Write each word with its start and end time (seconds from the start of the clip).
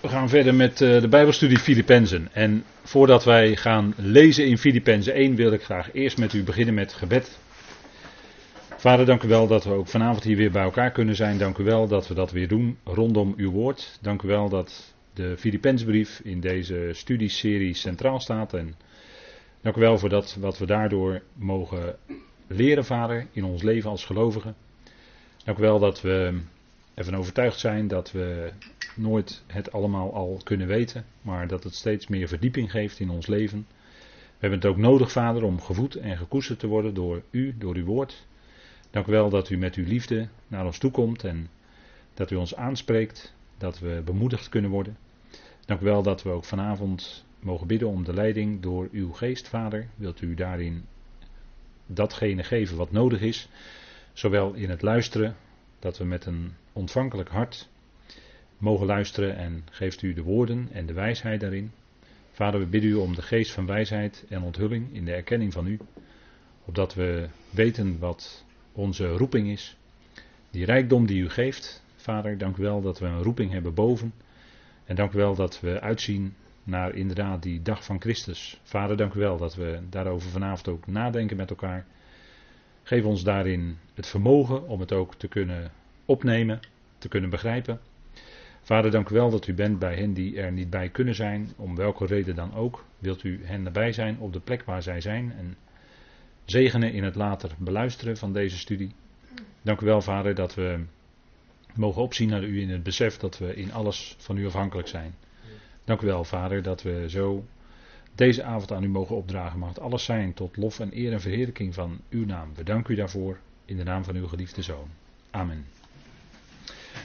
We 0.00 0.08
gaan 0.08 0.28
verder 0.28 0.54
met 0.54 0.80
eh, 0.80 1.00
de 1.00 1.08
Bijbelstudie 1.08 1.58
Filippenzen. 1.58 2.28
En 2.32 2.64
voordat 2.82 3.24
wij 3.24 3.56
gaan 3.56 3.94
lezen 3.96 4.46
in 4.46 4.58
Filippenzen 4.58 5.14
1 5.14 5.34
wil 5.34 5.52
ik 5.52 5.62
graag 5.62 5.92
eerst 5.92 6.18
met 6.18 6.32
u 6.32 6.42
beginnen 6.42 6.74
met 6.74 6.92
gebed. 6.92 7.38
Vader, 8.76 9.06
dank 9.06 9.22
u 9.22 9.28
wel 9.28 9.46
dat 9.46 9.64
we 9.64 9.70
ook 9.70 9.88
vanavond 9.88 10.24
hier 10.24 10.36
weer 10.36 10.50
bij 10.50 10.62
elkaar 10.62 10.90
kunnen 10.90 11.16
zijn. 11.16 11.38
Dank 11.38 11.58
u 11.58 11.64
wel 11.64 11.88
dat 11.88 12.08
we 12.08 12.14
dat 12.14 12.30
weer 12.30 12.48
doen 12.48 12.78
rondom 12.84 13.34
uw 13.36 13.50
woord. 13.50 13.98
Dank 14.00 14.22
u 14.22 14.28
wel 14.28 14.48
dat 14.48 14.94
de 15.14 15.36
Filippensbrief 15.38 16.20
in 16.24 16.40
deze 16.40 16.90
studieserie 16.92 17.74
centraal 17.74 18.20
staat. 18.20 18.54
En 18.54 18.74
dank 19.60 19.76
u 19.76 19.80
wel 19.80 19.98
voor 19.98 20.08
dat 20.08 20.36
wat 20.40 20.58
we 20.58 20.66
daardoor 20.66 21.22
mogen 21.34 21.96
leren, 22.46 22.84
Vader, 22.84 23.26
in 23.32 23.44
ons 23.44 23.62
leven 23.62 23.90
als 23.90 24.04
gelovigen. 24.04 24.54
Dank 25.44 25.58
u 25.58 25.60
wel 25.60 25.78
dat 25.78 26.00
we 26.00 26.40
ervan 26.94 27.16
overtuigd 27.16 27.58
zijn 27.58 27.88
dat 27.88 28.12
we 28.12 28.52
nooit 28.96 29.42
het 29.46 29.72
allemaal 29.72 30.14
al 30.14 30.40
kunnen 30.44 30.66
weten, 30.66 31.04
maar 31.22 31.46
dat 31.46 31.64
het 31.64 31.74
steeds 31.74 32.06
meer 32.06 32.28
verdieping 32.28 32.70
geeft 32.70 33.00
in 33.00 33.10
ons 33.10 33.26
leven. 33.26 33.66
We 34.08 34.48
hebben 34.48 34.58
het 34.58 34.68
ook 34.68 34.76
nodig, 34.76 35.12
Vader, 35.12 35.42
om 35.42 35.60
gevoed 35.60 35.94
en 35.94 36.16
gekoesterd 36.16 36.58
te 36.58 36.66
worden 36.66 36.94
door 36.94 37.22
U, 37.30 37.54
door 37.58 37.74
uw 37.74 37.84
woord. 37.84 38.26
Dank 38.90 39.06
u 39.06 39.10
wel 39.10 39.30
dat 39.30 39.50
u 39.50 39.56
met 39.56 39.74
uw 39.74 39.84
liefde 39.84 40.28
naar 40.46 40.64
ons 40.64 40.78
toekomt 40.78 41.24
en 41.24 41.48
dat 42.14 42.30
u 42.30 42.36
ons 42.36 42.56
aanspreekt, 42.56 43.34
dat 43.58 43.78
we 43.78 44.02
bemoedigd 44.04 44.48
kunnen 44.48 44.70
worden. 44.70 44.96
Dank 45.64 45.80
u 45.80 45.84
wel 45.84 46.02
dat 46.02 46.22
we 46.22 46.30
ook 46.30 46.44
vanavond 46.44 47.24
mogen 47.38 47.66
bidden 47.66 47.88
om 47.88 48.04
de 48.04 48.14
leiding 48.14 48.62
door 48.62 48.88
uw 48.92 49.12
geest, 49.12 49.48
Vader. 49.48 49.88
Wilt 49.94 50.20
u 50.20 50.34
daarin 50.34 50.84
datgene 51.86 52.42
geven 52.42 52.76
wat 52.76 52.90
nodig 52.90 53.20
is, 53.20 53.48
zowel 54.12 54.52
in 54.52 54.70
het 54.70 54.82
luisteren, 54.82 55.36
dat 55.78 55.98
we 55.98 56.04
met 56.04 56.26
een 56.26 56.54
ontvankelijk 56.72 57.28
hart 57.28 57.68
mogen 58.58 58.86
luisteren 58.86 59.36
en 59.36 59.64
geeft 59.70 60.02
u 60.02 60.12
de 60.12 60.22
woorden 60.22 60.68
en 60.72 60.86
de 60.86 60.92
wijsheid 60.92 61.40
daarin. 61.40 61.72
Vader, 62.30 62.60
we 62.60 62.66
bidden 62.66 62.90
u 62.90 62.94
om 62.94 63.14
de 63.14 63.22
geest 63.22 63.52
van 63.52 63.66
wijsheid 63.66 64.24
en 64.28 64.42
onthulling 64.42 64.94
in 64.94 65.04
de 65.04 65.12
erkenning 65.12 65.52
van 65.52 65.66
u, 65.66 65.78
opdat 66.64 66.94
we 66.94 67.28
weten 67.50 67.98
wat 67.98 68.44
onze 68.72 69.08
roeping 69.08 69.48
is. 69.48 69.76
Die 70.50 70.64
rijkdom 70.64 71.06
die 71.06 71.22
u 71.22 71.28
geeft, 71.28 71.82
Vader, 71.96 72.38
dank 72.38 72.56
u 72.56 72.62
wel 72.62 72.80
dat 72.80 72.98
we 72.98 73.06
een 73.06 73.22
roeping 73.22 73.52
hebben 73.52 73.74
boven. 73.74 74.12
En 74.84 74.96
dank 74.96 75.12
u 75.12 75.16
wel 75.16 75.34
dat 75.34 75.60
we 75.60 75.80
uitzien 75.80 76.34
naar 76.64 76.94
inderdaad 76.94 77.42
die 77.42 77.62
dag 77.62 77.84
van 77.84 78.00
Christus. 78.00 78.60
Vader, 78.62 78.96
dank 78.96 79.14
u 79.14 79.18
wel 79.18 79.36
dat 79.36 79.54
we 79.54 79.80
daarover 79.90 80.30
vanavond 80.30 80.68
ook 80.68 80.86
nadenken 80.86 81.36
met 81.36 81.50
elkaar. 81.50 81.86
Geef 82.82 83.04
ons 83.04 83.24
daarin 83.24 83.78
het 83.94 84.06
vermogen 84.06 84.68
om 84.68 84.80
het 84.80 84.92
ook 84.92 85.14
te 85.14 85.28
kunnen 85.28 85.72
opnemen, 86.04 86.60
te 86.98 87.08
kunnen 87.08 87.30
begrijpen. 87.30 87.80
Vader, 88.62 88.90
dank 88.90 89.08
u 89.08 89.14
wel 89.14 89.30
dat 89.30 89.46
u 89.46 89.54
bent 89.54 89.78
bij 89.78 89.94
hen 89.94 90.12
die 90.12 90.40
er 90.40 90.52
niet 90.52 90.70
bij 90.70 90.88
kunnen 90.88 91.14
zijn, 91.14 91.52
om 91.56 91.76
welke 91.76 92.06
reden 92.06 92.34
dan 92.34 92.54
ook. 92.54 92.84
Wilt 92.98 93.24
u 93.24 93.40
hen 93.44 93.66
erbij 93.66 93.92
zijn 93.92 94.18
op 94.18 94.32
de 94.32 94.40
plek 94.40 94.62
waar 94.64 94.82
zij 94.82 95.00
zijn 95.00 95.32
en 95.32 95.56
zegenen 96.44 96.92
in 96.92 97.04
het 97.04 97.14
later 97.14 97.50
beluisteren 97.58 98.16
van 98.16 98.32
deze 98.32 98.58
studie. 98.58 98.94
Dank 99.62 99.80
u 99.80 99.86
wel, 99.86 100.00
Vader, 100.00 100.34
dat 100.34 100.54
we 100.54 100.84
mogen 101.74 102.02
opzien 102.02 102.28
naar 102.28 102.42
u 102.42 102.60
in 102.60 102.70
het 102.70 102.82
besef 102.82 103.16
dat 103.16 103.38
we 103.38 103.54
in 103.54 103.72
alles 103.72 104.16
van 104.18 104.36
u 104.36 104.46
afhankelijk 104.46 104.88
zijn. 104.88 105.14
Dank 105.84 106.00
u 106.00 106.06
wel, 106.06 106.24
Vader, 106.24 106.62
dat 106.62 106.82
we 106.82 107.04
zo 107.08 107.44
deze 108.14 108.42
avond 108.42 108.72
aan 108.72 108.82
u 108.82 108.88
mogen 108.88 109.16
opdragen. 109.16 109.58
Mag 109.58 109.68
het 109.68 109.80
alles 109.80 110.04
zijn 110.04 110.34
tot 110.34 110.56
lof 110.56 110.80
en 110.80 110.98
eer 110.98 111.12
en 111.12 111.20
verheerlijking 111.20 111.74
van 111.74 112.00
uw 112.10 112.24
naam. 112.24 112.54
We 112.54 112.64
danken 112.64 112.92
u 112.92 112.96
daarvoor 112.96 113.38
in 113.64 113.76
de 113.76 113.84
naam 113.84 114.04
van 114.04 114.16
uw 114.16 114.26
geliefde 114.26 114.62
Zoon. 114.62 114.88
Amen. 115.30 115.64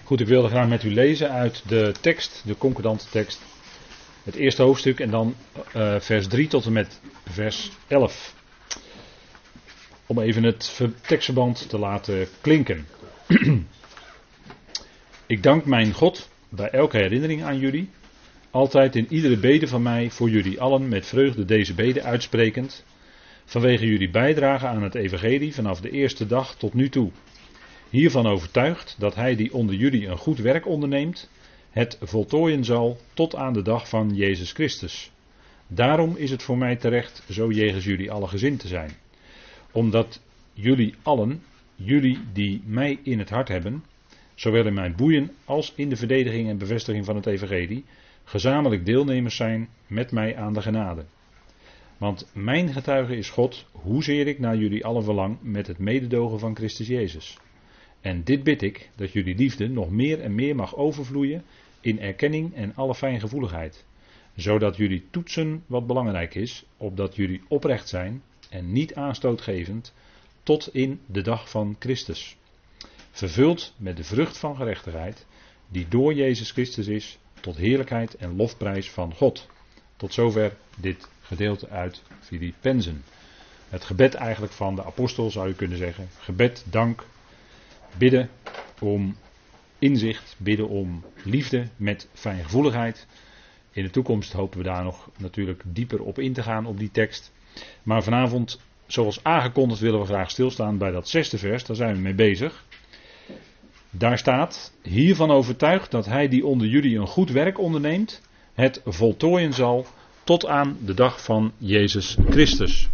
Goed, 0.03 0.19
ik 0.19 0.27
wilde 0.27 0.47
graag 0.47 0.67
met 0.67 0.83
u 0.83 0.93
lezen 0.93 1.31
uit 1.31 1.63
de 1.67 1.93
tekst, 2.01 2.43
de 2.45 2.57
concordante 2.57 3.05
tekst. 3.09 3.41
Het 4.23 4.35
eerste 4.35 4.61
hoofdstuk 4.61 4.99
en 4.99 5.09
dan 5.09 5.35
uh, 5.75 5.99
vers 5.99 6.27
3 6.27 6.47
tot 6.47 6.65
en 6.65 6.73
met 6.73 7.01
vers 7.25 7.71
11. 7.87 8.35
Om 10.05 10.19
even 10.19 10.43
het 10.43 10.81
tekstverband 11.01 11.69
te 11.69 11.77
laten 11.77 12.27
klinken. 12.41 12.87
ik 15.25 15.43
dank 15.43 15.65
mijn 15.65 15.93
God 15.93 16.29
bij 16.49 16.69
elke 16.69 16.97
herinnering 16.97 17.43
aan 17.43 17.59
jullie. 17.59 17.89
Altijd 18.51 18.95
in 18.95 19.07
iedere 19.09 19.37
bede 19.37 19.67
van 19.67 19.81
mij 19.81 20.09
voor 20.09 20.29
jullie 20.29 20.61
allen 20.61 20.87
met 20.89 21.05
vreugde 21.05 21.45
deze 21.45 21.73
bede 21.73 22.03
uitsprekend. 22.03 22.83
Vanwege 23.45 23.85
jullie 23.85 24.09
bijdrage 24.09 24.67
aan 24.67 24.83
het 24.83 24.95
evangelie 24.95 25.53
vanaf 25.53 25.81
de 25.81 25.89
eerste 25.89 26.27
dag 26.27 26.55
tot 26.55 26.73
nu 26.73 26.89
toe 26.89 27.11
hiervan 27.89 28.25
overtuigd 28.25 28.95
dat 28.99 29.15
hij 29.15 29.35
die 29.35 29.53
onder 29.53 29.75
jullie 29.75 30.07
een 30.07 30.17
goed 30.17 30.37
werk 30.37 30.67
onderneemt, 30.67 31.29
het 31.69 31.97
voltooien 32.01 32.63
zal 32.63 32.97
tot 33.13 33.35
aan 33.35 33.53
de 33.53 33.61
dag 33.61 33.89
van 33.89 34.15
Jezus 34.15 34.51
Christus. 34.51 35.11
Daarom 35.67 36.15
is 36.15 36.31
het 36.31 36.43
voor 36.43 36.57
mij 36.57 36.75
terecht 36.75 37.23
zo 37.29 37.51
jegens 37.51 37.85
jullie 37.85 38.11
alle 38.11 38.27
gezind 38.27 38.59
te 38.59 38.67
zijn. 38.67 38.91
Omdat 39.71 40.21
jullie 40.53 40.93
allen, 41.01 41.43
jullie 41.75 42.19
die 42.33 42.61
mij 42.65 42.99
in 43.03 43.19
het 43.19 43.29
hart 43.29 43.47
hebben, 43.47 43.83
zowel 44.35 44.65
in 44.65 44.73
mijn 44.73 44.95
boeien 44.95 45.31
als 45.45 45.73
in 45.75 45.89
de 45.89 45.95
verdediging 45.95 46.49
en 46.49 46.57
bevestiging 46.57 47.05
van 47.05 47.15
het 47.15 47.25
evangelie, 47.25 47.85
gezamenlijk 48.23 48.85
deelnemers 48.85 49.35
zijn 49.35 49.69
met 49.87 50.11
mij 50.11 50.35
aan 50.35 50.53
de 50.53 50.61
genade. 50.61 51.05
Want 51.97 52.29
mijn 52.33 52.73
getuige 52.73 53.17
is 53.17 53.29
God, 53.29 53.65
hoezeer 53.71 54.27
ik 54.27 54.39
naar 54.39 54.55
jullie 54.55 54.85
allen 54.85 55.03
verlang 55.03 55.37
met 55.41 55.67
het 55.67 55.77
mededogen 55.77 56.39
van 56.39 56.55
Christus 56.55 56.87
Jezus. 56.87 57.37
En 58.01 58.23
dit 58.23 58.43
bid 58.43 58.61
ik, 58.61 58.89
dat 58.95 59.11
jullie 59.11 59.35
liefde 59.35 59.69
nog 59.69 59.89
meer 59.89 60.21
en 60.21 60.35
meer 60.35 60.55
mag 60.55 60.75
overvloeien 60.75 61.43
in 61.81 61.99
erkenning 61.99 62.55
en 62.55 62.75
alle 62.75 62.95
fijngevoeligheid. 62.95 63.85
Zodat 64.35 64.77
jullie 64.77 65.07
toetsen 65.11 65.63
wat 65.67 65.87
belangrijk 65.87 66.35
is, 66.35 66.65
opdat 66.77 67.15
jullie 67.15 67.41
oprecht 67.47 67.89
zijn 67.89 68.21
en 68.49 68.71
niet 68.71 68.95
aanstootgevend 68.95 69.93
tot 70.43 70.73
in 70.73 70.99
de 71.05 71.21
dag 71.21 71.49
van 71.49 71.75
Christus. 71.79 72.37
Vervuld 73.11 73.73
met 73.77 73.97
de 73.97 74.03
vrucht 74.03 74.37
van 74.37 74.55
gerechtigheid, 74.55 75.25
die 75.67 75.87
door 75.87 76.13
Jezus 76.13 76.51
Christus 76.51 76.87
is, 76.87 77.17
tot 77.39 77.55
heerlijkheid 77.55 78.15
en 78.15 78.35
lofprijs 78.35 78.91
van 78.91 79.13
God. 79.13 79.47
Tot 79.95 80.13
zover 80.13 80.55
dit 80.77 81.09
gedeelte 81.21 81.69
uit 81.69 82.01
Filippenzen. 82.19 83.03
Het 83.69 83.83
gebed 83.83 84.13
eigenlijk 84.13 84.53
van 84.53 84.75
de 84.75 84.83
apostel 84.83 85.31
zou 85.31 85.47
je 85.47 85.53
kunnen 85.53 85.77
zeggen. 85.77 86.09
Gebed, 86.17 86.65
dank, 86.69 87.05
Bidden 87.97 88.29
om 88.79 89.15
inzicht, 89.79 90.35
bidden 90.37 90.67
om 90.67 91.03
liefde 91.23 91.67
met 91.75 92.09
fijngevoeligheid. 92.13 93.07
In 93.71 93.83
de 93.83 93.89
toekomst 93.89 94.31
hopen 94.31 94.57
we 94.57 94.63
daar 94.63 94.83
nog 94.83 95.09
natuurlijk 95.17 95.63
dieper 95.65 96.01
op 96.01 96.19
in 96.19 96.33
te 96.33 96.43
gaan 96.43 96.65
op 96.65 96.79
die 96.79 96.91
tekst. 96.91 97.31
Maar 97.83 98.03
vanavond, 98.03 98.59
zoals 98.87 99.23
aangekondigd, 99.23 99.81
willen 99.81 99.99
we 99.99 100.05
graag 100.05 100.31
stilstaan 100.31 100.77
bij 100.77 100.91
dat 100.91 101.09
zesde 101.09 101.37
vers. 101.37 101.65
Daar 101.65 101.75
zijn 101.75 101.95
we 101.95 102.01
mee 102.01 102.13
bezig. 102.13 102.65
Daar 103.89 104.17
staat, 104.17 104.73
hiervan 104.81 105.31
overtuigd 105.31 105.91
dat 105.91 106.05
hij 106.05 106.27
die 106.27 106.45
onder 106.45 106.67
jullie 106.67 106.97
een 106.97 107.07
goed 107.07 107.31
werk 107.31 107.59
onderneemt, 107.59 108.21
het 108.53 108.81
voltooien 108.85 109.53
zal 109.53 109.85
tot 110.23 110.45
aan 110.45 110.77
de 110.85 110.93
dag 110.93 111.23
van 111.23 111.51
Jezus 111.57 112.17
Christus. 112.29 112.89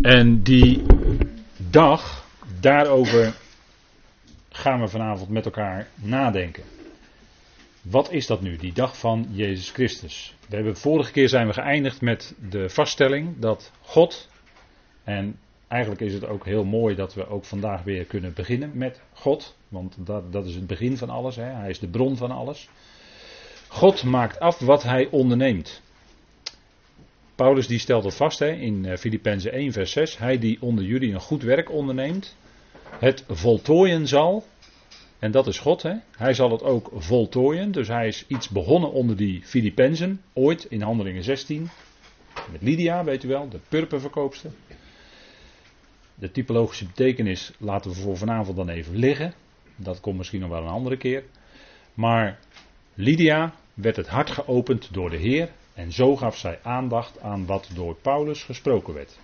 En 0.00 0.42
die 0.42 0.82
dag, 1.56 2.19
Daarover 2.60 3.34
gaan 4.48 4.80
we 4.80 4.88
vanavond 4.88 5.30
met 5.30 5.44
elkaar 5.44 5.88
nadenken. 5.94 6.62
Wat 7.82 8.12
is 8.12 8.26
dat 8.26 8.40
nu, 8.40 8.56
die 8.56 8.72
dag 8.72 8.98
van 8.98 9.26
Jezus 9.30 9.70
Christus? 9.70 10.34
We 10.48 10.54
hebben 10.54 10.76
vorige 10.76 11.12
keer 11.12 11.28
zijn 11.28 11.46
we 11.46 11.52
geëindigd 11.52 12.00
met 12.00 12.34
de 12.50 12.68
vaststelling 12.68 13.38
dat 13.38 13.72
God, 13.80 14.28
en 15.04 15.38
eigenlijk 15.68 16.00
is 16.00 16.12
het 16.12 16.26
ook 16.26 16.44
heel 16.44 16.64
mooi 16.64 16.94
dat 16.94 17.14
we 17.14 17.28
ook 17.28 17.44
vandaag 17.44 17.82
weer 17.82 18.04
kunnen 18.04 18.32
beginnen 18.32 18.70
met 18.74 19.00
God, 19.12 19.56
want 19.68 19.96
dat, 19.98 20.32
dat 20.32 20.46
is 20.46 20.54
het 20.54 20.66
begin 20.66 20.96
van 20.96 21.10
alles, 21.10 21.36
hè? 21.36 21.44
hij 21.44 21.70
is 21.70 21.78
de 21.78 21.88
bron 21.88 22.16
van 22.16 22.30
alles. 22.30 22.68
God 23.68 24.02
maakt 24.04 24.40
af 24.40 24.58
wat 24.58 24.82
hij 24.82 25.08
onderneemt. 25.10 25.82
Paulus 27.34 27.66
die 27.66 27.78
stelt 27.78 28.02
dat 28.02 28.16
vast 28.16 28.38
hè, 28.38 28.50
in 28.50 28.98
Filippenzen 28.98 29.52
1 29.52 29.72
vers 29.72 29.92
6. 29.92 30.18
Hij 30.18 30.38
die 30.38 30.62
onder 30.62 30.84
jullie 30.84 31.12
een 31.12 31.20
goed 31.20 31.42
werk 31.42 31.70
onderneemt, 31.70 32.36
het 32.98 33.24
voltooien 33.28 34.06
zal. 34.06 34.44
En 35.18 35.30
dat 35.30 35.46
is 35.46 35.58
God, 35.58 35.82
hè? 35.82 35.94
Hij 36.16 36.34
zal 36.34 36.50
het 36.50 36.62
ook 36.62 36.90
voltooien. 36.94 37.72
Dus 37.72 37.88
hij 37.88 38.06
is 38.06 38.24
iets 38.26 38.48
begonnen 38.48 38.92
onder 38.92 39.16
die 39.16 39.42
Filippenzen, 39.44 40.22
ooit 40.32 40.64
in 40.64 40.82
Handelingen 40.82 41.22
16. 41.22 41.68
Met 42.52 42.62
Lydia, 42.62 43.04
weet 43.04 43.24
u 43.24 43.28
wel, 43.28 43.48
de 43.48 43.60
purperverkoopster. 43.68 44.50
De 46.14 46.30
typologische 46.30 46.86
betekenis 46.86 47.52
laten 47.58 47.90
we 47.90 47.96
voor 47.96 48.16
vanavond 48.16 48.56
dan 48.56 48.68
even 48.68 48.96
liggen. 48.96 49.34
Dat 49.76 50.00
komt 50.00 50.16
misschien 50.16 50.40
nog 50.40 50.50
wel 50.50 50.62
een 50.62 50.68
andere 50.68 50.96
keer. 50.96 51.24
Maar 51.94 52.38
Lydia 52.94 53.54
werd 53.74 53.96
het 53.96 54.08
hart 54.08 54.30
geopend 54.30 54.92
door 54.92 55.10
de 55.10 55.16
Heer. 55.16 55.50
En 55.74 55.92
zo 55.92 56.16
gaf 56.16 56.36
zij 56.36 56.58
aandacht 56.62 57.20
aan 57.20 57.46
wat 57.46 57.70
door 57.74 57.94
Paulus 57.94 58.42
gesproken 58.42 58.94
werd. 58.94 59.18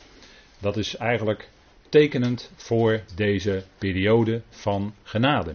Dat 0.59 0.77
is 0.77 0.97
eigenlijk 0.97 1.49
tekenend 1.89 2.53
voor 2.55 3.03
deze 3.15 3.65
periode 3.79 4.43
van 4.49 4.95
genade. 5.03 5.55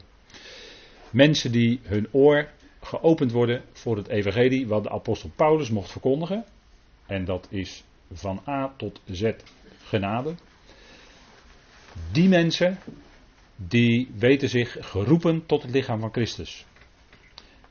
Mensen 1.10 1.51
die 1.51 1.80
hun 1.83 2.07
oor 2.12 2.50
geopend 2.81 3.31
worden 3.31 3.63
voor 3.72 3.98
het 3.98 4.07
evangelie 4.07 4.68
wat 4.68 4.83
de 4.83 4.89
apostel 4.89 5.31
Paulus 5.36 5.69
mocht 5.69 5.92
verkondigen. 5.92 6.45
En 7.06 7.25
dat 7.25 7.48
is 7.50 7.83
van 8.12 8.42
A 8.48 8.74
tot 8.78 9.01
Z 9.12 9.31
genade. 9.83 10.36
Die 12.12 12.30
mensen, 12.30 12.80
die 13.56 14.12
weten 14.18 14.50
zich 14.50 14.77
geroepen 14.80 15.45
tot 15.45 15.62
het 15.62 15.72
lichaam 15.72 16.00
van 16.00 16.12
Christus. 16.12 16.66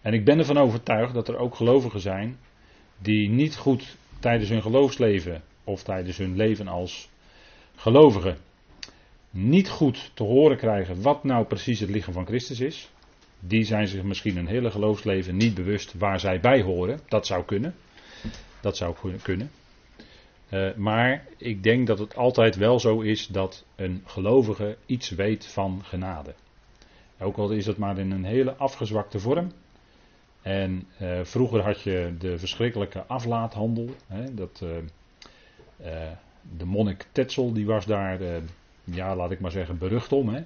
En 0.00 0.12
ik 0.12 0.24
ben 0.24 0.38
ervan 0.38 0.58
overtuigd 0.58 1.14
dat 1.14 1.28
er 1.28 1.36
ook 1.36 1.54
gelovigen 1.54 2.00
zijn 2.00 2.38
die 2.98 3.28
niet 3.28 3.56
goed 3.56 3.96
tijdens 4.20 4.50
hun 4.50 4.62
geloofsleven 4.62 5.42
of 5.64 5.82
tijdens 5.82 6.16
hun 6.16 6.36
leven 6.36 6.68
als 6.68 7.08
gelovigen 7.74 8.38
niet 9.30 9.68
goed 9.68 10.10
te 10.14 10.22
horen 10.22 10.56
krijgen 10.56 11.02
wat 11.02 11.24
nou 11.24 11.46
precies 11.46 11.80
het 11.80 11.90
lichaam 11.90 12.12
van 12.14 12.26
Christus 12.26 12.60
is. 12.60 12.90
Die 13.40 13.64
zijn 13.64 13.88
zich 13.88 14.02
misschien 14.02 14.36
een 14.36 14.46
hele 14.46 14.70
geloofsleven 14.70 15.36
niet 15.36 15.54
bewust 15.54 15.94
waar 15.98 16.20
zij 16.20 16.40
bij 16.40 16.62
horen. 16.62 17.00
Dat 17.08 17.26
zou 17.26 17.44
kunnen. 17.44 17.74
Dat 18.60 18.76
zou 18.76 18.94
kunnen. 19.22 19.50
Uh, 20.50 20.74
maar 20.74 21.24
ik 21.36 21.62
denk 21.62 21.86
dat 21.86 21.98
het 21.98 22.16
altijd 22.16 22.56
wel 22.56 22.80
zo 22.80 23.00
is 23.00 23.26
dat 23.26 23.64
een 23.76 24.02
gelovige 24.06 24.76
iets 24.86 25.10
weet 25.10 25.46
van 25.46 25.84
genade. 25.84 26.34
Ook 27.18 27.36
al 27.36 27.50
is 27.50 27.66
het 27.66 27.76
maar 27.76 27.98
in 27.98 28.10
een 28.10 28.24
hele 28.24 28.54
afgezwakte 28.54 29.18
vorm. 29.18 29.52
En 30.42 30.86
uh, 31.02 31.20
vroeger 31.24 31.62
had 31.62 31.80
je 31.80 32.14
de 32.18 32.38
verschrikkelijke 32.38 33.06
aflaathandel. 33.06 33.88
Hè, 34.06 34.34
dat, 34.34 34.62
uh, 34.64 34.70
de 36.56 36.64
monnik 36.64 37.06
Tetzel 37.12 37.52
die 37.52 37.66
was 37.66 37.86
daar, 37.86 38.18
ja 38.94 39.16
laat 39.16 39.30
ik 39.30 39.40
maar 39.40 39.50
zeggen, 39.50 39.78
berucht 39.78 40.12
om. 40.12 40.28
Hè. 40.28 40.42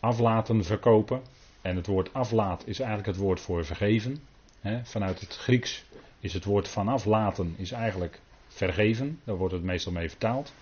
Aflaten 0.00 0.64
verkopen. 0.64 1.20
En 1.62 1.76
het 1.76 1.86
woord 1.86 2.12
aflaat 2.12 2.62
is 2.66 2.78
eigenlijk 2.78 3.08
het 3.08 3.16
woord 3.16 3.40
voor 3.40 3.64
vergeven. 3.64 4.18
Hè. 4.60 4.84
Vanuit 4.84 5.20
het 5.20 5.36
Grieks 5.36 5.84
is 6.20 6.32
het 6.32 6.44
woord 6.44 6.68
vanaf 6.68 7.04
laten 7.04 7.54
is 7.56 7.72
eigenlijk 7.72 8.20
vergeven. 8.48 9.20
Daar 9.24 9.36
wordt 9.36 9.54
het 9.54 9.62
meestal 9.62 9.92
mee 9.92 10.08
vertaald. 10.08 10.52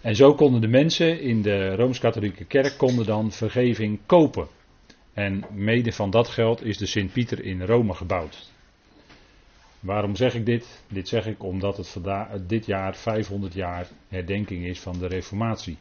En 0.00 0.16
zo 0.16 0.34
konden 0.34 0.60
de 0.60 0.68
mensen 0.68 1.20
in 1.20 1.42
de 1.42 1.74
Rooms-Katholieke 1.74 2.44
Kerk 2.44 2.78
konden 2.78 3.06
dan 3.06 3.32
vergeving 3.32 3.98
kopen. 4.06 4.48
En 5.12 5.44
mede 5.50 5.92
van 5.92 6.10
dat 6.10 6.28
geld 6.28 6.64
is 6.64 6.78
de 6.78 6.86
Sint-Pieter 6.86 7.44
in 7.44 7.62
Rome 7.62 7.94
gebouwd. 7.94 8.50
Waarom 9.80 10.16
zeg 10.16 10.34
ik 10.34 10.46
dit? 10.46 10.82
Dit 10.88 11.08
zeg 11.08 11.26
ik 11.26 11.42
omdat 11.42 11.76
het 11.76 12.48
dit 12.48 12.66
jaar 12.66 12.96
500 12.96 13.54
jaar 13.54 13.88
herdenking 14.08 14.64
is 14.66 14.80
van 14.80 14.98
de 14.98 15.06
Reformatie. 15.06 15.78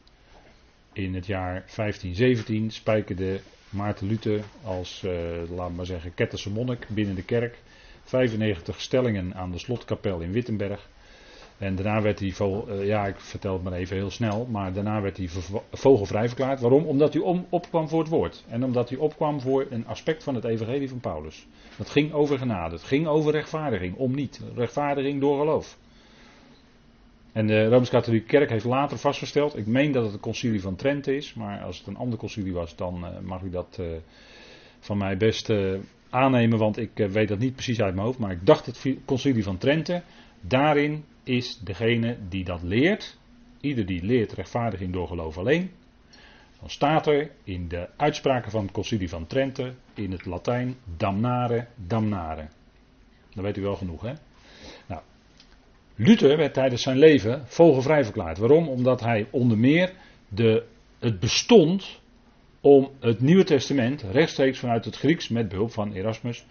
In 0.96 1.16
het 1.16 1.26
jaar 1.26 1.54
1517 1.54 2.72
spijkerde 2.72 3.40
Maarten 3.70 4.08
Luther 4.08 4.44
als, 4.64 5.04
uh, 5.06 5.12
laat 5.56 5.76
maar 5.76 5.86
zeggen, 5.86 6.14
ketterse 6.14 6.50
monnik 6.50 6.88
binnen 6.90 7.16
de 7.16 7.24
kerk 7.24 7.58
95 8.04 8.82
stellingen 8.82 9.34
aan 9.34 9.52
de 9.52 9.58
slotkapel 9.58 10.20
in 10.20 10.32
Wittenberg. 10.32 10.90
En 11.58 11.76
daarna 11.76 12.02
werd 12.02 12.20
hij, 12.20 12.34
eh, 12.38 12.86
ja 12.86 13.08
ik 13.08 13.20
vertel 13.20 13.54
het 13.54 13.64
maar 13.64 13.74
even 13.74 13.96
heel 13.96 14.10
snel, 14.10 14.46
maar 14.46 14.74
daarna 14.74 15.02
werd 15.02 15.18
hij 15.18 15.30
vogelvrij 15.72 16.28
verklaard. 16.28 16.60
Waarom? 16.60 16.86
Omdat 16.86 17.14
hij 17.14 17.22
om, 17.22 17.46
opkwam 17.50 17.88
voor 17.88 18.00
het 18.00 18.10
woord. 18.10 18.44
En 18.48 18.64
omdat 18.64 18.90
hij 18.90 18.98
opkwam 18.98 19.42
voor 19.42 19.68
een 19.70 19.88
aspect 19.88 20.24
van 20.24 20.36
het 20.36 20.44
evangelie 20.44 20.90
van 20.90 21.00
Paulus. 21.00 21.48
Dat 21.78 21.90
ging 21.90 22.14
over 22.14 22.38
genade, 22.38 22.76
het 22.76 22.84
ging 22.84 23.08
over 23.08 23.32
rechtvaardiging, 23.32 23.96
om 23.96 24.16
niet. 24.16 24.42
Rechtvaardiging 24.56 25.22
door 25.22 25.40
geloof. 25.40 25.78
En 27.36 27.48
de 27.48 27.68
Rooms-Katholieke 27.68 28.28
Kerk 28.28 28.50
heeft 28.50 28.66
later 28.66 28.98
vastgesteld, 28.98 29.58
ik 29.58 29.66
meen 29.68 29.92
dat 29.92 30.04
het 30.04 30.14
de 30.14 30.20
concilie 30.20 30.62
van 30.62 30.76
Trent 30.76 31.08
is, 31.08 31.34
maar 31.34 31.62
als 31.62 31.78
het 31.78 31.88
een 31.88 31.98
ander 31.98 32.20
concilie 32.20 32.54
was, 32.54 32.76
dan 32.76 33.04
uh, 33.04 33.20
mag 33.20 33.42
u 33.42 33.50
dat 33.50 33.78
uh, 33.80 33.88
van 34.80 34.98
mij 34.98 35.18
best 35.18 35.52
aannemen, 36.10 36.58
want 36.58 36.78
ik 36.78 36.92
weet 36.96 37.28
dat 37.28 37.40
niet 37.40 37.54
precies 37.54 37.82
uit 37.82 37.94
mijn 37.94 38.06
hoofd, 38.06 38.20
maar 38.20 38.32
ik 38.32 38.46
dacht 38.46 38.66
het 38.66 38.88
concilie 39.06 39.44
van 39.44 39.58
Trente, 39.58 40.02
daarin 40.42 41.04
is 41.24 41.60
degene 41.60 42.18
die 42.30 42.44
dat 42.44 42.64
leert. 42.64 43.18
Ieder 43.62 43.86
die 43.86 44.04
leert 44.04 44.34
rechtvaardiging 44.34 44.94
door 44.94 45.08
geloof 45.08 45.38
alleen. 45.38 45.72
Dan 46.60 46.70
staat 46.70 47.08
er 47.08 47.32
in 47.44 47.68
de 47.68 47.90
uitspraken 47.96 48.52
van 48.52 48.62
het 48.62 48.72
Concilie 48.72 49.10
van 49.10 49.28
Trente 49.28 49.74
in 49.94 50.12
het 50.12 50.26
Latijn 50.26 50.76
damnare, 50.98 51.68
damnare. 51.76 52.48
Dan 53.34 53.44
weet 53.44 53.58
u 53.58 53.62
wel 53.62 53.76
genoeg, 53.76 54.02
hè? 54.02 54.14
Luther 55.96 56.38
werd 56.38 56.54
tijdens 56.54 56.82
zijn 56.82 56.98
leven 56.98 57.44
vogelvrij 57.46 58.04
verklaard. 58.04 58.38
Waarom? 58.38 58.68
Omdat 58.68 59.02
hij 59.02 59.28
onder 59.32 59.58
meer 59.58 59.92
de, 60.28 60.64
het 61.00 61.20
bestond 61.20 62.00
om 62.62 62.90
het 63.00 63.22
Nieuwe 63.22 63.44
Testament 63.44 64.02
rechtstreeks 64.12 64.60
vanuit 64.60 64.86
het 64.86 64.96
Grieks 64.96 65.30
met 65.30 65.50
behulp 65.50 65.72
van 65.72 65.94
Erasmus 65.94 66.46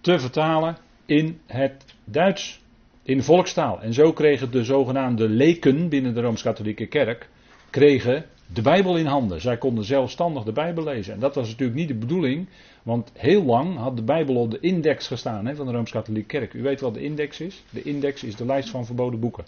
te 0.00 0.18
vertalen 0.18 0.76
in 1.06 1.40
het 1.46 1.84
Duits 2.04 2.60
in 3.02 3.22
volkstaal. 3.22 3.80
En 3.80 3.92
zo 3.94 4.12
kregen 4.12 4.50
de 4.50 4.64
zogenaamde 4.64 5.28
leken 5.28 5.88
binnen 5.88 6.14
de 6.14 6.20
Rooms-Katholieke 6.20 6.86
Kerk 6.86 7.28
kregen 7.70 8.24
de 8.52 8.62
Bijbel 8.62 8.96
in 8.96 9.06
handen. 9.06 9.40
Zij 9.40 9.56
konden 9.58 9.84
zelfstandig 9.84 10.42
de 10.42 10.52
Bijbel 10.52 10.84
lezen. 10.84 11.14
En 11.14 11.20
dat 11.20 11.34
was 11.34 11.48
natuurlijk 11.48 11.78
niet 11.78 11.88
de 11.88 11.94
bedoeling, 11.94 12.48
want 12.82 13.10
heel 13.14 13.44
lang 13.44 13.76
had 13.76 13.96
de 13.96 14.02
Bijbel 14.02 14.36
op 14.36 14.50
de 14.50 14.60
index 14.60 15.06
gestaan 15.06 15.46
hè, 15.46 15.54
van 15.54 15.66
de 15.66 15.72
Rooms-Katholieke 15.72 16.38
Kerk. 16.38 16.52
U 16.52 16.62
weet 16.62 16.80
wat 16.80 16.94
de 16.94 17.02
index 17.02 17.40
is? 17.40 17.62
De 17.70 17.82
index 17.82 18.22
is 18.22 18.36
de 18.36 18.44
lijst 18.44 18.70
van 18.70 18.86
verboden 18.86 19.20
boeken. 19.20 19.44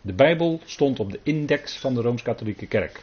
De 0.00 0.12
Bijbel 0.12 0.60
stond 0.64 1.00
op 1.00 1.12
de 1.12 1.20
index 1.22 1.78
van 1.78 1.94
de 1.94 2.00
Rooms-Katholieke 2.00 2.66
Kerk. 2.66 3.02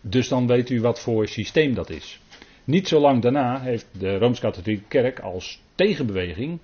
Dus 0.00 0.28
dan 0.28 0.46
weet 0.46 0.70
u 0.70 0.80
wat 0.80 1.00
voor 1.00 1.28
systeem 1.28 1.74
dat 1.74 1.90
is. 1.90 2.20
Niet 2.64 2.88
zo 2.88 3.00
lang 3.00 3.22
daarna 3.22 3.60
heeft 3.60 3.86
de 3.98 4.18
Rooms-Katholieke 4.18 4.88
Kerk 4.88 5.20
als 5.20 5.60
tegenbeweging 5.74 6.58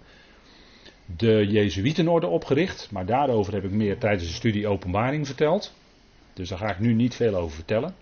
de 1.07 1.47
Jezuïtenorde 1.47 2.27
opgericht. 2.27 2.89
Maar 2.91 3.07
daarover 3.07 3.53
heb 3.53 3.65
ik 3.65 3.71
meer 3.71 3.99
tijdens 3.99 4.27
de 4.27 4.35
studie 4.35 4.69
Openbaring 4.69 5.27
verteld. 5.27 5.75
Dus 6.33 6.49
daar 6.49 6.59
ga 6.59 6.71
ik 6.71 6.79
nu 6.79 6.93
niet 6.93 7.15
veel 7.15 7.35
over 7.35 7.55
vertellen. 7.55 7.95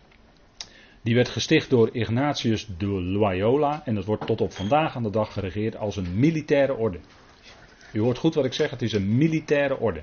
Die 1.02 1.14
werd 1.14 1.28
gesticht 1.28 1.70
door 1.70 1.88
Ignatius 1.92 2.68
de 2.78 2.86
Loyola 2.86 3.82
en 3.84 3.94
dat 3.94 4.04
wordt 4.04 4.26
tot 4.26 4.40
op 4.40 4.52
vandaag 4.52 4.96
aan 4.96 5.02
de 5.02 5.10
dag 5.10 5.32
geregeerd 5.32 5.76
als 5.76 5.96
een 5.96 6.18
militaire 6.18 6.74
orde. 6.74 6.98
U 7.92 8.00
hoort 8.00 8.18
goed 8.18 8.34
wat 8.34 8.44
ik 8.44 8.52
zeg, 8.52 8.70
het 8.70 8.82
is 8.82 8.92
een 8.92 9.16
militaire 9.16 9.78
orde. 9.78 10.02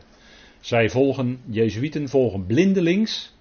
Zij 0.59 0.89
volgen, 0.89 1.41
Jezuïten 1.45 2.09
volgen 2.09 2.45
blindelings, 2.45 3.35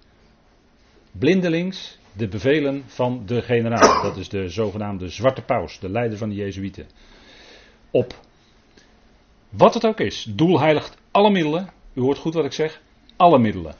blindelings 1.11 1.97
de 2.13 2.27
bevelen 2.27 2.83
van 2.85 3.23
de 3.25 3.41
generaal. 3.41 4.01
Dat 4.01 4.17
is 4.17 4.29
de 4.29 4.49
zogenaamde 4.49 5.09
Zwarte 5.09 5.41
Paus, 5.41 5.79
de 5.79 5.89
leider 5.89 6.17
van 6.17 6.29
de 6.29 6.35
Jezuïeten. 6.35 6.87
Op. 7.91 8.25
Wat 9.49 9.73
het 9.73 9.85
ook 9.85 9.99
is, 9.99 10.23
doel 10.29 10.59
heiligt 10.59 10.97
alle 11.11 11.29
middelen. 11.29 11.69
U 11.93 12.01
hoort 12.01 12.17
goed 12.17 12.33
wat 12.33 12.45
ik 12.45 12.53
zeg, 12.53 12.81
alle 13.15 13.39
middelen. 13.39 13.75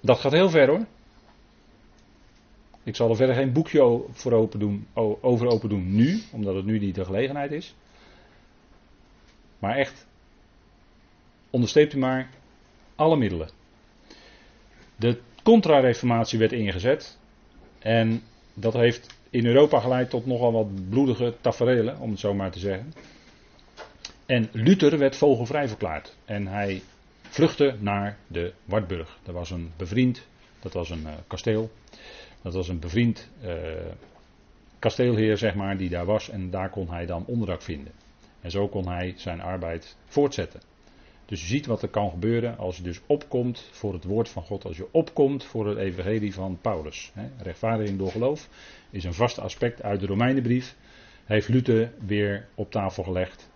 Dat 0.00 0.18
gaat 0.18 0.32
heel 0.32 0.50
ver 0.50 0.68
hoor. 0.68 0.86
Ik 2.82 2.96
zal 2.96 3.10
er 3.10 3.16
verder 3.16 3.34
geen 3.34 3.52
boekje 3.52 4.04
voor 4.10 4.32
open 4.32 4.58
doen, 4.58 4.86
over 5.20 5.46
open 5.46 5.68
doen 5.68 5.94
nu, 5.94 6.22
omdat 6.32 6.54
het 6.54 6.64
nu 6.64 6.78
niet 6.78 6.94
de 6.94 7.04
gelegenheid 7.04 7.52
is. 7.52 7.74
Maar 9.58 9.76
echt, 9.76 10.06
onderstreept 11.50 11.92
u 11.92 11.98
maar 11.98 12.30
alle 12.94 13.16
middelen. 13.16 13.48
De 14.96 15.20
contra-reformatie 15.42 16.38
werd 16.38 16.52
ingezet. 16.52 17.18
En 17.78 18.22
dat 18.54 18.72
heeft 18.72 19.18
in 19.30 19.46
Europa 19.46 19.80
geleid 19.80 20.10
tot 20.10 20.26
nogal 20.26 20.52
wat 20.52 20.88
bloedige 20.88 21.34
taferelen, 21.40 21.98
om 21.98 22.10
het 22.10 22.20
zo 22.20 22.34
maar 22.34 22.50
te 22.50 22.58
zeggen. 22.58 22.92
En 24.26 24.48
Luther 24.52 24.98
werd 24.98 25.16
vogelvrij 25.16 25.68
verklaard. 25.68 26.16
En 26.24 26.46
hij 26.46 26.82
vluchtte 27.20 27.76
naar 27.78 28.18
de 28.26 28.52
Wartburg. 28.64 29.18
Dat 29.22 29.34
was 29.34 29.50
een 29.50 29.72
bevriend, 29.76 30.26
dat 30.60 30.72
was 30.72 30.90
een 30.90 31.02
uh, 31.02 31.12
kasteel. 31.26 31.70
Dat 32.42 32.54
was 32.54 32.68
een 32.68 32.78
bevriend 32.78 33.30
uh, 33.44 33.52
kasteelheer, 34.78 35.36
zeg 35.36 35.54
maar, 35.54 35.76
die 35.76 35.88
daar 35.88 36.04
was. 36.04 36.30
En 36.30 36.50
daar 36.50 36.70
kon 36.70 36.90
hij 36.90 37.06
dan 37.06 37.24
onderdak 37.26 37.62
vinden. 37.62 37.92
En 38.40 38.50
zo 38.50 38.68
kon 38.68 38.88
hij 38.88 39.14
zijn 39.16 39.40
arbeid 39.40 39.96
voortzetten. 40.06 40.60
Dus 41.26 41.40
je 41.40 41.46
ziet 41.46 41.66
wat 41.66 41.82
er 41.82 41.88
kan 41.88 42.10
gebeuren 42.10 42.58
als 42.58 42.76
je 42.76 42.82
dus 42.82 43.00
opkomt 43.06 43.68
voor 43.70 43.92
het 43.92 44.04
woord 44.04 44.28
van 44.28 44.42
God, 44.42 44.64
als 44.64 44.76
je 44.76 44.88
opkomt 44.90 45.44
voor 45.44 45.66
het 45.66 45.78
evangelie 45.78 46.34
van 46.34 46.58
Paulus. 46.60 47.12
Rechtvaardiging 47.38 47.98
door 47.98 48.10
geloof 48.10 48.48
is 48.90 49.04
een 49.04 49.14
vast 49.14 49.38
aspect 49.38 49.82
uit 49.82 50.00
de 50.00 50.06
Romeinenbrief. 50.06 50.76
Heeft 51.24 51.48
Luther 51.48 51.92
weer 52.06 52.48
op 52.54 52.70
tafel 52.70 53.02
gelegd. 53.02 53.52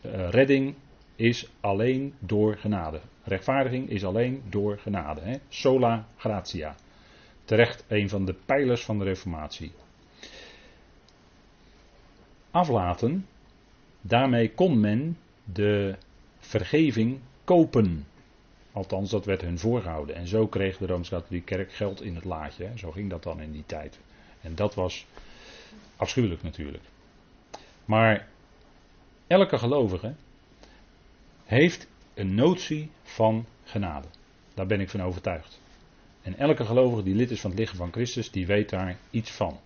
Eh, 0.00 0.30
redding 0.30 0.74
is 1.16 1.48
alleen 1.60 2.14
door 2.18 2.56
genade. 2.56 3.00
Rechtvaardiging 3.24 3.88
is 3.88 4.04
alleen 4.04 4.42
door 4.48 4.78
genade. 4.78 5.40
Sola 5.48 6.06
gratia. 6.16 6.74
Terecht 7.44 7.84
een 7.88 8.08
van 8.08 8.24
de 8.24 8.34
pijlers 8.46 8.84
van 8.84 8.98
de 8.98 9.04
Reformatie. 9.04 9.72
Aflaten, 12.50 13.26
daarmee 14.00 14.50
kon 14.50 14.80
men 14.80 15.18
de 15.44 15.96
vergeving 16.38 17.20
kopen. 17.44 18.06
Althans, 18.72 19.10
dat 19.10 19.24
werd 19.24 19.40
hun 19.40 19.58
voorgehouden. 19.58 20.16
En 20.16 20.26
zo 20.26 20.46
kreeg 20.46 20.76
de 20.76 20.86
Rooms-Katholieke 20.86 21.54
Kerk 21.54 21.72
geld 21.72 22.02
in 22.02 22.14
het 22.14 22.24
laadje. 22.24 22.70
Zo 22.74 22.90
ging 22.90 23.10
dat 23.10 23.22
dan 23.22 23.40
in 23.40 23.52
die 23.52 23.64
tijd. 23.66 23.98
En 24.40 24.54
dat 24.54 24.74
was 24.74 25.06
afschuwelijk 25.96 26.42
natuurlijk. 26.42 26.84
Maar 27.84 28.28
elke 29.26 29.58
gelovige 29.58 30.14
heeft 31.44 31.88
een 32.14 32.34
notie 32.34 32.90
van 33.02 33.46
genade. 33.64 34.06
Daar 34.54 34.66
ben 34.66 34.80
ik 34.80 34.90
van 34.90 35.02
overtuigd. 35.02 35.60
En 36.22 36.38
elke 36.38 36.64
gelovige 36.64 37.02
die 37.02 37.14
lid 37.14 37.30
is 37.30 37.40
van 37.40 37.50
het 37.50 37.58
lichaam 37.58 37.76
van 37.76 37.92
Christus, 37.92 38.30
die 38.30 38.46
weet 38.46 38.70
daar 38.70 38.96
iets 39.10 39.30
van. 39.30 39.58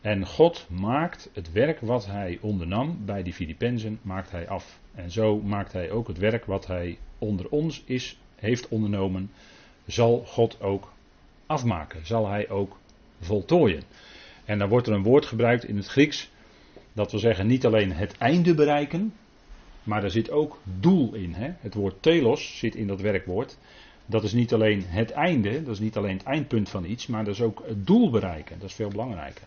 En 0.00 0.26
God 0.26 0.66
maakt 0.70 1.30
het 1.32 1.52
werk 1.52 1.80
wat 1.80 2.06
hij 2.06 2.38
ondernam 2.40 3.04
bij 3.04 3.22
die 3.22 3.32
Filippenzen, 3.32 3.98
maakt 4.02 4.30
hij 4.30 4.48
af. 4.48 4.78
En 4.94 5.10
zo 5.10 5.40
maakt 5.40 5.72
hij 5.72 5.90
ook 5.90 6.08
het 6.08 6.18
werk 6.18 6.44
wat 6.44 6.66
hij 6.66 6.98
onder 7.18 7.48
ons 7.48 7.82
is, 7.86 8.18
heeft 8.36 8.68
ondernomen, 8.68 9.30
zal 9.86 10.24
God 10.26 10.60
ook 10.60 10.92
afmaken. 11.46 12.06
Zal 12.06 12.28
hij 12.28 12.48
ook 12.48 12.78
voltooien. 13.20 13.82
En 14.44 14.58
dan 14.58 14.68
wordt 14.68 14.86
er 14.86 14.92
een 14.92 15.02
woord 15.02 15.26
gebruikt 15.26 15.64
in 15.64 15.76
het 15.76 15.86
Grieks, 15.86 16.30
dat 16.98 17.10
wil 17.10 17.20
zeggen 17.20 17.46
niet 17.46 17.66
alleen 17.66 17.92
het 17.92 18.16
einde 18.16 18.54
bereiken, 18.54 19.12
maar 19.82 20.04
er 20.04 20.10
zit 20.10 20.30
ook 20.30 20.58
doel 20.80 21.14
in. 21.14 21.32
Hè? 21.32 21.50
Het 21.60 21.74
woord 21.74 22.02
telos 22.02 22.58
zit 22.58 22.74
in 22.74 22.86
dat 22.86 23.00
werkwoord. 23.00 23.58
Dat 24.06 24.24
is 24.24 24.32
niet 24.32 24.52
alleen 24.52 24.82
het 24.86 25.10
einde, 25.10 25.62
dat 25.62 25.74
is 25.74 25.80
niet 25.80 25.96
alleen 25.96 26.16
het 26.16 26.26
eindpunt 26.26 26.68
van 26.68 26.84
iets, 26.84 27.06
maar 27.06 27.24
dat 27.24 27.34
is 27.34 27.40
ook 27.40 27.62
het 27.66 27.86
doel 27.86 28.10
bereiken. 28.10 28.58
Dat 28.58 28.68
is 28.68 28.74
veel 28.74 28.88
belangrijker. 28.88 29.46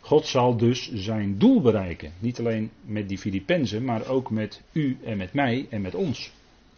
God 0.00 0.26
zal 0.26 0.56
dus 0.56 0.92
zijn 0.92 1.38
doel 1.38 1.60
bereiken. 1.60 2.12
Niet 2.18 2.38
alleen 2.38 2.70
met 2.84 3.08
die 3.08 3.18
Filippenzen, 3.18 3.84
maar 3.84 4.08
ook 4.08 4.30
met 4.30 4.62
u 4.72 4.98
en 5.04 5.16
met 5.16 5.32
mij 5.32 5.66
en 5.70 5.80
met 5.80 5.94
ons. 5.94 6.32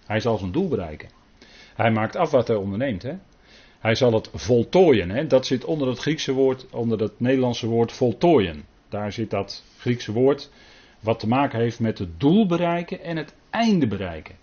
Hij 0.06 0.20
zal 0.20 0.38
zijn 0.38 0.52
doel 0.52 0.68
bereiken. 0.68 1.08
Hij 1.74 1.90
maakt 1.90 2.16
af 2.16 2.30
wat 2.30 2.48
hij 2.48 2.56
onderneemt. 2.56 3.02
Hè? 3.02 3.14
Hij 3.78 3.94
zal 3.94 4.12
het 4.12 4.30
voltooien. 4.34 5.10
Hè? 5.10 5.26
Dat 5.26 5.46
zit 5.46 5.64
onder 5.64 5.88
het 5.88 5.98
Griekse 5.98 6.32
woord, 6.32 6.66
onder 6.70 7.00
het 7.00 7.20
Nederlandse 7.20 7.66
woord 7.66 7.92
voltooien. 7.92 8.64
Daar 8.88 9.12
zit 9.12 9.30
dat 9.30 9.64
Griekse 9.78 10.12
woord 10.12 10.50
wat 11.00 11.20
te 11.20 11.28
maken 11.28 11.58
heeft 11.58 11.80
met 11.80 11.98
het 11.98 12.20
doel 12.20 12.46
bereiken 12.46 13.02
en 13.02 13.16
het 13.16 13.34
einde 13.50 13.86
bereiken. 13.86 14.34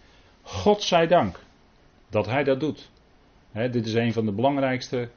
God 0.42 0.84
zij 0.84 1.08
dank 1.08 1.40
dat 2.10 2.26
hij 2.26 2.44
dat 2.44 2.60
doet. 2.60 2.90
dit 3.52 3.86
is 3.86 3.94
een 3.94 4.14
van 4.14 4.26
de 4.26 4.32
belangrijkste. 4.32 5.10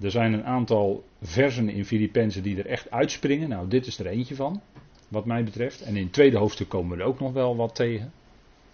Er 0.00 0.10
zijn 0.10 0.32
een 0.32 0.44
aantal 0.44 1.04
versen 1.22 1.68
in 1.68 1.84
Filippenzen 1.84 2.42
die 2.42 2.58
er 2.58 2.66
echt 2.66 2.90
uitspringen. 2.90 3.48
Nou, 3.48 3.68
dit 3.68 3.86
is 3.86 3.98
er 3.98 4.06
eentje 4.06 4.34
van, 4.34 4.60
wat 5.08 5.24
mij 5.24 5.44
betreft. 5.44 5.80
En 5.80 5.96
in 5.96 6.02
het 6.02 6.12
tweede 6.12 6.38
hoofdstuk 6.38 6.68
komen 6.68 6.96
we 6.96 7.02
er 7.02 7.08
ook 7.08 7.20
nog 7.20 7.32
wel 7.32 7.56
wat 7.56 7.74
tegen. 7.74 8.12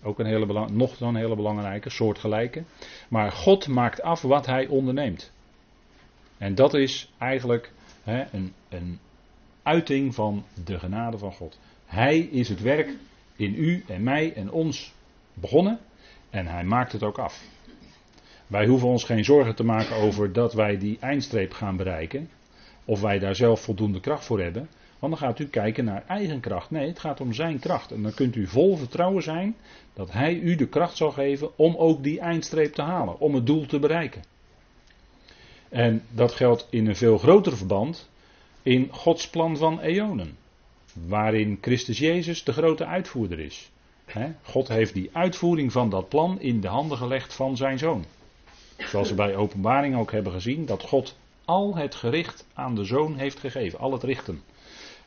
Ook 0.02 0.18
een 0.18 0.26
hele 0.26 0.68
nog 0.70 1.00
een 1.00 1.14
hele 1.14 1.36
belangrijke, 1.36 1.90
soortgelijke. 1.90 2.62
Maar 3.08 3.32
God 3.32 3.68
maakt 3.68 4.02
af 4.02 4.22
wat 4.22 4.46
hij 4.46 4.66
onderneemt. 4.66 5.32
En 6.38 6.54
dat 6.54 6.74
is 6.74 7.12
eigenlijk 7.18 7.72
een, 8.04 8.52
een 8.68 8.98
uiting 9.64 10.14
van 10.14 10.44
de 10.64 10.78
genade 10.78 11.18
van 11.18 11.32
God. 11.32 11.58
Hij 11.86 12.18
is 12.18 12.48
het 12.48 12.60
werk 12.60 12.88
in 13.36 13.54
u 13.54 13.84
en 13.86 14.02
mij 14.02 14.32
en 14.32 14.50
ons 14.50 14.94
begonnen 15.34 15.78
en 16.30 16.46
hij 16.46 16.64
maakt 16.64 16.92
het 16.92 17.02
ook 17.02 17.18
af. 17.18 17.42
Wij 18.46 18.66
hoeven 18.66 18.88
ons 18.88 19.04
geen 19.04 19.24
zorgen 19.24 19.54
te 19.54 19.64
maken 19.64 19.96
over 19.96 20.32
dat 20.32 20.52
wij 20.52 20.78
die 20.78 20.98
eindstreep 21.00 21.52
gaan 21.52 21.76
bereiken. 21.76 22.30
Of 22.84 23.00
wij 23.00 23.18
daar 23.18 23.34
zelf 23.34 23.60
voldoende 23.60 24.00
kracht 24.00 24.24
voor 24.24 24.40
hebben. 24.40 24.68
Want 24.98 25.18
dan 25.18 25.28
gaat 25.28 25.38
u 25.38 25.46
kijken 25.46 25.84
naar 25.84 26.04
eigen 26.06 26.40
kracht. 26.40 26.70
Nee, 26.70 26.88
het 26.88 26.98
gaat 26.98 27.20
om 27.20 27.32
zijn 27.32 27.58
kracht. 27.58 27.92
En 27.92 28.02
dan 28.02 28.14
kunt 28.14 28.36
u 28.36 28.46
vol 28.46 28.76
vertrouwen 28.76 29.22
zijn 29.22 29.56
dat 29.92 30.12
hij 30.12 30.34
u 30.34 30.54
de 30.54 30.66
kracht 30.66 30.96
zal 30.96 31.10
geven 31.10 31.58
om 31.58 31.76
ook 31.76 32.02
die 32.02 32.20
eindstreep 32.20 32.74
te 32.74 32.82
halen. 32.82 33.18
Om 33.18 33.34
het 33.34 33.46
doel 33.46 33.66
te 33.66 33.78
bereiken. 33.78 34.22
En 35.68 36.02
dat 36.10 36.32
geldt 36.32 36.66
in 36.70 36.86
een 36.86 36.96
veel 36.96 37.18
groter 37.18 37.56
verband 37.56 38.08
in 38.64 38.88
Gods 38.90 39.28
plan 39.28 39.56
van 39.56 39.80
eonen. 39.80 40.36
Waarin 41.06 41.58
Christus 41.60 41.98
Jezus 41.98 42.44
de 42.44 42.52
grote 42.52 42.86
uitvoerder 42.86 43.38
is. 43.38 43.70
God 44.42 44.68
heeft 44.68 44.94
die 44.94 45.10
uitvoering 45.12 45.72
van 45.72 45.90
dat 45.90 46.08
plan 46.08 46.40
in 46.40 46.60
de 46.60 46.68
handen 46.68 46.98
gelegd 46.98 47.34
van 47.34 47.56
zijn 47.56 47.78
zoon. 47.78 48.04
Zoals 48.78 49.08
we 49.08 49.14
bij 49.14 49.36
openbaring 49.36 49.96
ook 49.96 50.12
hebben 50.12 50.32
gezien, 50.32 50.66
dat 50.66 50.82
God 50.82 51.16
al 51.44 51.76
het 51.76 51.94
gericht 51.94 52.46
aan 52.54 52.74
de 52.74 52.84
zoon 52.84 53.16
heeft 53.16 53.38
gegeven, 53.38 53.78
al 53.78 53.92
het 53.92 54.02
richten. 54.02 54.42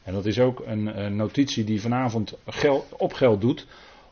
En 0.03 0.13
dat 0.13 0.25
is 0.25 0.39
ook 0.39 0.63
een, 0.65 1.15
notitie 1.15 1.63
die 1.63 1.81
vanavond 1.81 2.33
op 2.97 3.13
geld 3.13 3.41
doet, 3.41 3.65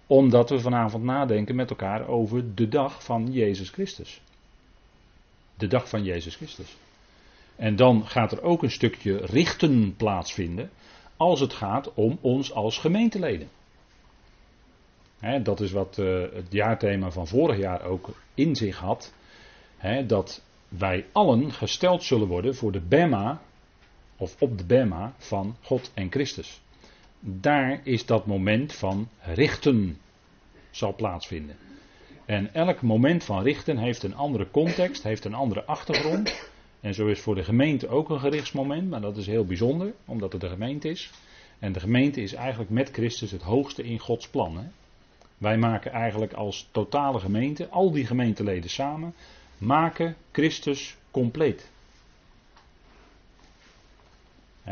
omdat 0.08 0.50
we 0.50 0.60
vanavond 0.60 1.04
nadenken 1.04 1.56
met 1.56 1.70
elkaar 1.70 2.08
over 2.08 2.56
de 2.56 2.68
dag 2.68 3.04
van 3.04 3.32
Jezus 3.32 3.70
Christus. 3.70 4.22
De 5.58 5.68
dag 5.68 5.90
van 5.90 6.04
Jezus 6.04 6.36
Christus. 6.36 6.75
En 7.56 7.76
dan 7.76 8.08
gaat 8.08 8.32
er 8.32 8.42
ook 8.42 8.64
een 8.64 8.72
stukje 8.72 9.18
richten 9.18 9.96
plaatsvinden 9.96 10.70
als 11.18 11.40
het 11.40 11.54
gaat 11.54 11.94
om 11.94 12.18
ons 12.22 12.54
als 12.54 12.78
gemeenteleden. 12.78 13.48
dat 15.44 15.60
is 15.60 15.72
wat 15.72 15.98
uh, 15.98 16.22
het 16.34 16.48
jaarthema 16.50 17.12
van 17.12 17.28
vorig 17.28 17.58
jaar 17.58 17.84
ook 17.84 18.10
in 18.34 18.56
zich 18.56 18.78
had. 18.78 19.14
dat 20.08 20.44
wij 20.68 21.06
allen 21.12 21.52
gesteld 21.52 22.04
zullen 22.04 22.28
worden 22.28 22.56
voor 22.56 22.72
de 22.72 22.82
Bema, 22.82 23.42
of 24.18 24.42
op 24.42 24.58
de 24.58 24.66
Bema 24.66 25.14
van 25.18 25.56
God 25.62 25.92
en 25.94 26.12
Christus. 26.12 26.62
Daar 27.20 27.80
is 27.84 28.06
dat 28.06 28.26
moment 28.26 28.74
van 28.74 29.10
richten 29.20 29.98
zal 30.72 30.96
plaatsvinden. 30.96 31.56
En 32.26 32.54
elk 32.54 32.82
moment 32.82 33.24
van 33.24 33.44
richten 33.44 33.78
heeft 33.78 34.04
een 34.04 34.16
andere 34.16 34.52
context, 34.52 35.04
heeft 35.04 35.26
een 35.26 35.34
andere 35.34 35.66
achtergrond. 35.66 36.50
En 36.86 36.94
zo 36.94 37.08
is 37.08 37.20
voor 37.20 37.36
de 37.36 37.44
gemeente 37.44 37.88
ook 37.88 38.10
een 38.10 38.20
gerichtsmoment, 38.20 38.89
maar 38.89 39.01
dat 39.01 39.18
is 39.18 39.27
heel 39.27 39.46
bijzonder, 39.46 39.94
omdat 40.06 40.32
het 40.32 40.42
de 40.42 40.50
gemeente 40.50 40.89
is. 40.89 41.12
En 41.60 41.72
de 41.72 41.80
gemeente 41.80 42.22
is 42.22 42.34
eigenlijk 42.34 42.70
met 42.70 42.89
Christus 42.92 43.32
het 43.32 43.42
hoogste 43.42 43.84
in 43.84 44.00
Gods 44.00 44.27
plan. 44.27 44.58
Hè? 44.58 44.63
Wij 45.38 45.58
maken 45.58 45.92
eigenlijk 45.92 46.34
als 46.34 46.70
totale 46.72 47.20
gemeente, 47.20 47.70
al 47.70 47.92
die 47.92 48.06
gemeenteleden 48.06 48.70
samen, 48.70 49.13
maken 49.58 50.15
Christus 50.32 50.98
compleet. 51.12 51.70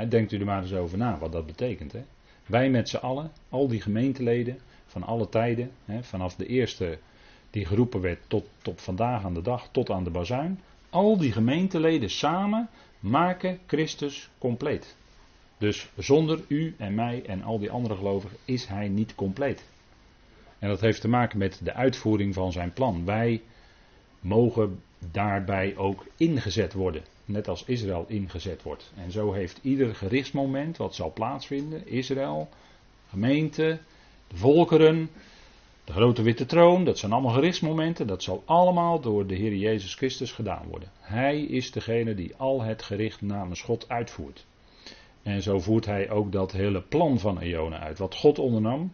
denkt 0.10 0.32
u 0.32 0.40
er 0.40 0.46
maar 0.46 0.62
eens 0.62 0.74
over 0.74 0.98
na 0.98 1.18
wat 1.18 1.32
dat 1.32 1.46
betekent. 1.46 1.92
Hè? 1.92 2.04
Wij 2.46 2.70
met 2.70 2.90
z'n 2.90 2.98
allen, 2.98 3.32
al 3.50 3.68
die 3.68 3.82
gemeenteleden 3.82 4.60
van 4.86 5.04
alle 5.04 5.30
tijden, 5.30 5.72
vanaf 6.02 6.36
de 6.36 6.46
eerste 6.46 6.98
die 7.50 7.66
geroepen 7.66 8.02
werd 8.02 8.20
tot, 8.28 8.46
tot 8.62 8.82
vandaag 8.82 9.24
aan 9.24 9.34
de 9.34 9.42
dag, 9.42 9.70
tot 9.72 9.90
aan 9.90 10.04
de 10.04 10.10
bazuin, 10.10 10.60
al 10.94 11.18
die 11.18 11.32
gemeenteleden 11.32 12.10
samen 12.10 12.70
maken 13.00 13.60
Christus 13.66 14.30
compleet. 14.38 14.96
Dus 15.58 15.90
zonder 15.98 16.40
u 16.48 16.76
en 16.78 16.96
mij 16.96 17.24
en 17.26 17.44
al 17.44 17.60
die 17.60 17.72
andere 17.72 17.96
gelovigen 17.96 18.38
is 18.46 18.66
hij 18.66 18.88
niet 18.88 19.16
compleet. 19.16 19.64
En 20.60 20.70
dat 20.70 20.82
heeft 20.82 21.02
te 21.02 21.08
maken 21.08 21.38
met 21.38 21.60
de 21.64 21.74
uitvoering 21.74 22.34
van 22.34 22.52
zijn 22.52 22.74
plan. 22.74 23.06
Wij 23.06 23.42
mogen 24.20 24.82
daarbij 25.12 25.78
ook 25.78 26.06
ingezet 26.18 26.74
worden. 26.74 27.04
Net 27.26 27.48
als 27.48 27.64
Israël 27.66 28.06
ingezet 28.08 28.64
wordt. 28.64 28.92
En 28.96 29.12
zo 29.12 29.32
heeft 29.32 29.60
ieder 29.62 29.96
gerichtsmoment 29.96 30.78
wat 30.78 30.96
zal 30.96 31.14
plaatsvinden, 31.14 31.88
Israël, 31.88 32.50
gemeente, 33.10 33.80
de 34.28 34.38
volkeren, 34.38 35.10
de 35.84 35.94
grote 35.94 36.22
witte 36.22 36.46
troon, 36.46 36.84
dat 36.84 37.00
zijn 37.00 37.12
allemaal 37.12 37.34
gerichtsmomenten. 37.34 38.08
Dat 38.08 38.24
zal 38.24 38.44
allemaal 38.46 39.00
door 39.00 39.28
de 39.28 39.36
Heer 39.36 39.56
Jezus 39.56 39.96
Christus 39.96 40.32
gedaan 40.32 40.68
worden. 40.68 40.90
Hij 41.00 41.42
is 41.42 41.72
degene 41.72 42.16
die 42.16 42.36
al 42.36 42.62
het 42.62 42.84
gericht 42.84 43.22
namens 43.22 43.62
God 43.62 43.90
uitvoert. 43.90 44.46
En 45.24 45.42
zo 45.42 45.60
voert 45.60 45.86
hij 45.86 46.10
ook 46.10 46.32
dat 46.32 46.52
hele 46.52 46.82
plan 46.82 47.20
van 47.20 47.40
Eonen 47.40 47.80
uit. 47.80 47.98
Wat 47.98 48.16
God 48.16 48.40
ondernam. 48.40 48.92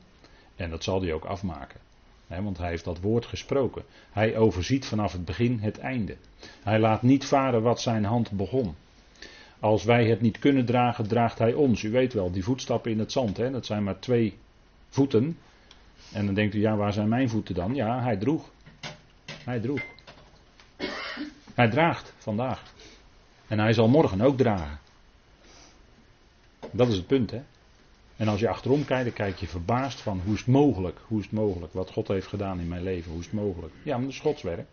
En 0.55 0.69
dat 0.69 0.83
zal 0.83 1.01
hij 1.01 1.13
ook 1.13 1.25
afmaken. 1.25 1.79
want 2.27 2.57
hij 2.57 2.69
heeft 2.69 2.83
dat 2.83 2.99
woord 2.99 3.25
gesproken. 3.25 3.83
Hij 4.11 4.37
overziet 4.37 4.85
vanaf 4.85 5.11
het 5.11 5.25
begin 5.25 5.59
het 5.59 5.79
einde. 5.79 6.15
Hij 6.63 6.79
laat 6.79 7.01
niet 7.01 7.25
varen 7.25 7.61
wat 7.61 7.81
zijn 7.81 8.05
hand 8.05 8.31
begon. 8.31 8.75
Als 9.59 9.83
wij 9.83 10.07
het 10.07 10.21
niet 10.21 10.39
kunnen 10.39 10.65
dragen, 10.65 11.07
draagt 11.07 11.39
hij 11.39 11.53
ons. 11.53 11.83
U 11.83 11.91
weet 11.91 12.13
wel, 12.13 12.31
die 12.31 12.43
voetstappen 12.43 12.91
in 12.91 12.99
het 12.99 13.11
zand, 13.11 13.35
dat 13.35 13.65
zijn 13.65 13.83
maar 13.83 13.99
twee 13.99 14.37
voeten. 14.89 15.37
En 16.13 16.25
dan 16.25 16.33
denkt 16.33 16.55
u, 16.55 16.59
ja, 16.59 16.75
waar 16.75 16.93
zijn 16.93 17.09
mijn 17.09 17.29
voeten 17.29 17.55
dan? 17.55 17.75
Ja, 17.75 18.01
hij 18.01 18.17
droeg. 18.17 18.49
Hij 19.43 19.59
droeg. 19.59 19.81
Hij 21.53 21.69
draagt 21.69 22.13
vandaag. 22.17 22.73
En 23.47 23.59
hij 23.59 23.73
zal 23.73 23.87
morgen 23.87 24.21
ook 24.21 24.37
dragen. 24.37 24.79
Dat 26.71 26.87
is 26.87 26.95
het 26.95 27.07
punt, 27.07 27.31
hè. 27.31 27.41
En 28.15 28.27
als 28.27 28.39
je 28.39 28.49
achterom 28.49 28.85
kijkt, 28.85 29.03
dan 29.03 29.13
kijk 29.13 29.37
je 29.37 29.47
verbaasd 29.47 30.01
van 30.01 30.21
hoe 30.25 30.33
is 30.33 30.39
het 30.39 30.47
mogelijk? 30.47 30.99
Hoe 31.07 31.19
is 31.19 31.25
het 31.25 31.33
mogelijk? 31.33 31.73
Wat 31.73 31.91
God 31.91 32.07
heeft 32.07 32.27
gedaan 32.27 32.59
in 32.59 32.67
mijn 32.67 32.83
leven, 32.83 33.11
hoe 33.11 33.19
is 33.19 33.25
het 33.25 33.35
mogelijk? 33.35 33.73
Ja, 33.83 33.95
maar 33.95 34.05
dat 34.05 34.13
is 34.13 34.19
Gods 34.19 34.41
werk. 34.41 34.67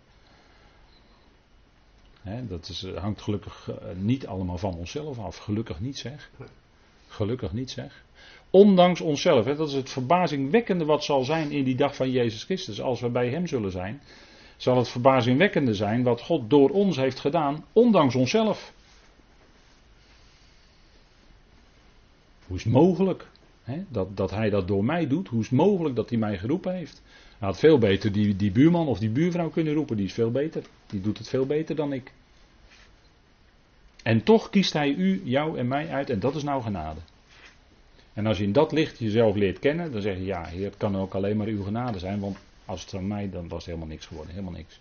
dat 2.48 2.68
is, 2.68 2.82
eh, 2.82 2.96
hangt 2.96 3.22
gelukkig 3.22 3.70
eh, 3.70 3.76
niet 3.96 4.26
allemaal 4.26 4.58
van 4.58 4.74
onszelf 4.74 5.18
af. 5.18 5.36
Gelukkig 5.36 5.80
niet 5.80 5.98
zeg. 5.98 6.30
Gelukkig 7.08 7.52
niet 7.52 7.70
zeg. 7.70 8.04
Ondanks 8.50 9.00
onszelf. 9.00 9.44
Hè, 9.44 9.56
dat 9.56 9.68
is 9.68 9.74
het 9.74 9.90
verbazingwekkende 9.90 10.84
wat 10.84 11.04
zal 11.04 11.24
zijn 11.24 11.50
in 11.50 11.64
die 11.64 11.76
dag 11.76 11.96
van 11.96 12.10
Jezus 12.10 12.44
Christus. 12.44 12.80
Als 12.80 13.00
we 13.00 13.08
bij 13.08 13.28
Hem 13.28 13.46
zullen 13.46 13.70
zijn. 13.70 14.00
Zal 14.56 14.76
het 14.76 14.88
verbazingwekkende 14.88 15.74
zijn 15.74 16.02
wat 16.02 16.20
God 16.20 16.50
door 16.50 16.70
ons 16.70 16.96
heeft 16.96 17.20
gedaan. 17.20 17.64
Ondanks 17.72 18.14
onszelf. 18.14 18.72
Hoe 22.46 22.56
is 22.56 22.64
het 22.64 22.72
mogelijk 22.72 23.28
hè, 23.62 23.84
dat, 23.88 24.16
dat 24.16 24.30
Hij 24.30 24.50
dat 24.50 24.68
door 24.68 24.84
mij 24.84 25.06
doet? 25.06 25.28
Hoe 25.28 25.40
is 25.40 25.48
het 25.48 25.58
mogelijk 25.58 25.96
dat 25.96 26.08
Hij 26.08 26.18
mij 26.18 26.38
geroepen 26.38 26.74
heeft? 26.74 27.02
Hij 27.38 27.48
had 27.48 27.58
veel 27.58 27.78
beter 27.78 28.12
die, 28.12 28.36
die 28.36 28.52
buurman 28.52 28.86
of 28.86 28.98
die 28.98 29.10
buurvrouw 29.10 29.50
kunnen 29.50 29.74
roepen. 29.74 29.96
Die 29.96 30.06
is 30.06 30.12
veel 30.12 30.30
beter. 30.30 30.62
Die 30.86 31.00
doet 31.00 31.18
het 31.18 31.28
veel 31.28 31.46
beter 31.46 31.76
dan 31.76 31.92
ik. 31.92 32.12
En 34.02 34.22
toch 34.22 34.50
kiest 34.50 34.72
hij 34.72 34.88
u, 34.88 35.22
jou 35.24 35.58
en 35.58 35.68
mij 35.68 35.88
uit. 35.88 36.10
En 36.10 36.20
dat 36.20 36.34
is 36.34 36.42
nou 36.42 36.62
genade. 36.62 37.00
En 38.16 38.26
als 38.26 38.38
je 38.38 38.44
in 38.44 38.52
dat 38.52 38.72
licht 38.72 38.98
jezelf 38.98 39.34
leert 39.34 39.58
kennen, 39.58 39.92
dan 39.92 40.02
zeg 40.02 40.16
je 40.16 40.24
ja, 40.24 40.44
Heer, 40.44 40.64
het 40.64 40.76
kan 40.76 40.96
ook 40.96 41.14
alleen 41.14 41.36
maar 41.36 41.46
uw 41.46 41.62
genade 41.62 41.98
zijn. 41.98 42.20
Want 42.20 42.38
als 42.64 42.80
het 42.80 42.90
van 42.90 43.06
mij, 43.06 43.30
dan 43.30 43.48
was 43.48 43.58
het 43.58 43.66
helemaal 43.66 43.88
niks 43.88 44.06
geworden. 44.06 44.32
Helemaal 44.32 44.54
niks. 44.54 44.80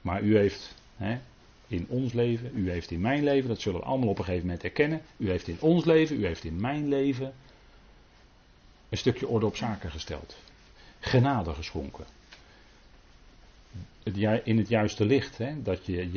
Maar 0.00 0.22
u 0.22 0.36
heeft 0.36 0.74
hè, 0.96 1.18
in 1.66 1.86
ons 1.88 2.12
leven, 2.12 2.50
u 2.54 2.70
heeft 2.70 2.90
in 2.90 3.00
mijn 3.00 3.24
leven, 3.24 3.48
dat 3.48 3.60
zullen 3.60 3.80
we 3.80 3.86
allemaal 3.86 4.08
op 4.08 4.18
een 4.18 4.24
gegeven 4.24 4.46
moment 4.46 4.64
erkennen. 4.64 5.02
U 5.16 5.30
heeft 5.30 5.48
in 5.48 5.56
ons 5.60 5.84
leven, 5.84 6.20
u 6.20 6.26
heeft 6.26 6.44
in 6.44 6.60
mijn 6.60 6.88
leven 6.88 7.34
een 8.88 8.98
stukje 8.98 9.28
orde 9.28 9.46
op 9.46 9.56
zaken 9.56 9.90
gesteld. 9.90 10.36
Genade 11.00 11.54
geschonken. 11.54 12.04
in 14.44 14.58
het 14.58 14.68
juiste 14.68 15.04
licht, 15.04 15.38
hè, 15.38 15.62
dat 15.62 15.86
je, 15.86 16.12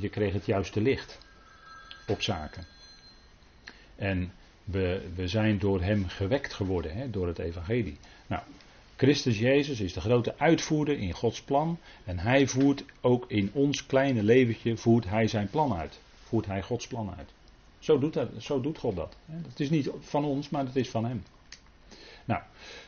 je 0.00 0.08
kreeg 0.08 0.32
het 0.32 0.46
juiste 0.46 0.80
licht 0.80 1.18
op 2.06 2.22
zaken. 2.22 2.71
En 4.02 4.32
we, 4.64 5.00
we 5.14 5.28
zijn 5.28 5.58
door 5.58 5.82
hem 5.82 6.08
gewekt 6.08 6.52
geworden, 6.52 6.94
hè, 6.94 7.10
door 7.10 7.26
het 7.26 7.38
evangelie. 7.38 7.96
Nou, 8.26 8.42
Christus 8.96 9.38
Jezus 9.38 9.80
is 9.80 9.92
de 9.92 10.00
grote 10.00 10.38
uitvoerder 10.38 10.98
in 10.98 11.12
Gods 11.12 11.42
plan. 11.42 11.78
En 12.04 12.18
hij 12.18 12.46
voert 12.46 12.84
ook 13.00 13.24
in 13.28 13.50
ons 13.52 13.86
kleine 13.86 14.22
leventje, 14.22 14.76
voert 14.76 15.08
hij 15.08 15.26
zijn 15.26 15.48
plan 15.50 15.74
uit. 15.74 16.00
Voert 16.22 16.46
hij 16.46 16.62
Gods 16.62 16.86
plan 16.86 17.14
uit. 17.16 17.30
Zo 17.78 17.98
doet, 17.98 18.12
dat, 18.12 18.28
zo 18.38 18.60
doet 18.60 18.78
God 18.78 18.96
dat. 18.96 19.16
Het 19.48 19.60
is 19.60 19.70
niet 19.70 19.90
van 20.00 20.24
ons, 20.24 20.48
maar 20.48 20.64
het 20.64 20.76
is 20.76 20.88
van 20.88 21.04
hem. 21.04 21.22
Nou, 22.24 22.42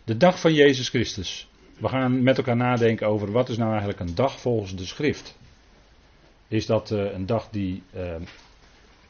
de 0.04 0.16
dag 0.16 0.40
van 0.40 0.54
Jezus 0.54 0.88
Christus. 0.88 1.48
We 1.78 1.88
gaan 1.88 2.22
met 2.22 2.36
elkaar 2.36 2.56
nadenken 2.56 3.06
over 3.06 3.32
wat 3.32 3.48
is 3.48 3.56
nou 3.56 3.70
eigenlijk 3.70 4.00
een 4.00 4.14
dag 4.14 4.40
volgens 4.40 4.76
de 4.76 4.84
schrift. 4.84 5.36
Is 6.48 6.66
dat 6.66 6.90
uh, 6.90 7.12
een 7.12 7.26
dag 7.26 7.48
die, 7.50 7.82
uh, 7.94 8.14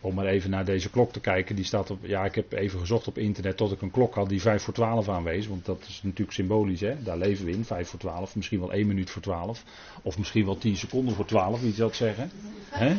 om 0.04 0.14
maar 0.14 0.26
even 0.26 0.50
naar 0.50 0.64
deze 0.64 0.90
klok 0.90 1.12
te 1.12 1.20
kijken, 1.20 1.56
die 1.56 1.64
staat 1.64 1.90
op, 1.90 1.99
ja 2.02 2.25
ik 2.25 2.34
heb 2.34 2.52
even 2.52 2.78
gezocht 2.78 3.06
op 3.06 3.18
internet 3.18 3.56
tot 3.56 3.73
ik 3.73 3.82
een 3.82 3.90
klok 3.90 4.14
had 4.14 4.28
die 4.28 4.40
5 4.40 4.62
voor 4.62 4.75
12 4.75 5.08
aanwees, 5.08 5.46
want 5.46 5.64
dat 5.64 5.84
is 5.88 6.00
natuurlijk 6.02 6.32
symbolisch 6.32 6.80
hè, 6.80 7.02
daar 7.02 7.18
leven 7.18 7.44
we 7.44 7.50
in, 7.50 7.64
5 7.64 7.88
voor 7.88 7.99
12, 7.99 8.37
misschien 8.37 8.61
wel 8.61 8.73
1 8.73 8.87
minuut 8.87 9.11
voor 9.11 9.23
12, 9.23 9.64
of 10.02 10.18
misschien 10.18 10.44
wel 10.44 10.58
10 10.58 10.76
seconden 10.76 11.14
voor 11.14 11.25
12, 11.25 11.61
wie 11.61 11.73
zou 11.73 11.88
dat 11.88 11.96
zeggen. 11.96 12.30
Hè? 12.68 12.96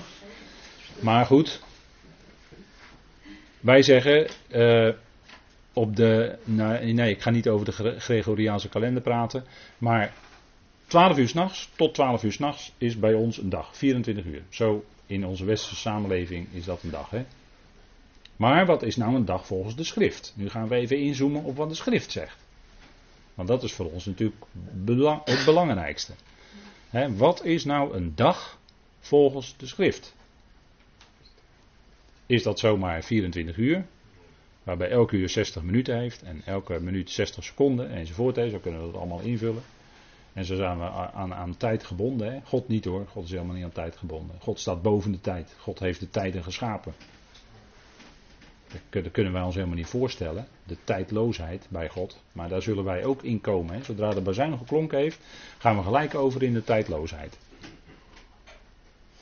Maar 0.99 1.25
goed, 1.25 1.61
wij 3.59 3.81
zeggen, 3.81 4.27
uh, 4.51 4.89
op 5.73 5.95
de. 5.95 6.37
Nou, 6.43 6.93
nee, 6.93 7.09
ik 7.09 7.21
ga 7.21 7.29
niet 7.29 7.47
over 7.47 7.65
de 7.65 7.99
Gregoriaanse 7.99 8.69
kalender 8.69 9.01
praten. 9.01 9.43
Maar 9.77 10.13
12 10.87 11.17
uur 11.17 11.27
s'nachts 11.27 11.69
tot 11.75 11.93
12 11.93 12.23
uur 12.23 12.31
s'nachts 12.31 12.71
is 12.77 12.99
bij 12.99 13.13
ons 13.13 13.37
een 13.37 13.49
dag. 13.49 13.77
24 13.77 14.25
uur. 14.25 14.41
Zo 14.49 14.85
in 15.05 15.25
onze 15.25 15.45
westerse 15.45 15.75
samenleving 15.75 16.47
is 16.51 16.65
dat 16.65 16.83
een 16.83 16.89
dag. 16.89 17.09
Hè? 17.09 17.25
Maar 18.35 18.65
wat 18.65 18.83
is 18.83 18.95
nou 18.95 19.15
een 19.15 19.25
dag 19.25 19.45
volgens 19.45 19.75
de 19.75 19.83
schrift? 19.83 20.33
Nu 20.35 20.49
gaan 20.49 20.67
we 20.67 20.75
even 20.75 20.99
inzoomen 20.99 21.43
op 21.43 21.55
wat 21.55 21.69
de 21.69 21.75
schrift 21.75 22.11
zegt. 22.11 22.37
Want 23.33 23.47
dat 23.47 23.63
is 23.63 23.73
voor 23.73 23.91
ons 23.91 24.05
natuurlijk 24.05 24.45
het 25.25 25.45
belangrijkste. 25.45 26.13
Wat 27.15 27.43
is 27.43 27.65
nou 27.65 27.95
een 27.95 28.15
dag 28.15 28.59
volgens 28.99 29.57
de 29.57 29.67
schrift? 29.67 30.15
Is 32.25 32.43
dat 32.43 32.59
zomaar 32.59 33.03
24 33.03 33.57
uur? 33.57 33.85
Waarbij 34.63 34.89
elke 34.89 35.15
uur 35.15 35.29
60 35.29 35.63
minuten 35.63 35.99
heeft 35.99 36.23
en 36.23 36.41
elke 36.45 36.79
minuut 36.79 37.09
60 37.09 37.43
seconden 37.43 37.89
enzovoort. 37.89 38.35
Zo 38.35 38.59
kunnen 38.59 38.85
we 38.85 38.91
dat 38.91 39.01
allemaal 39.01 39.19
invullen. 39.19 39.63
En 40.35 40.45
zo 40.45 40.55
zijn 40.55 40.77
we 40.77 40.85
aan, 40.85 41.57
tijd 41.57 41.83
gebonden. 41.83 42.33
Hè? 42.33 42.39
God 42.43 42.67
niet 42.67 42.85
hoor, 42.85 43.07
God 43.07 43.23
is 43.23 43.31
helemaal 43.31 43.55
niet 43.55 43.63
aan 43.63 43.71
tijd 43.71 43.97
gebonden. 43.97 44.35
God 44.39 44.59
staat 44.59 44.81
boven 44.81 45.11
de 45.11 45.21
tijd. 45.21 45.55
God 45.57 45.79
heeft 45.79 45.99
de 45.99 46.09
tijden 46.09 46.43
geschapen. 46.43 46.93
Dat 48.89 49.11
kunnen 49.11 49.33
wij 49.33 49.41
ons 49.41 49.55
helemaal 49.55 49.75
niet 49.75 49.87
voorstellen. 49.87 50.47
De 50.63 50.77
tijdloosheid 50.83 51.67
bij 51.69 51.89
God. 51.89 52.21
Maar 52.31 52.49
daar 52.49 52.61
zullen 52.61 52.83
wij 52.83 53.05
ook 53.05 53.23
in 53.23 53.41
komen. 53.41 53.75
Hè? 53.75 53.83
Zodra 53.83 54.09
de 54.09 54.21
bazuin 54.21 54.57
geklonken 54.57 54.97
heeft, 54.97 55.19
gaan 55.57 55.77
we 55.77 55.83
gelijk 55.83 56.15
over 56.15 56.43
in 56.43 56.53
de 56.53 56.63
tijdloosheid. 56.63 57.37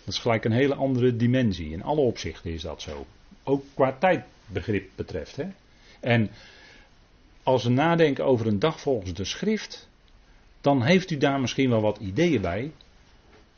Dat 0.04 0.14
is 0.14 0.20
gelijk 0.20 0.46
een 0.46 0.52
hele 0.52 0.76
andere 0.76 1.16
dimensie. 1.16 1.72
In 1.72 1.84
alle 1.84 2.02
opzichten 2.02 2.52
is 2.52 2.62
dat 2.62 2.82
zo. 2.82 3.06
Ook 3.44 3.64
qua 3.74 3.96
tijd 4.00 4.24
begrip 4.46 4.90
betreft. 4.96 5.36
Hè? 5.36 5.46
En 6.00 6.30
als 7.44 7.64
we 7.64 7.70
nadenken 7.70 8.26
over 8.26 8.48
een 8.48 8.60
dag 8.60 8.80
volgens 8.80 9.14
de 9.14 9.26
schrift, 9.26 9.92
dan 10.64 10.82
heeft 10.82 11.12
u 11.12 11.18
daar 11.18 11.40
misschien 11.40 11.70
wel 11.70 11.82
wat 11.82 11.98
ideeën 11.98 12.42
bij, 12.42 12.72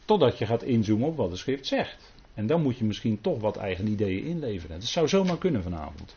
totdat 0.06 0.38
je 0.38 0.46
gaat 0.46 0.64
inzoomen 0.64 1.08
op 1.08 1.18
wat 1.18 1.30
de 1.30 1.36
schrift 1.36 1.66
zegt. 1.66 2.14
En 2.34 2.48
dan 2.48 2.62
moet 2.62 2.78
je 2.78 2.84
misschien 2.84 3.22
toch 3.22 3.42
wat 3.42 3.58
eigen 3.58 3.88
ideeën 3.88 4.24
inleveren. 4.24 4.80
Dat 4.80 4.88
zou 4.88 5.08
zomaar 5.08 5.38
kunnen 5.38 5.64
vanavond. 5.64 6.16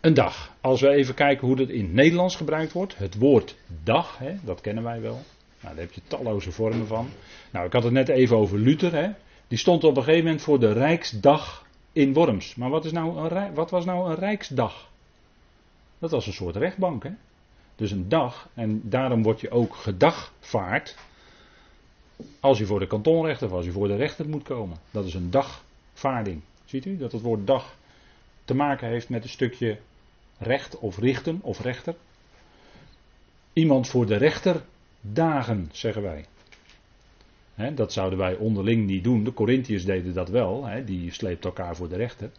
Een 0.00 0.14
dag. 0.14 0.54
Als 0.60 0.80
we 0.80 0.88
even 0.88 1.14
kijken 1.14 1.46
hoe 1.46 1.56
dat 1.56 1.68
in 1.68 1.84
het 1.84 1.92
Nederlands 1.92 2.36
gebruikt 2.36 2.72
wordt. 2.72 2.98
Het 2.98 3.18
woord 3.18 3.56
dag, 3.84 4.20
dat 4.44 4.60
kennen 4.60 4.84
wij 4.84 5.00
wel. 5.00 5.20
Nou, 5.60 5.74
daar 5.74 5.84
heb 5.84 5.92
je 5.92 6.00
talloze 6.06 6.52
vormen 6.52 6.86
van. 6.86 7.08
Nou, 7.50 7.66
ik 7.66 7.72
had 7.72 7.82
het 7.82 7.92
net 7.92 8.08
even 8.08 8.36
over 8.36 8.58
Luther. 8.58 8.94
Hè. 8.94 9.10
Die 9.48 9.58
stond 9.58 9.84
op 9.84 9.96
een 9.96 10.02
gegeven 10.02 10.24
moment 10.24 10.42
voor 10.42 10.60
de 10.60 10.72
Rijksdag 10.72 11.66
in 11.92 12.12
Worms. 12.12 12.54
Maar 12.54 12.70
wat, 12.70 12.84
is 12.84 12.92
nou 12.92 13.34
een, 13.34 13.54
wat 13.54 13.70
was 13.70 13.84
nou 13.84 14.10
een 14.10 14.16
Rijksdag? 14.18 14.88
Dat 15.98 16.10
was 16.10 16.26
een 16.26 16.32
soort 16.32 16.56
rechtbank, 16.56 17.02
hè? 17.02 17.10
Dus 17.80 17.90
een 17.90 18.08
dag, 18.08 18.48
en 18.54 18.80
daarom 18.84 19.22
word 19.22 19.40
je 19.40 19.50
ook 19.50 19.74
gedagvaard. 19.74 20.96
Als 22.40 22.58
je 22.58 22.66
voor 22.66 22.78
de 22.78 22.86
kantonrechter 22.86 23.46
of 23.46 23.52
als 23.52 23.64
je 23.64 23.72
voor 23.72 23.88
de 23.88 23.96
rechter 23.96 24.28
moet 24.28 24.42
komen. 24.42 24.76
Dat 24.90 25.04
is 25.04 25.14
een 25.14 25.30
dagvaarding. 25.30 26.42
Ziet 26.64 26.84
u 26.84 26.96
dat 26.96 27.12
het 27.12 27.22
woord 27.22 27.46
dag 27.46 27.76
te 28.44 28.54
maken 28.54 28.88
heeft 28.88 29.08
met 29.08 29.22
een 29.22 29.28
stukje 29.28 29.78
recht 30.38 30.78
of 30.78 30.98
richten 30.98 31.38
of 31.42 31.60
rechter? 31.60 31.94
Iemand 33.52 33.88
voor 33.88 34.06
de 34.06 34.16
rechter 34.16 34.64
dagen, 35.00 35.68
zeggen 35.72 36.02
wij 36.02 36.24
dat 37.74 37.92
zouden 37.92 38.18
wij 38.18 38.36
onderling 38.36 38.86
niet 38.86 39.04
doen. 39.04 39.24
De 39.24 39.32
Corinthiërs 39.32 39.84
deden 39.84 40.14
dat 40.14 40.28
wel. 40.28 40.68
die 40.84 41.12
sleept 41.12 41.44
elkaar 41.44 41.76
voor 41.76 41.88
de 41.88 41.96
rechter. 41.96 42.30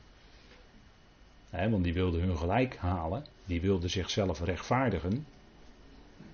Want 1.52 1.84
die 1.84 1.94
wilden 1.94 2.22
hun 2.22 2.38
gelijk 2.38 2.76
halen. 2.78 3.26
Die 3.46 3.62
wilden 3.62 3.90
zichzelf 3.90 4.42
rechtvaardigen. 4.42 5.26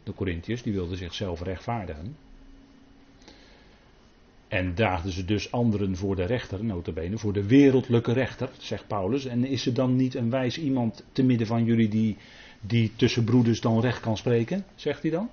De 0.04 0.14
Corinthiërs 0.14 0.64
die 0.64 0.74
wilden 0.74 0.98
zichzelf 0.98 1.42
rechtvaardigen. 1.42 2.16
En 4.48 4.76
daagden 4.76 5.12
ze 5.12 5.26
dus 5.26 5.52
anderen 5.52 5.96
voor 5.96 6.16
de 6.16 6.26
rechter, 6.26 6.64
notabene, 6.64 7.18
voor 7.18 7.34
de 7.34 7.48
wereldlijke 7.48 8.14
rechter, 8.14 8.50
zegt 8.58 8.88
Paulus. 8.88 9.26
En 9.26 9.46
is 9.46 9.66
er 9.66 9.74
dan 9.74 9.96
niet 9.96 10.16
een 10.16 10.30
wijs 10.30 10.58
iemand 10.58 11.04
te 11.12 11.24
midden 11.24 11.48
van 11.48 11.64
jullie 11.64 11.90
die, 11.90 12.18
die 12.62 12.92
tussen 12.96 13.24
broeders 13.24 13.62
dan 13.62 13.80
recht 13.80 14.00
kan 14.00 14.18
spreken, 14.18 14.66
zegt 14.76 15.02
hij 15.02 15.12
dan? 15.12 15.30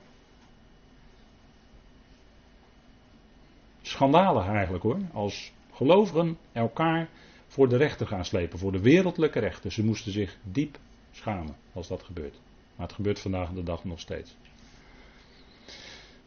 schandalig 3.86 4.46
eigenlijk 4.46 4.82
hoor. 4.82 4.98
Als 5.12 5.52
gelovigen 5.72 6.36
elkaar 6.52 7.08
voor 7.54 7.68
de 7.68 7.76
rechter 7.76 8.06
gaan 8.06 8.24
slepen, 8.24 8.58
voor 8.58 8.72
de 8.72 8.80
wereldlijke 8.80 9.38
rechter. 9.38 9.72
Ze 9.72 9.84
moesten 9.84 10.12
zich 10.12 10.36
diep 10.42 10.78
schamen 11.12 11.56
als 11.72 11.88
dat 11.88 12.02
gebeurt. 12.02 12.40
Maar 12.76 12.86
het 12.86 12.94
gebeurt 12.94 13.18
vandaag 13.18 13.52
de 13.52 13.62
dag 13.62 13.84
nog 13.84 14.00
steeds. 14.00 14.36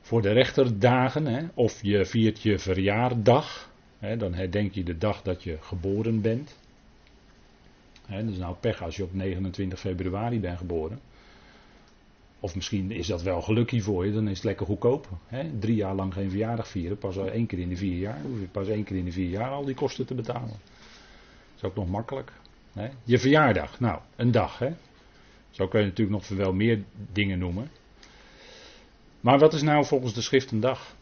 Voor 0.02 0.22
de 0.22 0.32
rechterdagen, 0.32 1.26
hè, 1.26 1.46
of 1.54 1.84
je 1.84 2.06
viert 2.06 2.42
je 2.42 2.60
verjaardag, 2.60 3.72
hè, 4.00 4.18
dan 4.18 4.34
herdenk 4.34 4.74
je 4.74 4.84
de 4.84 4.98
dag 4.98 5.22
dat 5.22 5.44
je 5.44 5.58
geboren 5.62 6.22
bent. 6.22 6.58
Hè, 8.06 8.24
dat 8.24 8.34
is 8.34 8.40
nou 8.40 8.56
pech 8.60 8.84
als 8.84 8.96
je 8.96 9.04
op 9.04 9.14
29 9.14 9.80
februari 9.80 10.40
bent 10.40 10.58
geboren. 10.58 11.00
Of 12.40 12.56
misschien 12.56 12.92
is 12.92 13.08
dat 13.08 13.22
wel 13.22 13.42
gelukkig 13.42 13.84
voor 13.84 14.06
je, 14.06 14.12
dan 14.12 14.28
is 14.28 14.36
het 14.36 14.46
lekker 14.46 14.66
goedkoop. 14.66 15.10
Hè? 15.28 15.60
Drie 15.60 15.76
jaar 15.76 15.96
lang 15.96 16.14
geen 16.14 16.30
verjaardag 16.30 16.68
vieren, 16.68 16.98
pas 16.98 17.18
één 17.18 17.46
keer 17.46 17.60
in 17.60 17.70
de 17.70 17.76
vier 17.76 17.98
jaar. 17.98 18.22
Hoef 18.22 18.40
je 18.40 18.48
pas 18.48 18.68
één 18.68 18.84
keer 18.84 18.98
in 18.98 19.06
de 19.06 19.12
vier 19.12 19.30
jaar 19.30 19.52
al 19.52 19.66
die 19.66 19.76
kosten 19.76 20.06
te 20.06 20.14
betalen. 20.14 20.77
Is 21.58 21.64
ook 21.64 21.76
nog 21.76 21.90
makkelijk. 21.90 22.32
Hè? 22.74 22.90
Je 23.04 23.20
verjaardag, 23.20 23.80
nou, 23.80 24.00
een 24.16 24.32
dag. 24.32 24.60
Hè? 24.60 24.70
Zo 25.50 25.68
kun 25.68 25.80
je 25.80 25.86
natuurlijk 25.86 26.18
nog 26.18 26.38
wel 26.38 26.54
meer 26.54 26.84
dingen 27.12 27.40
noemen. 27.40 27.72
Maar 29.22 29.40
wat 29.40 29.54
is 29.54 29.62
nou 29.62 29.86
volgens 29.86 30.14
de 30.14 30.22
schrift 30.22 30.52
een 30.52 30.60
dag? 30.60 30.96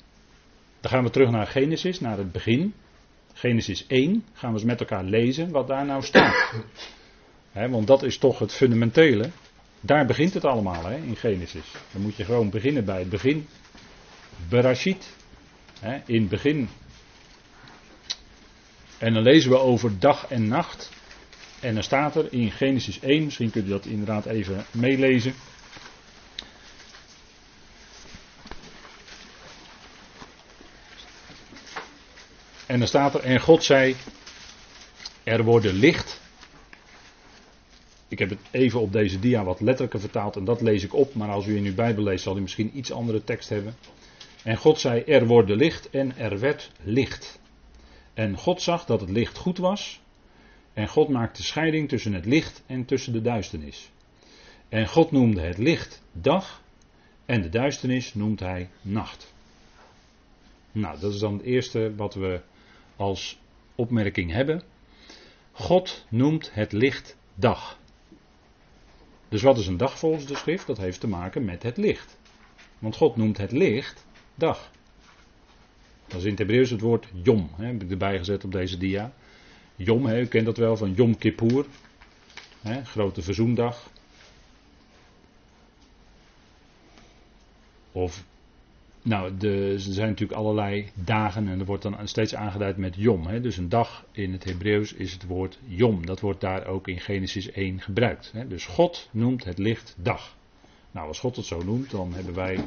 Dan 0.80 0.92
gaan 0.92 1.04
we 1.04 1.10
terug 1.10 1.30
naar 1.30 1.48
Genesis, 1.48 2.00
naar 2.00 2.18
het 2.18 2.32
begin. 2.32 2.74
Genesis 3.34 3.88
1 3.88 4.26
gaan 4.34 4.50
we 4.50 4.58
eens 4.58 4.66
met 4.66 4.80
elkaar 4.80 5.04
lezen 5.04 5.52
wat 5.52 5.68
daar 5.68 5.86
nou 5.86 6.04
staat. 6.04 6.54
want 7.70 7.88
dat 7.88 8.04
is 8.04 8.18
toch 8.18 8.40
het 8.40 8.54
fundamentele. 8.54 9.30
Daar 9.82 10.06
begint 10.06 10.34
het 10.34 10.46
allemaal 10.46 10.90
in 10.90 11.16
Genesis. 11.16 11.72
Dan 11.92 12.02
moet 12.02 12.16
je 12.16 12.26
gewoon 12.26 12.50
beginnen 12.50 12.86
bij 12.86 13.00
het 13.00 13.10
begin. 13.10 13.48
Berashit. 14.50 15.16
in 16.06 16.22
het 16.22 16.30
begin. 16.30 16.70
En 19.06 19.14
dan 19.14 19.24
lezen 19.24 19.52
we 19.52 19.58
over 19.58 20.00
dag 20.00 20.28
en 20.30 20.48
nacht. 20.48 20.90
En 21.60 21.74
dan 21.74 21.84
staat 21.84 22.16
er 22.16 22.34
in 22.34 22.52
Genesis 22.52 23.00
1, 23.00 23.24
misschien 23.24 23.50
kunt 23.50 23.66
u 23.66 23.70
dat 23.70 23.86
inderdaad 23.86 24.26
even 24.26 24.66
meelezen. 24.72 25.34
En 32.66 32.80
dan 32.80 32.88
staat 32.88 33.14
er, 33.14 33.24
en 33.24 33.40
God 33.40 33.64
zei, 33.64 33.96
er 35.24 35.44
worden 35.44 35.74
licht. 35.74 36.22
Ik 38.08 38.20
heb 38.20 38.30
het 38.30 38.40
even 38.52 38.80
op 38.80 38.92
deze 38.92 39.20
dia 39.20 39.44
wat 39.44 39.62
letterlijker 39.62 40.00
vertaald 40.00 40.36
en 40.36 40.46
dat 40.46 40.62
lees 40.62 40.84
ik 40.84 40.94
op, 40.94 41.14
maar 41.14 41.30
als 41.30 41.46
u 41.46 41.56
in 41.56 41.66
uw 41.66 41.76
Bijbel 41.76 42.04
leest 42.04 42.24
zal 42.24 42.38
u 42.38 42.42
misschien 42.42 42.78
iets 42.78 42.92
andere 42.92 43.24
tekst 43.24 43.50
hebben. 43.50 43.76
En 44.44 44.58
God 44.58 44.80
zei, 44.80 45.02
er 45.02 45.26
worden 45.26 45.58
licht 45.58 45.90
en 45.90 46.18
er 46.18 46.40
werd 46.40 46.72
licht. 46.84 47.40
En 48.16 48.38
God 48.38 48.62
zag 48.62 48.86
dat 48.86 49.02
het 49.02 49.10
licht 49.10 49.38
goed 49.38 49.58
was. 49.58 50.02
En 50.74 50.88
God 50.88 51.10
maakte 51.10 51.44
scheiding 51.44 51.90
tussen 51.90 52.14
het 52.14 52.26
licht 52.26 52.64
en 52.66 52.86
tussen 52.86 53.14
de 53.14 53.22
duisternis. 53.22 53.92
En 54.70 54.88
God 54.88 55.12
noemde 55.12 55.42
het 55.42 55.58
licht 55.58 56.02
dag 56.12 56.62
en 57.26 57.42
de 57.42 57.50
duisternis 57.50 58.14
noemt 58.14 58.40
hij 58.40 58.70
nacht. 58.82 59.34
Nou, 60.72 61.00
dat 61.00 61.14
is 61.14 61.20
dan 61.20 61.34
het 61.34 61.42
eerste 61.42 61.96
wat 61.96 62.14
we 62.14 62.42
als 62.96 63.40
opmerking 63.76 64.32
hebben. 64.32 64.64
God 65.52 66.06
noemt 66.10 66.54
het 66.54 66.72
licht 66.72 67.18
dag. 67.36 67.80
Dus 69.30 69.42
wat 69.42 69.58
is 69.58 69.68
een 69.68 69.78
dag 69.78 70.00
volgens 70.00 70.26
de 70.26 70.36
schrift? 70.36 70.68
Dat 70.68 70.78
heeft 70.78 71.00
te 71.00 71.08
maken 71.08 71.46
met 71.46 71.64
het 71.64 71.78
licht. 71.78 72.18
Want 72.80 72.96
God 72.96 73.16
noemt 73.16 73.38
het 73.38 73.52
licht 73.52 74.06
dag. 74.36 74.72
Dat 76.08 76.18
is 76.20 76.24
in 76.24 76.30
het 76.30 76.40
Hebreeuws 76.40 76.70
het 76.70 76.82
woord 76.82 77.08
Jom, 77.24 77.50
hè, 77.56 77.66
heb 77.66 77.84
ik 77.84 77.92
erbij 77.92 78.18
gezet 78.18 78.44
op 78.44 78.52
deze 78.52 78.78
dia. 78.78 79.14
Jom, 79.76 80.06
hè, 80.06 80.22
u 80.22 80.26
kent 80.26 80.46
dat 80.46 80.58
wel 80.58 80.78
van 80.78 80.94
Jom 80.94 81.18
Kippur, 81.18 81.66
hè, 82.62 82.84
grote 82.84 83.22
verzoendag. 83.22 83.90
Of 87.92 88.24
nou, 89.06 89.48
er 89.48 89.80
zijn 89.80 90.08
natuurlijk 90.08 90.40
allerlei 90.40 90.90
dagen 90.94 91.48
en 91.48 91.60
er 91.60 91.66
wordt 91.66 91.84
dan 91.84 92.08
steeds 92.08 92.36
aangeduid 92.36 92.78
met 92.78 92.96
Jom. 92.96 93.28
Hè? 93.28 93.42
Dus 93.42 93.58
een 93.58 93.70
dag 93.70 94.06
in 94.12 94.32
het 94.32 94.44
Hebreeuws 94.44 94.94
is 94.94 95.14
het 95.14 95.26
woord 95.26 95.60
Jom. 95.68 96.06
Dat 96.06 96.20
wordt 96.20 96.42
daar 96.42 96.66
ook 96.66 96.88
in 96.88 97.00
Genesis 97.00 97.52
1 97.52 97.82
gebruikt. 97.82 98.32
Hè? 98.34 98.48
Dus 98.48 98.66
God 98.66 99.10
noemt 99.12 99.44
het 99.44 99.58
licht 99.58 99.96
dag. 99.98 100.36
Nou, 100.92 101.08
als 101.08 101.20
God 101.20 101.36
het 101.36 101.46
zo 101.46 101.64
noemt, 101.64 101.92
dan 101.92 102.14
hebben 102.14 102.34
wij 102.34 102.60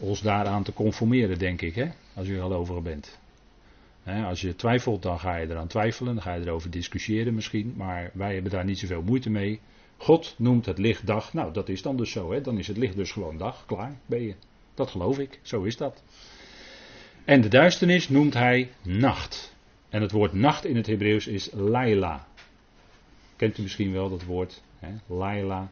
ons 0.00 0.22
daaraan 0.22 0.62
te 0.62 0.72
conformeren, 0.72 1.38
denk 1.38 1.62
ik, 1.62 1.74
hè? 1.74 1.88
als 2.14 2.28
u 2.28 2.40
gelovige 2.40 2.80
bent. 2.80 3.18
Als 4.04 4.40
je 4.40 4.54
twijfelt, 4.54 5.02
dan 5.02 5.18
ga 5.18 5.36
je 5.36 5.48
eraan 5.48 5.66
twijfelen, 5.66 6.14
dan 6.14 6.22
ga 6.22 6.34
je 6.34 6.40
erover 6.40 6.70
discussiëren 6.70 7.34
misschien, 7.34 7.74
maar 7.76 8.10
wij 8.14 8.34
hebben 8.34 8.52
daar 8.52 8.64
niet 8.64 8.78
zoveel 8.78 9.02
moeite 9.02 9.30
mee. 9.30 9.60
God 9.96 10.34
noemt 10.38 10.66
het 10.66 10.78
licht 10.78 11.06
dag. 11.06 11.32
Nou, 11.32 11.52
dat 11.52 11.68
is 11.68 11.82
dan 11.82 11.96
dus 11.96 12.10
zo, 12.10 12.32
hè? 12.32 12.40
dan 12.40 12.58
is 12.58 12.66
het 12.66 12.76
licht 12.76 12.96
dus 12.96 13.12
gewoon 13.12 13.36
dag, 13.36 13.66
klaar 13.66 13.92
ben 14.06 14.22
je. 14.22 14.34
Dat 14.74 14.90
geloof 14.90 15.18
ik, 15.18 15.38
zo 15.42 15.62
is 15.62 15.76
dat. 15.76 16.02
En 17.24 17.40
de 17.40 17.48
duisternis 17.48 18.08
noemt 18.08 18.34
hij 18.34 18.70
nacht. 18.82 19.54
En 19.88 20.02
het 20.02 20.10
woord 20.10 20.32
nacht 20.32 20.64
in 20.64 20.76
het 20.76 20.86
Hebreeuws 20.86 21.26
is 21.26 21.50
Laila. 21.52 22.26
Kent 23.36 23.58
u 23.58 23.62
misschien 23.62 23.92
wel 23.92 24.08
dat 24.08 24.24
woord? 24.24 24.62
Laila. 25.06 25.70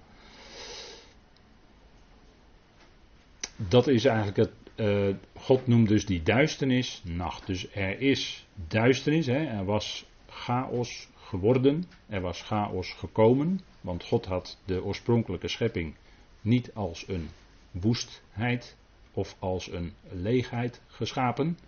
Dat 3.59 3.87
is 3.87 4.05
eigenlijk 4.05 4.37
het. 4.37 4.51
Uh, 4.77 5.15
God 5.35 5.67
noemt 5.67 5.89
dus 5.89 6.07
die 6.07 6.23
duisternis 6.23 7.03
nacht. 7.05 7.47
Dus 7.47 7.75
er 7.75 8.01
is 8.01 8.47
duisternis, 8.69 9.27
hè? 9.27 9.45
er 9.45 9.65
was 9.65 10.07
chaos 10.29 11.09
geworden, 11.17 11.85
er 12.07 12.21
was 12.21 12.43
chaos 12.43 12.93
gekomen, 12.93 13.61
want 13.81 14.05
God 14.05 14.27
had 14.27 14.59
de 14.65 14.85
oorspronkelijke 14.85 15.49
schepping 15.49 15.95
niet 16.41 16.71
als 16.75 17.09
een 17.09 17.29
woestheid 17.71 18.77
of 19.13 19.37
als 19.39 19.73
een 19.73 19.93
leegheid 20.09 20.81
geschapen. 20.87 21.59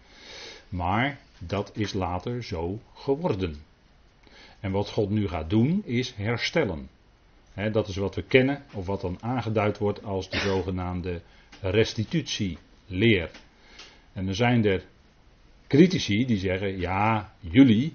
Maar 0.69 1.19
dat 1.39 1.71
is 1.75 1.93
later 1.93 2.45
zo 2.45 2.81
geworden. 2.95 3.57
En 4.61 4.73
wat 4.73 4.91
God 4.91 5.11
nu 5.11 5.29
gaat 5.29 5.51
doen 5.51 5.83
is 5.85 6.15
herstellen. 6.15 6.89
dat 7.73 7.89
is 7.89 7.97
wat 7.97 8.15
we 8.15 8.23
kennen, 8.23 8.65
of 8.75 8.87
wat 8.87 9.01
dan 9.01 9.23
aangeduid 9.23 9.79
wordt 9.79 10.05
als 10.05 10.31
de 10.31 10.39
zogenaamde 10.39 11.23
restitutieleer. 11.61 13.31
En 14.13 14.29
er 14.29 14.35
zijn 14.35 14.65
er 14.65 14.85
critici 15.67 16.27
die 16.27 16.39
zeggen: 16.39 16.79
ja, 16.79 17.35
jullie 17.41 17.93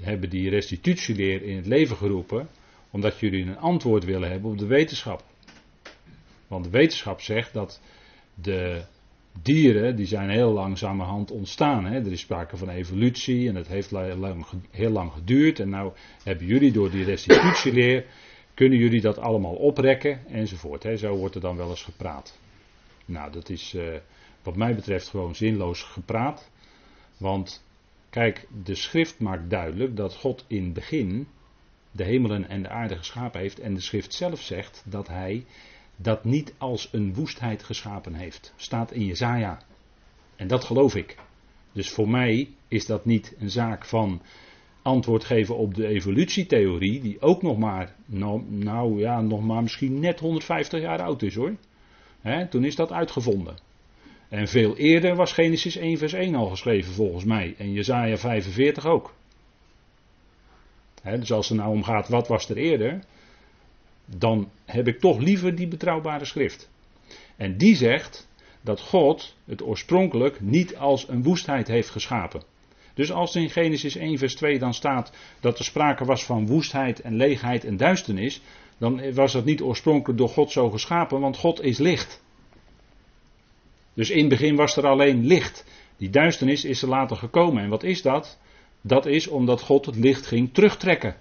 hebben 0.00 0.30
die 0.30 0.50
restitutieleer 0.50 1.42
in 1.42 1.56
het 1.56 1.66
leven 1.66 1.96
geroepen 1.96 2.48
omdat 2.90 3.20
jullie 3.20 3.46
een 3.46 3.58
antwoord 3.58 4.04
willen 4.04 4.30
hebben 4.30 4.50
op 4.50 4.58
de 4.58 4.66
wetenschap. 4.66 5.24
Want 6.46 6.64
de 6.64 6.70
wetenschap 6.70 7.20
zegt 7.20 7.52
dat 7.52 7.80
de 8.34 8.82
dieren 9.42 9.96
die 9.96 10.06
zijn 10.06 10.30
heel 10.30 10.52
langzamerhand 10.52 11.30
ontstaan. 11.30 11.84
Hè. 11.84 11.94
Er 11.94 12.12
is 12.12 12.20
sprake 12.20 12.56
van 12.56 12.68
evolutie 12.68 13.48
en 13.48 13.54
het 13.54 13.66
heeft 13.66 13.90
heel 14.70 14.90
lang 14.90 15.12
geduurd. 15.12 15.60
En 15.60 15.68
nou 15.68 15.92
hebben 16.22 16.46
jullie 16.46 16.72
door 16.72 16.90
die 16.90 17.04
restitutieleer, 17.04 18.04
kunnen 18.58 18.78
jullie 18.78 19.00
dat 19.00 19.18
allemaal 19.18 19.54
oprekken 19.54 20.26
enzovoort. 20.26 20.82
Hè. 20.82 20.96
Zo 20.96 21.16
wordt 21.16 21.34
er 21.34 21.40
dan 21.40 21.56
wel 21.56 21.70
eens 21.70 21.82
gepraat. 21.82 22.38
Nou, 23.04 23.32
dat 23.32 23.48
is 23.48 23.74
uh, 23.74 23.94
wat 24.42 24.56
mij 24.56 24.74
betreft 24.74 25.08
gewoon 25.08 25.34
zinloos 25.34 25.82
gepraat. 25.82 26.50
Want 27.16 27.64
kijk, 28.10 28.46
de 28.64 28.74
schrift 28.74 29.18
maakt 29.20 29.50
duidelijk 29.50 29.96
dat 29.96 30.14
God 30.14 30.44
in 30.46 30.64
het 30.64 30.72
begin 30.72 31.28
de 31.90 32.04
hemelen 32.04 32.48
en 32.48 32.62
de 32.62 32.68
aarde 32.68 32.96
geschapen 32.96 33.40
heeft. 33.40 33.60
En 33.60 33.74
de 33.74 33.80
schrift 33.80 34.14
zelf 34.14 34.40
zegt 34.40 34.82
dat 34.86 35.08
hij 35.08 35.44
dat 35.96 36.24
niet 36.24 36.54
als 36.58 36.88
een 36.92 37.14
woestheid 37.14 37.62
geschapen 37.62 38.14
heeft. 38.14 38.52
Staat 38.56 38.92
in 38.92 39.04
Jezaja. 39.04 39.62
En 40.36 40.48
dat 40.48 40.64
geloof 40.64 40.94
ik. 40.94 41.16
Dus 41.72 41.90
voor 41.90 42.08
mij 42.08 42.48
is 42.68 42.86
dat 42.86 43.04
niet 43.04 43.34
een 43.38 43.50
zaak 43.50 43.84
van 43.84 44.22
antwoord 44.88 45.24
geven 45.24 45.56
op 45.56 45.74
de 45.74 45.86
evolutietheorie, 45.86 47.00
die 47.00 47.20
ook 47.20 47.42
nog 47.42 47.58
maar, 47.58 47.94
nou, 48.06 48.42
nou 48.48 48.98
ja, 48.98 49.20
nog 49.20 49.42
maar 49.42 49.62
misschien 49.62 50.00
net 50.00 50.20
150 50.20 50.80
jaar 50.80 51.02
oud 51.02 51.22
is 51.22 51.34
hoor. 51.34 51.56
toen 52.50 52.64
is 52.64 52.76
dat 52.76 52.92
uitgevonden. 52.92 53.56
En 54.28 54.48
veel 54.48 54.76
eerder 54.76 55.16
was 55.16 55.32
Genesis 55.32 55.76
1 55.76 55.98
vers 55.98 56.12
1 56.12 56.34
al 56.34 56.46
geschreven 56.46 56.92
volgens 56.92 57.24
mij. 57.24 57.54
En 57.58 57.72
Jezaja 57.72 58.16
45 58.16 58.86
ook. 58.86 59.14
dus 61.02 61.32
als 61.32 61.48
het 61.48 61.58
nou 61.58 61.70
om 61.70 61.82
gaat, 61.82 62.08
wat 62.08 62.28
was 62.28 62.48
er 62.48 62.56
eerder? 62.56 63.00
dan 64.16 64.50
heb 64.64 64.88
ik 64.88 65.00
toch 65.00 65.18
liever 65.18 65.54
die 65.54 65.68
betrouwbare 65.68 66.24
schrift. 66.24 66.70
En 67.36 67.56
die 67.56 67.76
zegt 67.76 68.28
dat 68.60 68.80
God 68.80 69.36
het 69.44 69.62
oorspronkelijk 69.62 70.40
niet 70.40 70.76
als 70.76 71.08
een 71.08 71.22
woestheid 71.22 71.68
heeft 71.68 71.90
geschapen. 71.90 72.42
Dus 72.98 73.12
als 73.12 73.36
in 73.36 73.50
Genesis 73.50 73.96
1 73.96 74.18
vers 74.18 74.34
2 74.34 74.58
dan 74.58 74.74
staat 74.74 75.12
dat 75.40 75.58
er 75.58 75.64
sprake 75.64 76.04
was 76.04 76.24
van 76.24 76.46
woestheid 76.46 77.00
en 77.00 77.16
leegheid 77.16 77.64
en 77.64 77.76
duisternis, 77.76 78.40
dan 78.78 79.12
was 79.14 79.32
dat 79.32 79.44
niet 79.44 79.62
oorspronkelijk 79.62 80.18
door 80.18 80.28
God 80.28 80.50
zo 80.50 80.70
geschapen, 80.70 81.20
want 81.20 81.36
God 81.36 81.62
is 81.62 81.78
licht. 81.78 82.22
Dus 83.94 84.10
in 84.10 84.18
het 84.18 84.28
begin 84.28 84.56
was 84.56 84.76
er 84.76 84.86
alleen 84.86 85.26
licht. 85.26 85.64
Die 85.96 86.10
duisternis 86.10 86.64
is 86.64 86.82
er 86.82 86.88
later 86.88 87.16
gekomen. 87.16 87.62
En 87.62 87.68
wat 87.68 87.82
is 87.82 88.02
dat? 88.02 88.38
Dat 88.80 89.06
is 89.06 89.28
omdat 89.28 89.60
God 89.60 89.86
het 89.86 89.96
licht 89.96 90.26
ging 90.26 90.54
terugtrekken. 90.54 91.16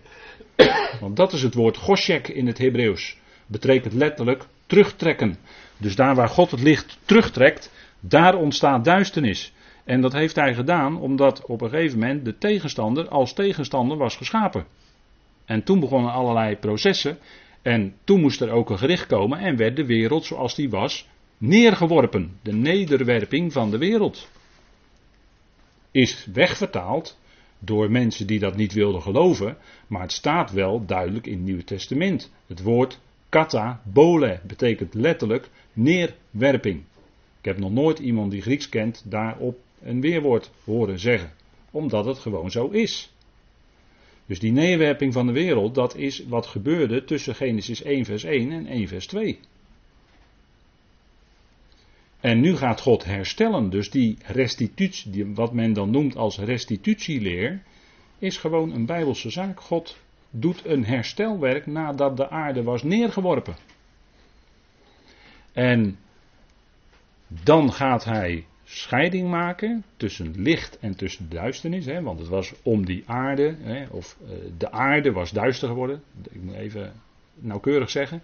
Want 0.99 1.15
dat 1.15 1.33
is 1.33 1.41
het 1.41 1.53
woord 1.53 1.77
goshek 1.77 2.27
in 2.27 2.47
het 2.47 2.57
Hebreeuws. 2.57 3.17
Betekent 3.45 3.93
letterlijk 3.93 4.47
terugtrekken. 4.65 5.37
Dus 5.77 5.95
daar 5.95 6.15
waar 6.15 6.29
God 6.29 6.51
het 6.51 6.61
licht 6.61 6.97
terugtrekt, 7.05 7.71
daar 7.99 8.35
ontstaat 8.35 8.85
duisternis. 8.85 9.51
En 9.87 10.01
dat 10.01 10.13
heeft 10.13 10.35
hij 10.35 10.53
gedaan 10.53 10.99
omdat 10.99 11.45
op 11.45 11.61
een 11.61 11.69
gegeven 11.69 11.99
moment 11.99 12.25
de 12.25 12.37
tegenstander 12.37 13.07
als 13.07 13.33
tegenstander 13.33 13.97
was 13.97 14.15
geschapen. 14.15 14.65
En 15.45 15.63
toen 15.63 15.79
begonnen 15.79 16.11
allerlei 16.11 16.55
processen. 16.55 17.17
En 17.61 17.93
toen 18.03 18.21
moest 18.21 18.41
er 18.41 18.51
ook 18.51 18.69
een 18.69 18.77
gericht 18.77 19.05
komen 19.05 19.39
en 19.39 19.55
werd 19.55 19.75
de 19.75 19.85
wereld 19.85 20.25
zoals 20.25 20.55
die 20.55 20.69
was 20.69 21.07
neergeworpen. 21.37 22.39
De 22.41 22.53
nederwerping 22.53 23.53
van 23.53 23.71
de 23.71 23.77
wereld 23.77 24.29
is 25.91 26.27
wegvertaald 26.33 27.19
door 27.59 27.91
mensen 27.91 28.27
die 28.27 28.39
dat 28.39 28.55
niet 28.55 28.73
wilden 28.73 29.01
geloven, 29.01 29.57
maar 29.87 30.01
het 30.01 30.11
staat 30.11 30.51
wel 30.51 30.85
duidelijk 30.85 31.27
in 31.27 31.33
het 31.33 31.43
Nieuwe 31.43 31.63
Testament. 31.63 32.31
Het 32.47 32.61
woord 32.61 32.99
kata 33.29 33.81
bole 33.83 34.39
betekent 34.47 34.93
letterlijk 34.93 35.49
neerwerping. 35.73 36.83
Ik 37.39 37.45
heb 37.45 37.57
nog 37.57 37.71
nooit 37.71 37.99
iemand 37.99 38.31
die 38.31 38.41
Grieks 38.41 38.69
kent 38.69 39.03
daarop 39.05 39.65
een 39.81 40.01
weerwoord 40.01 40.51
horen 40.63 40.99
zeggen. 40.99 41.31
omdat 41.71 42.05
het 42.05 42.17
gewoon 42.17 42.51
zo 42.51 42.67
is. 42.67 43.11
Dus 44.25 44.39
die 44.39 44.51
neerwerping 44.51 45.13
van 45.13 45.27
de 45.27 45.33
wereld, 45.33 45.75
dat 45.75 45.95
is 45.95 46.25
wat 46.27 46.45
gebeurde 46.45 47.03
tussen 47.03 47.35
Genesis 47.35 47.81
1 47.81 48.05
vers 48.05 48.23
1 48.23 48.51
en 48.51 48.67
1 48.67 48.87
vers 48.87 49.07
2. 49.07 49.39
En 52.19 52.39
nu 52.39 52.55
gaat 52.55 52.81
God 52.81 53.03
herstellen. 53.03 53.69
Dus 53.69 53.89
die 53.89 54.17
restitutie, 54.25 55.25
wat 55.33 55.53
men 55.53 55.73
dan 55.73 55.89
noemt 55.89 56.15
als 56.15 56.37
restitutieleer, 56.37 57.63
is 58.19 58.37
gewoon 58.37 58.71
een 58.71 58.85
bijbelse 58.85 59.29
zaak. 59.29 59.59
God 59.59 59.97
doet 60.29 60.65
een 60.65 60.85
herstelwerk 60.85 61.65
nadat 61.65 62.17
de 62.17 62.29
aarde 62.29 62.63
was 62.63 62.83
neergeworpen. 62.83 63.55
En 65.53 65.97
dan 67.27 67.73
gaat 67.73 68.03
hij 68.03 68.45
scheiding 68.69 69.29
maken 69.29 69.83
tussen 69.97 70.33
licht 70.41 70.79
en 70.79 70.95
tussen 70.95 71.29
duisternis. 71.29 71.85
Hè, 71.85 72.01
want 72.01 72.19
het 72.19 72.27
was 72.27 72.53
om 72.63 72.85
die 72.85 73.03
aarde, 73.05 73.55
hè, 73.59 73.85
of 73.89 74.17
uh, 74.23 74.29
de 74.57 74.71
aarde 74.71 75.11
was 75.11 75.31
duister 75.31 75.67
geworden. 75.67 76.03
Ik 76.29 76.41
moet 76.41 76.55
even 76.55 76.91
nauwkeurig 77.33 77.89
zeggen. 77.89 78.21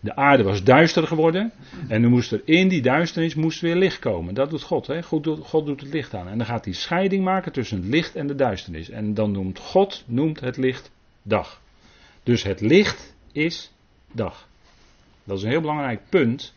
De 0.00 0.16
aarde 0.16 0.42
was 0.42 0.64
duister 0.64 1.06
geworden. 1.06 1.52
En 1.88 2.00
nu 2.00 2.08
moest 2.08 2.32
er 2.32 2.42
in 2.44 2.68
die 2.68 2.82
duisternis 2.82 3.34
moest 3.34 3.60
weer 3.60 3.76
licht 3.76 3.98
komen. 3.98 4.34
Dat 4.34 4.50
doet 4.50 4.62
God. 4.62 4.86
Hè? 4.86 5.02
God, 5.02 5.24
doet, 5.24 5.46
God 5.46 5.66
doet 5.66 5.80
het 5.80 5.92
licht 5.92 6.14
aan. 6.14 6.28
En 6.28 6.38
dan 6.38 6.46
gaat 6.46 6.64
hij 6.64 6.74
scheiding 6.74 7.24
maken 7.24 7.52
tussen 7.52 7.76
het 7.76 7.86
licht 7.86 8.14
en 8.14 8.26
de 8.26 8.34
duisternis. 8.34 8.90
En 8.90 9.14
dan 9.14 9.30
noemt 9.30 9.58
God 9.58 10.04
noemt 10.06 10.40
het 10.40 10.56
licht 10.56 10.90
dag. 11.22 11.60
Dus 12.22 12.42
het 12.42 12.60
licht 12.60 13.14
is 13.32 13.72
dag. 14.12 14.48
Dat 15.24 15.36
is 15.36 15.42
een 15.42 15.50
heel 15.50 15.60
belangrijk 15.60 16.00
punt 16.08 16.54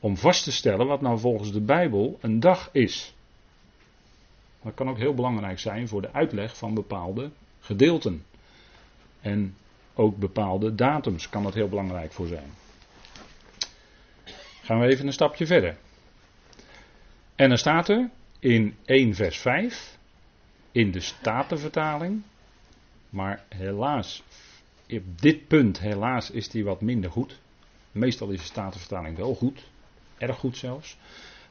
om 0.00 0.16
vast 0.16 0.44
te 0.44 0.52
stellen 0.52 0.86
wat 0.86 1.00
nou 1.00 1.18
volgens 1.18 1.52
de 1.52 1.60
Bijbel 1.60 2.18
een 2.20 2.40
dag 2.40 2.68
is. 2.72 3.14
Dat 4.62 4.74
kan 4.74 4.88
ook 4.88 4.98
heel 4.98 5.14
belangrijk 5.14 5.58
zijn 5.58 5.88
voor 5.88 6.02
de 6.02 6.12
uitleg 6.12 6.56
van 6.56 6.74
bepaalde 6.74 7.30
gedeelten. 7.60 8.24
En 9.20 9.56
ook 9.94 10.16
bepaalde 10.16 10.74
datums 10.74 11.28
kan 11.28 11.42
dat 11.42 11.54
heel 11.54 11.68
belangrijk 11.68 12.12
voor 12.12 12.26
zijn. 12.26 12.50
Gaan 14.62 14.80
we 14.80 14.86
even 14.86 15.06
een 15.06 15.12
stapje 15.12 15.46
verder. 15.46 15.76
En 17.34 17.48
dan 17.48 17.58
staat 17.58 17.88
er 17.88 18.10
in 18.38 18.76
1 18.84 19.14
vers 19.14 19.38
5, 19.38 19.98
in 20.72 20.90
de 20.90 21.00
Statenvertaling, 21.00 22.22
maar 23.08 23.44
helaas, 23.48 24.22
op 24.90 25.20
dit 25.20 25.46
punt 25.46 25.80
helaas 25.80 26.30
is 26.30 26.48
die 26.48 26.64
wat 26.64 26.80
minder 26.80 27.10
goed. 27.10 27.40
Meestal 27.92 28.28
is 28.28 28.38
de 28.38 28.44
Statenvertaling 28.44 29.16
wel 29.16 29.34
goed, 29.34 29.69
erg 30.20 30.38
goed 30.38 30.56
zelfs. 30.56 30.96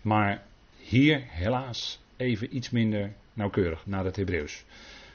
Maar 0.01 0.43
hier 0.77 1.23
helaas 1.27 1.99
even 2.17 2.55
iets 2.55 2.69
minder 2.69 3.13
nauwkeurig 3.33 3.85
naar 3.85 4.05
het 4.05 4.15
Hebreeuws. 4.15 4.63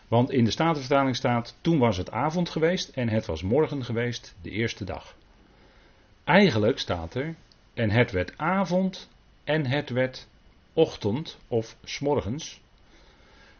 Want 0.08 0.30
in 0.30 0.44
de 0.44 0.50
Statenvertaling 0.50 1.16
staat: 1.16 1.56
Toen 1.60 1.78
was 1.78 1.96
het 1.96 2.10
avond 2.10 2.48
geweest 2.48 2.88
en 2.88 3.08
het 3.08 3.26
was 3.26 3.42
morgen 3.42 3.84
geweest, 3.84 4.34
de 4.42 4.50
eerste 4.50 4.84
dag. 4.84 5.16
Eigenlijk 6.24 6.78
staat 6.78 7.14
er: 7.14 7.34
En 7.74 7.90
het 7.90 8.10
werd 8.10 8.38
avond 8.38 9.08
en 9.44 9.66
het 9.66 9.90
werd 9.90 10.28
ochtend 10.72 11.38
of 11.48 11.76
smorgens, 11.84 12.60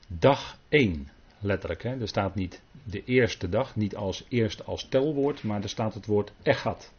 dag 0.07 0.59
1. 0.69 1.09
Letterlijk, 1.39 1.83
hè? 1.83 2.01
er 2.01 2.09
staat 2.09 2.35
niet 2.35 2.63
de 2.85 3.05
eerste 3.05 3.49
dag, 3.49 3.77
niet 3.77 3.97
als 3.97 4.25
eerste 4.29 4.65
als 4.65 4.89
telwoord, 4.89 5.43
maar 5.43 5.63
er 5.63 5.69
staat 5.69 5.95
het 5.95 6.07
woord 6.07 6.33
echat. 6.43 6.93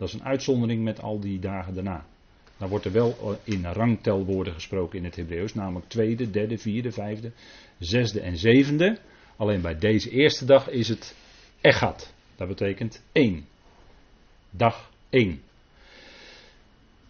Dat 0.00 0.08
is 0.08 0.14
een 0.14 0.24
uitzondering 0.24 0.82
met 0.82 1.02
al 1.02 1.20
die 1.20 1.38
dagen 1.38 1.74
daarna. 1.74 2.04
Dan 2.56 2.68
wordt 2.68 2.84
er 2.84 2.92
wel 2.92 3.38
in 3.44 3.64
rangtelwoorden 3.64 4.52
gesproken 4.52 4.98
in 4.98 5.04
het 5.04 5.16
Hebreeuws, 5.16 5.54
namelijk 5.54 5.88
tweede, 5.88 6.30
derde, 6.30 6.58
vierde, 6.58 6.92
vijfde, 6.92 7.32
zesde 7.78 8.20
en 8.20 8.36
zevende. 8.36 8.98
Alleen 9.36 9.60
bij 9.60 9.78
deze 9.78 10.10
eerste 10.10 10.44
dag 10.44 10.68
is 10.68 10.88
het 10.88 11.16
echat. 11.60 12.12
Dat 12.36 12.48
betekent 12.48 13.02
één. 13.12 13.46
Dag 14.50 14.90
één. 15.10 15.42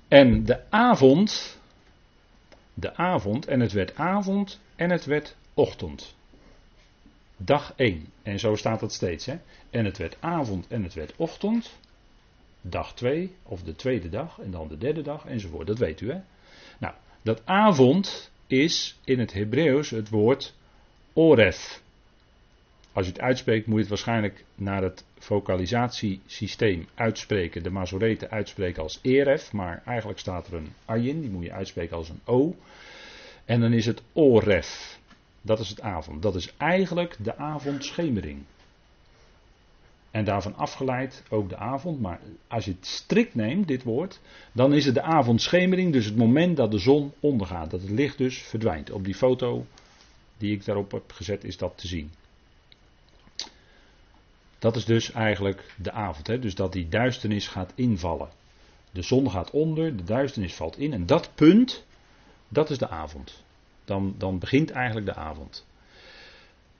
En 0.09 0.45
de 0.45 0.71
avond, 0.71 1.61
de 2.75 2.97
avond, 2.97 3.47
en 3.47 3.61
het 3.61 3.73
werd 3.73 3.95
avond 3.95 4.61
en 4.77 4.91
het 4.91 5.05
werd 5.05 5.37
ochtend. 5.55 6.15
Dag 7.37 7.73
1. 7.77 8.07
En 8.23 8.39
zo 8.39 8.55
staat 8.55 8.81
het 8.81 8.93
steeds. 8.93 9.27
Hè? 9.27 9.37
En 9.71 9.85
het 9.85 9.99
werd 9.99 10.17
avond 10.21 10.67
en 10.69 10.83
het 10.83 10.95
werd 10.95 11.13
ochtend 11.17 11.79
dag 12.61 12.95
2 12.95 13.35
of 13.43 13.63
de 13.63 13.77
tweede 13.77 14.09
dag 14.09 14.39
en 14.39 14.51
dan 14.51 14.69
de 14.69 14.79
derde 14.79 15.03
dag 15.03 15.27
enzovoort. 15.27 15.67
Dat 15.67 15.79
weet 15.79 16.01
u 16.01 16.11
hè. 16.11 16.21
Nou, 16.79 16.95
dat 17.23 17.43
avond 17.45 18.31
is 18.47 18.99
in 19.05 19.19
het 19.19 19.33
Hebreeuws 19.33 19.91
het 19.91 20.09
woord 20.09 20.55
oref. 21.13 21.83
Als 22.93 23.07
je 23.07 23.13
het 23.13 23.21
uitspreekt 23.21 23.67
moet 23.67 23.75
je 23.75 23.81
het 23.81 23.89
waarschijnlijk 23.89 24.45
naar 24.55 24.83
het 24.83 25.05
vocalisatiesysteem 25.19 26.89
uitspreken. 26.95 27.63
De 27.63 27.71
Mazoreten 27.71 28.31
uitspreken 28.31 28.83
als 28.83 28.99
eref, 29.03 29.53
maar 29.53 29.83
eigenlijk 29.87 30.19
staat 30.19 30.47
er 30.47 30.55
een 30.55 30.73
ayin, 30.85 31.21
die 31.21 31.31
moet 31.31 31.45
je 31.45 31.53
uitspreken 31.53 31.97
als 31.97 32.09
een 32.09 32.21
o. 32.25 32.57
En 33.45 33.61
dan 33.61 33.73
is 33.73 33.87
het 33.87 34.03
oref. 34.13 34.99
Dat 35.43 35.59
is 35.59 35.69
het 35.69 35.81
avond. 35.81 36.23
Dat 36.23 36.35
is 36.35 36.53
eigenlijk 36.57 37.17
de 37.19 37.37
avondschemering. 37.37 38.43
En 40.11 40.25
daarvan 40.25 40.57
afgeleid 40.57 41.23
ook 41.29 41.49
de 41.49 41.57
avond. 41.57 42.01
Maar 42.01 42.21
als 42.49 42.65
je 42.65 42.71
het 42.71 42.87
strikt 42.87 43.35
neemt, 43.35 43.69
dit 43.69 43.83
woord, 43.83 44.21
dan 44.53 44.73
is 44.73 44.85
het 44.85 44.95
de 44.95 45.03
avondschemering, 45.03 45.93
dus 45.93 46.05
het 46.05 46.17
moment 46.17 46.57
dat 46.57 46.71
de 46.71 46.79
zon 46.79 47.13
ondergaat. 47.21 47.71
Dat 47.71 47.81
het 47.81 47.91
licht 47.91 48.19
dus 48.19 48.39
verdwijnt. 48.39 48.91
Op 48.91 49.05
die 49.05 49.15
foto 49.15 49.67
die 50.39 50.53
ik 50.53 50.65
daarop 50.65 50.93
heb 50.93 51.13
gezet, 51.13 51.45
is 51.45 51.57
dat 51.57 51.79
te 51.79 51.87
zien. 51.87 52.11
Dat 54.59 54.77
is 54.77 54.85
dus 54.85 55.13
eigenlijk 55.13 55.75
de 55.77 55.93
avond. 55.93 56.27
Hè? 56.27 56.39
Dus 56.39 56.55
dat 56.55 56.73
die 56.73 56.89
duisternis 56.89 57.49
gaat 57.49 57.73
invallen. 57.75 58.29
De 58.91 59.03
zon 59.03 59.31
gaat 59.31 59.51
onder, 59.51 59.97
de 59.97 60.05
duisternis 60.05 60.55
valt 60.55 60.79
in. 60.79 60.93
En 60.93 61.07
dat 61.07 61.31
punt, 61.35 61.85
dat 62.49 62.71
is 62.71 62.79
de 62.79 62.89
avond. 62.89 63.43
Dan, 63.85 64.15
dan 64.19 64.39
begint 64.39 64.71
eigenlijk 64.71 65.07
de 65.07 65.15
avond. 65.15 65.67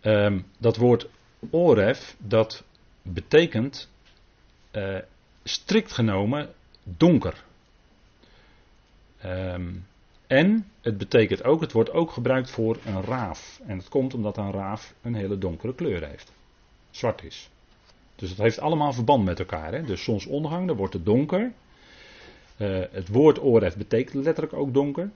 Um, 0.03 0.47
dat 0.59 0.77
woord 0.77 1.09
oref, 1.51 2.17
dat 2.19 2.65
betekent 3.03 3.89
uh, 4.73 4.99
strikt 5.45 5.93
genomen 5.93 6.49
donker. 6.83 7.45
Um, 9.25 9.87
en 10.27 10.67
het 10.81 10.99
betekent 10.99 11.45
ook, 11.45 11.61
het 11.61 11.73
wordt 11.73 11.93
ook 11.93 12.11
gebruikt 12.11 12.51
voor 12.51 12.79
een 12.85 13.03
raaf. 13.03 13.61
En 13.67 13.77
dat 13.77 13.89
komt 13.89 14.15
omdat 14.15 14.37
een 14.37 14.53
raaf 14.53 14.95
een 15.03 15.15
hele 15.15 15.39
donkere 15.39 15.75
kleur 15.75 16.09
heeft. 16.09 16.33
Zwart 16.91 17.25
is. 17.25 17.51
Dus 18.17 18.31
het 18.31 18.39
heeft 18.39 18.59
allemaal 18.59 18.93
verband 18.93 19.25
met 19.25 19.39
elkaar. 19.39 19.73
Hè? 19.73 19.83
Dus 19.83 20.05
zonsondergang, 20.05 20.67
dan 20.67 20.77
wordt 20.77 20.95
het 20.95 21.05
donker. 21.05 21.53
Uh, 22.57 22.83
het 22.91 23.09
woord 23.09 23.43
ooref 23.43 23.77
betekent 23.77 24.25
letterlijk 24.25 24.55
ook 24.55 24.75
donker. 24.75 25.11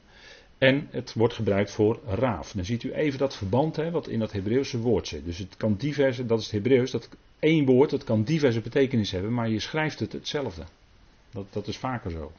En 0.58 0.88
het 0.90 1.12
wordt 1.12 1.34
gebruikt 1.34 1.70
voor 1.70 2.00
raaf. 2.06 2.52
Dan 2.52 2.64
ziet 2.64 2.82
u 2.82 2.92
even 2.92 3.18
dat 3.18 3.36
verband 3.36 3.76
hè, 3.76 3.90
wat 3.90 4.08
in 4.08 4.18
dat 4.18 4.32
Hebreeuwse 4.32 4.78
woord 4.78 5.08
zit. 5.08 5.24
Dus 5.24 5.38
het 5.38 5.56
kan 5.56 5.74
diverse, 5.74 6.26
dat 6.26 6.38
is 6.38 6.44
het 6.44 6.54
Hebreeuws, 6.54 6.90
dat 6.90 7.08
één 7.44 7.64
woord, 7.64 7.90
dat 7.90 8.04
kan 8.04 8.22
diverse 8.22 8.60
betekenissen 8.60 9.16
hebben, 9.16 9.34
maar 9.34 9.48
je 9.48 9.60
schrijft 9.60 10.00
het 10.00 10.12
hetzelfde. 10.12 10.62
Dat, 11.30 11.46
dat 11.50 11.66
is 11.66 11.76
vaker 11.76 12.10
zo. 12.10 12.32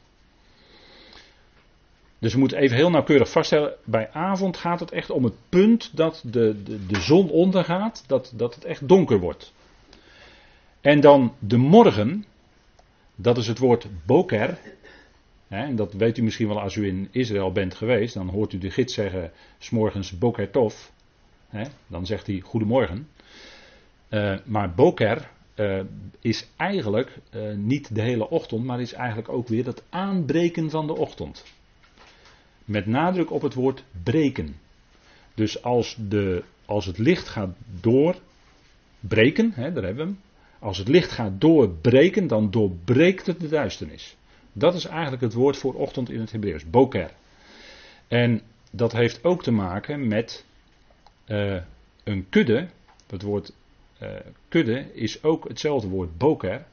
Dus 2.20 2.34
we 2.34 2.40
moeten 2.40 2.58
even 2.58 2.78
heel 2.78 2.90
nauwkeurig 2.90 3.32
vaststellen, 3.32 3.76
bij 3.84 4.12
avond 4.12 4.58
gaat 4.58 4.80
het 4.80 4.92
echt 4.92 5.10
om 5.10 5.24
het 5.24 5.36
punt 5.50 5.98
dat 5.98 6.24
de, 6.26 6.64
de, 6.64 6.86
de 6.86 7.02
zon 7.02 7.30
ondergaat, 7.30 8.04
dat, 8.08 8.34
dat 8.36 8.56
het 8.56 8.66
echt 8.66 8.88
donker 8.88 9.20
wordt. 9.20 9.54
En 10.82 11.00
dan 11.00 11.34
de 11.40 11.58
morgen, 11.58 12.26
dat 13.16 13.38
is 13.38 13.48
het 13.48 13.60
woord 13.60 13.88
boker, 14.06 14.60
en 15.48 15.76
dat 15.76 15.94
weet 15.94 16.18
u 16.18 16.24
misschien 16.24 16.48
wel 16.48 16.62
als 16.62 16.76
u 16.76 16.88
in 16.88 17.08
Israël 17.12 17.52
bent 17.52 17.76
geweest. 17.76 18.14
Dan 18.14 18.30
hoort 18.30 18.54
u 18.54 18.58
de 18.58 18.72
gids 18.72 18.94
zeggen, 18.94 19.32
s'morgens 19.58 20.18
boker 20.18 20.52
tov. 20.52 20.76
dan 21.88 22.06
zegt 22.06 22.28
hij 22.28 22.40
goedemorgen. 22.40 23.08
Uh, 24.10 24.38
maar 24.46 24.74
boker 24.74 25.30
uh, 25.56 25.82
is 26.20 26.48
eigenlijk 26.58 27.18
uh, 27.36 27.56
niet 27.56 27.96
de 27.96 28.02
hele 28.02 28.30
ochtend, 28.30 28.64
maar 28.64 28.82
is 28.82 28.94
eigenlijk 28.94 29.30
ook 29.30 29.48
weer 29.48 29.66
het 29.66 29.84
aanbreken 29.90 30.70
van 30.70 30.88
de 30.88 30.96
ochtend. 30.96 31.46
Met 32.66 32.86
nadruk 32.86 33.32
op 33.32 33.42
het 33.42 33.54
woord 33.54 33.84
breken. 34.04 34.56
Dus 35.34 35.64
als, 35.64 35.98
de, 36.10 36.44
als 36.66 36.86
het 36.86 36.98
licht 36.98 37.28
gaat 37.28 37.56
doorbreken, 37.82 39.52
hè, 39.54 39.72
daar 39.72 39.84
hebben 39.84 40.06
we 40.06 40.12
hem. 40.12 40.20
Als 40.60 40.78
het 40.78 40.88
licht 40.88 41.12
gaat 41.12 41.42
doorbreken, 41.42 42.28
dan 42.28 42.52
doorbreekt 42.52 43.26
het 43.26 43.40
de 43.40 43.48
duisternis. 43.48 44.16
Dat 44.54 44.74
is 44.74 44.86
eigenlijk 44.86 45.22
het 45.22 45.34
woord 45.34 45.58
voor 45.58 45.74
ochtend 45.74 46.10
in 46.10 46.20
het 46.20 46.32
Hebreeuws, 46.32 46.70
boker. 46.70 47.12
En 48.08 48.42
dat 48.72 48.92
heeft 48.92 49.24
ook 49.24 49.44
te 49.44 49.52
maken 49.52 50.08
met 50.08 50.46
een 52.04 52.30
kudde. 52.30 52.68
Het 53.08 53.22
woord 53.22 53.54
kudde 54.48 54.94
is 54.94 55.24
ook 55.24 55.48
hetzelfde 55.48 55.88
woord 55.88 56.18
boker. 56.18 56.66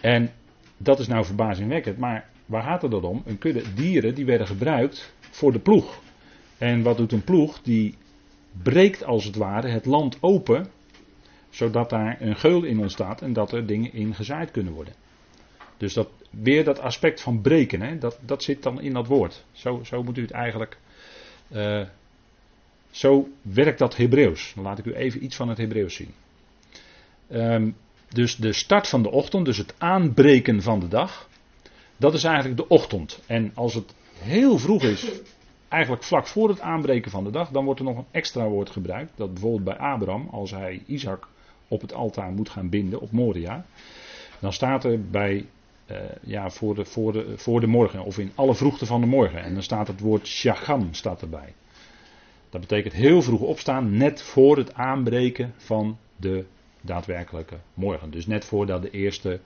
En 0.00 0.30
dat 0.76 0.98
is 0.98 1.06
nou 1.06 1.24
verbazingwekkend, 1.24 1.98
maar 1.98 2.28
waar 2.46 2.62
gaat 2.62 2.82
het 2.82 2.90
dan 2.90 3.04
om? 3.04 3.22
Een 3.26 3.38
kudde 3.38 3.74
dieren 3.74 4.14
die 4.14 4.24
werden 4.24 4.46
gebruikt 4.46 5.14
voor 5.20 5.52
de 5.52 5.58
ploeg. 5.58 6.00
En 6.58 6.82
wat 6.82 6.96
doet 6.96 7.12
een 7.12 7.24
ploeg? 7.24 7.62
Die 7.62 7.94
breekt 8.62 9.04
als 9.04 9.24
het 9.24 9.36
ware 9.36 9.68
het 9.68 9.86
land 9.86 10.18
open, 10.20 10.66
zodat 11.50 11.90
daar 11.90 12.16
een 12.20 12.36
geul 12.36 12.62
in 12.62 12.78
ontstaat 12.78 13.22
en 13.22 13.32
dat 13.32 13.52
er 13.52 13.66
dingen 13.66 13.92
in 13.92 14.14
gezaaid 14.14 14.50
kunnen 14.50 14.72
worden. 14.72 14.94
Dus 15.76 15.92
dat, 15.92 16.08
weer 16.30 16.64
dat 16.64 16.78
aspect 16.78 17.20
van 17.20 17.40
breken, 17.40 17.80
hè, 17.80 17.98
dat, 17.98 18.18
dat 18.20 18.42
zit 18.42 18.62
dan 18.62 18.80
in 18.80 18.92
dat 18.92 19.06
woord. 19.06 19.44
Zo, 19.52 19.80
zo 19.84 20.02
moet 20.02 20.18
u 20.18 20.22
het 20.22 20.30
eigenlijk. 20.30 20.78
Uh, 21.52 21.86
zo 22.90 23.28
werkt 23.42 23.78
dat 23.78 23.96
Hebreeuws. 23.96 24.52
Dan 24.54 24.64
laat 24.64 24.78
ik 24.78 24.84
u 24.84 24.94
even 24.94 25.24
iets 25.24 25.36
van 25.36 25.48
het 25.48 25.58
Hebreeuws 25.58 25.94
zien. 25.94 26.14
Um, 27.32 27.76
dus 28.08 28.36
de 28.36 28.52
start 28.52 28.88
van 28.88 29.02
de 29.02 29.10
ochtend, 29.10 29.44
dus 29.44 29.56
het 29.56 29.74
aanbreken 29.78 30.62
van 30.62 30.80
de 30.80 30.88
dag, 30.88 31.28
dat 31.96 32.14
is 32.14 32.24
eigenlijk 32.24 32.56
de 32.56 32.68
ochtend. 32.68 33.20
En 33.26 33.50
als 33.54 33.74
het 33.74 33.94
heel 34.18 34.58
vroeg 34.58 34.82
is, 34.82 35.10
eigenlijk 35.68 36.02
vlak 36.02 36.26
voor 36.26 36.48
het 36.48 36.60
aanbreken 36.60 37.10
van 37.10 37.24
de 37.24 37.30
dag, 37.30 37.50
dan 37.50 37.64
wordt 37.64 37.80
er 37.80 37.86
nog 37.86 37.96
een 37.96 38.06
extra 38.10 38.48
woord 38.48 38.70
gebruikt. 38.70 39.12
Dat 39.14 39.32
bijvoorbeeld 39.32 39.64
bij 39.64 39.76
Abraham, 39.76 40.28
als 40.30 40.50
hij 40.50 40.82
Isaac 40.86 41.28
op 41.68 41.80
het 41.80 41.94
altaar 41.94 42.32
moet 42.32 42.48
gaan 42.48 42.68
binden 42.68 43.00
op 43.00 43.10
Moria, 43.12 43.64
dan 44.38 44.52
staat 44.52 44.84
er 44.84 45.08
bij, 45.10 45.46
uh, 45.90 45.96
ja, 46.22 46.50
voor 46.50 46.74
de, 46.74 46.84
voor, 46.84 47.12
de, 47.12 47.32
voor 47.36 47.60
de 47.60 47.66
morgen, 47.66 48.04
of 48.04 48.18
in 48.18 48.32
alle 48.34 48.54
vroegte 48.54 48.86
van 48.86 49.00
de 49.00 49.06
morgen. 49.06 49.42
En 49.42 49.52
dan 49.54 49.62
staat 49.62 49.86
het 49.86 50.00
woord 50.00 50.26
shagam 50.26 50.94
staat 50.94 51.22
erbij. 51.22 51.54
Dat 52.50 52.60
betekent 52.60 52.94
heel 52.94 53.22
vroeg 53.22 53.40
opstaan, 53.40 53.96
net 53.96 54.22
voor 54.22 54.56
het 54.56 54.74
aanbreken 54.74 55.54
van 55.56 55.98
de 56.16 56.44
daadwerkelijke 56.82 57.58
morgen. 57.74 58.10
Dus 58.10 58.26
net 58.26 58.44
voordat 58.44 58.82
de 58.82 58.90
eerste 58.90 59.40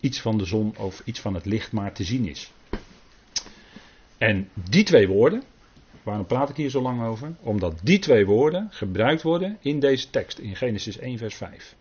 iets 0.00 0.20
van 0.20 0.38
de 0.38 0.44
zon 0.44 0.76
of 0.76 1.02
iets 1.04 1.20
van 1.20 1.34
het 1.34 1.44
licht 1.44 1.72
maar 1.72 1.92
te 1.92 2.04
zien 2.04 2.28
is. 2.28 2.52
En 4.18 4.48
die 4.70 4.84
twee 4.84 5.08
woorden, 5.08 5.42
waarom 6.02 6.26
praat 6.26 6.48
ik 6.48 6.56
hier 6.56 6.70
zo 6.70 6.82
lang 6.82 7.02
over? 7.02 7.34
Omdat 7.40 7.80
die 7.82 7.98
twee 7.98 8.26
woorden 8.26 8.68
gebruikt 8.70 9.22
worden 9.22 9.58
in 9.60 9.80
deze 9.80 10.10
tekst, 10.10 10.38
in 10.38 10.56
Genesis 10.56 10.98
1, 10.98 11.18
vers 11.18 11.34
5. 11.34 11.76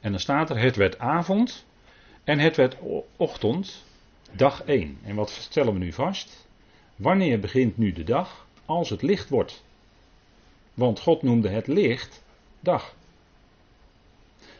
En 0.00 0.10
dan 0.10 0.20
staat 0.20 0.50
er: 0.50 0.58
Het 0.58 0.76
werd 0.76 0.98
avond 0.98 1.66
en 2.24 2.38
het 2.38 2.56
werd 2.56 2.76
ochtend, 3.16 3.84
dag 4.32 4.62
1. 4.62 4.98
En 5.04 5.14
wat 5.14 5.30
stellen 5.30 5.72
we 5.72 5.78
nu 5.78 5.92
vast? 5.92 6.46
Wanneer 6.96 7.40
begint 7.40 7.78
nu 7.78 7.92
de 7.92 8.04
dag? 8.04 8.46
Als 8.64 8.90
het 8.90 9.02
licht 9.02 9.28
wordt. 9.28 9.64
Want 10.74 11.00
God 11.00 11.22
noemde 11.22 11.48
het 11.48 11.66
licht 11.66 12.22
dag. 12.60 12.94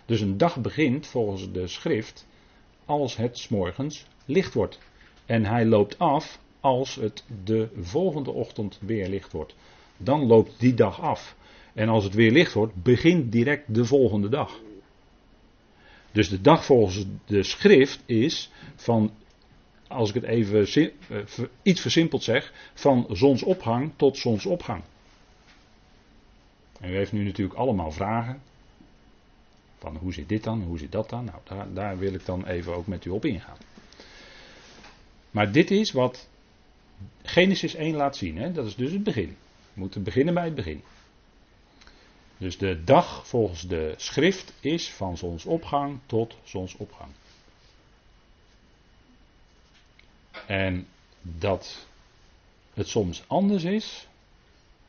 Dus 0.09 0.21
een 0.21 0.37
dag 0.37 0.61
begint 0.61 1.07
volgens 1.07 1.53
de 1.53 1.67
schrift 1.67 2.27
als 2.85 3.17
het 3.17 3.39
s'morgens 3.39 4.07
licht 4.25 4.55
wordt. 4.55 4.79
En 5.27 5.45
hij 5.45 5.67
loopt 5.67 5.99
af 5.99 6.41
als 6.61 6.95
het 6.95 7.25
de 7.45 7.69
volgende 7.81 8.31
ochtend 8.31 8.79
weer 8.81 9.09
licht 9.09 9.33
wordt. 9.33 9.55
Dan 9.97 10.27
loopt 10.27 10.61
die 10.61 10.75
dag 10.75 11.01
af. 11.01 11.37
En 11.75 11.89
als 11.89 12.05
het 12.05 12.15
weer 12.15 12.31
licht 12.31 12.53
wordt, 12.53 12.83
begint 12.83 13.33
direct 13.33 13.75
de 13.75 13.85
volgende 13.85 14.29
dag. 14.29 14.61
Dus 16.13 16.29
de 16.29 16.41
dag 16.41 16.65
volgens 16.65 17.07
de 17.27 17.43
schrift 17.43 18.03
is 18.07 18.51
van, 18.75 19.11
als 19.89 20.09
ik 20.09 20.15
het 20.15 20.25
even 20.25 20.67
eh, 21.09 21.45
iets 21.63 21.81
versimpeld 21.81 22.23
zeg, 22.23 22.53
van 22.75 23.07
zonsopgang 23.11 23.93
tot 23.97 24.17
zonsopgang. 24.17 24.83
En 26.81 26.91
u 26.91 26.95
heeft 26.95 27.13
nu 27.13 27.25
natuurlijk 27.25 27.59
allemaal 27.59 27.91
vragen. 27.91 28.48
Van 29.79 29.97
hoe 29.97 30.13
zit 30.13 30.29
dit 30.29 30.45
dan, 30.45 30.63
hoe 30.63 30.79
zit 30.79 30.93
dat 30.93 31.11
dan? 31.11 31.25
Nou, 31.25 31.39
daar, 31.45 31.73
daar 31.73 31.99
wil 31.99 32.15
ik 32.15 32.25
dan 32.25 32.47
even 32.47 32.75
ook 32.75 32.87
met 32.87 33.05
u 33.05 33.11
op 33.11 33.25
ingaan. 33.25 33.57
Maar 35.31 35.53
dit 35.53 35.71
is 35.71 35.93
wat 35.93 36.29
Genesis 37.23 37.75
1 37.75 37.95
laat 37.95 38.17
zien. 38.17 38.37
Hè? 38.37 38.53
Dat 38.53 38.67
is 38.67 38.77
dus 38.77 38.93
het 38.93 39.03
begin. 39.03 39.37
We 39.73 39.81
moeten 39.81 40.03
beginnen 40.03 40.35
bij 40.35 40.45
het 40.45 40.55
begin. 40.55 40.83
Dus 42.39 42.59
de 42.59 42.85
dag 42.85 43.29
volgens 43.29 43.63
de 43.63 43.95
schrift 43.97 44.53
is 44.61 44.91
van 44.91 45.17
zonsopgang 45.17 45.99
tot 46.07 46.37
zonsopgang. 46.43 47.11
En 50.47 50.87
dat 51.23 51.87
het 52.75 52.89
soms 52.89 53.25
anders 53.27 53.65
is, 53.65 54.09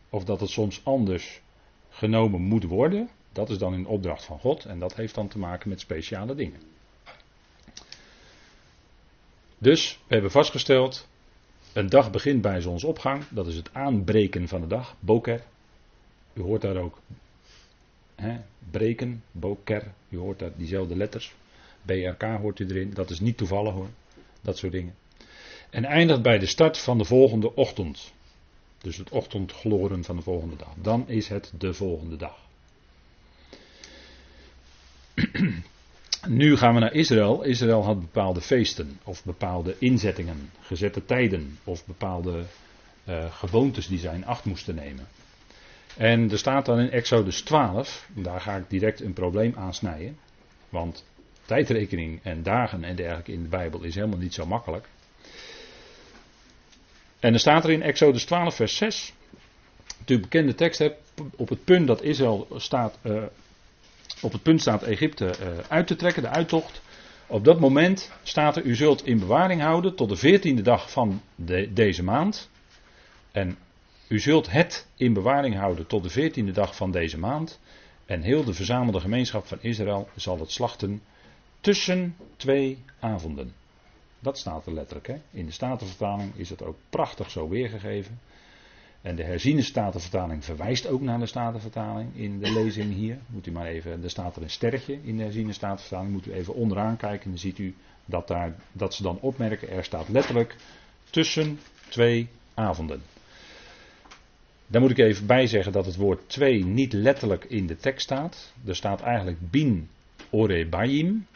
of 0.10 0.24
dat 0.24 0.40
het 0.40 0.50
soms 0.50 0.82
anders 0.84 1.42
genomen 1.90 2.42
moet 2.42 2.64
worden, 2.64 3.10
dat 3.32 3.50
is 3.50 3.58
dan 3.58 3.74
in 3.74 3.88
opdracht 3.88 4.24
van 4.24 4.40
God 4.40 4.66
en 4.66 4.80
dat 4.80 4.96
heeft 4.96 5.16
dan 5.16 5.28
te 5.28 5.38
maken 5.38 5.70
met 5.70 5.80
speciale 5.80 6.36
dingen. 6.36 6.60
Dus 9.58 10.00
we 10.08 10.14
hebben 10.14 10.32
vastgesteld, 10.32 11.08
een 11.74 11.90
dag 11.90 12.12
begint 12.12 12.42
bij 12.42 12.62
zonsopgang, 12.62 13.24
dat 13.30 13.48
is 13.48 13.56
het 13.56 13.74
aanbreken 13.74 14.48
van 14.48 14.62
de 14.62 14.68
dag, 14.68 14.96
boker. 15.00 15.44
U 16.34 16.42
hoort 16.42 16.62
daar 16.62 16.78
ook 16.78 17.00
hè, 18.16 18.38
breken, 18.72 19.24
boker, 19.32 19.94
u 20.10 20.18
hoort 20.18 20.40
daar 20.40 20.52
diezelfde 20.56 20.96
letters. 20.96 21.36
BRK 21.82 22.24
hoort 22.24 22.60
u 22.60 22.66
erin, 22.66 22.94
dat 22.94 23.10
is 23.10 23.20
niet 23.20 23.38
toevallig 23.38 23.74
hoor, 23.74 23.90
dat 24.42 24.58
soort 24.58 24.72
dingen. 24.72 24.96
En 25.70 25.86
eindigt 25.86 26.22
bij 26.22 26.40
de 26.40 26.46
start 26.46 26.78
van 26.78 26.98
de 26.98 27.06
volgende 27.06 27.56
ochtend. 27.56 28.14
Dus 28.78 28.98
het 28.98 29.10
ochtendgloren 29.10 30.04
van 30.04 30.16
de 30.16 30.22
volgende 30.22 30.56
dag. 30.56 30.74
Dan 30.82 31.08
is 31.08 31.28
het 31.28 31.52
de 31.58 31.74
volgende 31.74 32.16
dag. 32.16 32.49
nu 36.28 36.58
gaan 36.58 36.74
we 36.74 36.80
naar 36.80 36.94
Israël. 36.94 37.44
Israël 37.44 37.84
had 37.84 38.00
bepaalde 38.00 38.42
feesten 38.42 39.00
of 39.04 39.24
bepaalde 39.24 39.76
inzettingen, 39.80 40.52
gezette 40.62 41.06
tijden 41.06 41.58
of 41.64 41.86
bepaalde 41.86 42.44
uh, 43.10 43.34
gewoontes 43.34 43.88
die 43.88 44.00
zij 44.00 44.16
in 44.16 44.26
acht 44.26 44.46
moesten 44.46 44.76
nemen. 44.76 45.08
En 45.98 46.32
er 46.32 46.38
staat 46.38 46.66
dan 46.66 46.80
in 46.80 46.92
Exodus 46.92 47.42
12, 47.42 48.08
daar 48.14 48.42
ga 48.42 48.56
ik 48.56 48.70
direct 48.70 49.02
een 49.02 49.14
probleem 49.14 49.54
aansnijden, 49.56 50.18
want 50.70 51.06
tijdrekening 51.46 52.20
en 52.24 52.44
dagen 52.44 52.84
en 52.84 52.96
dergelijke 52.96 53.32
in 53.32 53.44
de 53.44 53.50
Bijbel 53.50 53.84
is 53.84 53.96
helemaal 53.96 54.18
niet 54.18 54.34
zo 54.34 54.46
makkelijk. 54.46 54.88
En 57.20 57.34
er 57.34 57.40
staat 57.40 57.64
er 57.64 57.72
in 57.72 57.82
Exodus 57.82 58.26
12, 58.26 58.56
vers 58.56 58.76
6. 58.76 59.14
De 60.06 60.20
bekende 60.20 60.56
tekst 60.56 60.80
hebt 60.80 61.02
op 61.36 61.50
het 61.50 61.64
punt 61.64 61.88
dat 61.88 62.02
Israël 62.02 62.48
staat, 62.56 63.00
uh, 63.04 63.24
op 64.22 64.32
het 64.32 64.44
punt 64.44 64.62
staat 64.62 64.84
Egypte 64.84 65.26
uh, 65.26 65.48
uit 65.68 65.88
te 65.88 65.96
trekken, 65.96 66.22
de 66.22 66.30
uittocht. 66.30 66.82
Op 67.28 67.44
dat 67.44 67.60
moment 67.60 68.12
staat 68.24 68.56
er, 68.56 68.64
u 68.64 68.76
zult 68.76 69.06
in 69.06 69.20
bewaring 69.20 69.62
houden 69.62 69.96
tot 69.96 70.10
de 70.10 70.16
veertiende 70.16 70.62
dag 70.62 70.92
van 70.92 71.22
de, 71.36 71.74
deze 71.74 72.04
maand. 72.04 72.50
En 73.32 73.58
u 74.08 74.20
zult 74.20 74.52
het 74.52 74.88
in 74.96 75.14
bewaring 75.14 75.56
houden 75.56 75.88
tot 75.88 76.04
de 76.04 76.10
veertiende 76.10 76.52
dag 76.52 76.76
van 76.76 76.92
deze 76.92 77.18
maand. 77.18 77.60
En 78.06 78.22
heel 78.22 78.44
de 78.44 78.54
verzamelde 78.54 79.00
gemeenschap 79.00 79.46
van 79.46 79.58
Israël 79.62 80.10
zal 80.16 80.40
het 80.40 80.52
slachten 80.52 81.02
tussen 81.62 82.16
twee 82.38 82.84
avonden. 83.00 83.54
Dat 84.20 84.38
staat 84.38 84.66
er 84.66 84.74
letterlijk. 84.74 85.08
Hè? 85.08 85.22
In 85.32 85.46
de 85.46 85.52
Statenvertaling 85.52 86.36
is 86.36 86.50
het 86.50 86.64
ook 86.64 86.78
prachtig 86.90 87.30
zo 87.30 87.50
weergegeven. 87.50 88.20
En 89.02 89.16
de 89.16 89.24
herziene 89.24 89.62
Statenvertaling 89.62 90.46
verwijst 90.46 90.88
ook 90.88 91.02
naar 91.02 91.20
de 91.20 91.26
Statenvertaling 91.26 92.16
in 92.16 92.40
de 92.40 92.52
lezing 92.52 92.94
hier. 92.94 93.18
Moet 93.28 93.48
u 93.48 93.52
maar 93.52 93.66
even, 93.66 94.04
er 94.04 94.10
staat 94.10 94.36
er 94.36 94.42
een 94.42 94.50
sterretje 94.50 95.00
in 95.04 95.18
de 95.18 95.24
herziene 95.24 95.54
Statenvertaling. 95.54 96.12
Moet 96.12 96.28
u 96.28 96.32
even 96.32 96.54
onderaan 96.54 96.98
kijken 96.98 97.24
en 97.24 97.30
dan 97.30 97.40
ziet 97.40 97.58
u 97.58 97.76
dat, 98.06 98.28
daar, 98.28 98.56
dat 98.72 98.94
ze 98.94 99.04
dan 99.04 99.20
opmerken, 99.20 99.70
er 99.70 99.84
staat 99.84 100.10
letterlijk 100.10 100.56
tussen 101.10 101.60
twee 101.90 102.28
avonden. 102.54 103.02
Daar 104.68 104.82
moet 104.82 104.92
ik 104.92 104.98
even 104.98 105.26
bij 105.26 105.48
zeggen 105.48 105.72
dat 105.72 105.86
het 105.86 105.96
woord 105.96 106.30
twee 106.30 106.66
niet 106.66 106.94
letterlijk 106.94 107.46
in 107.46 107.68
de 107.68 107.76
tekst 107.76 108.04
staat. 108.04 108.54
Er 108.66 108.76
staat 108.76 109.02
eigenlijk 109.02 109.52
bin 109.52 109.90
orebayim 110.30 111.28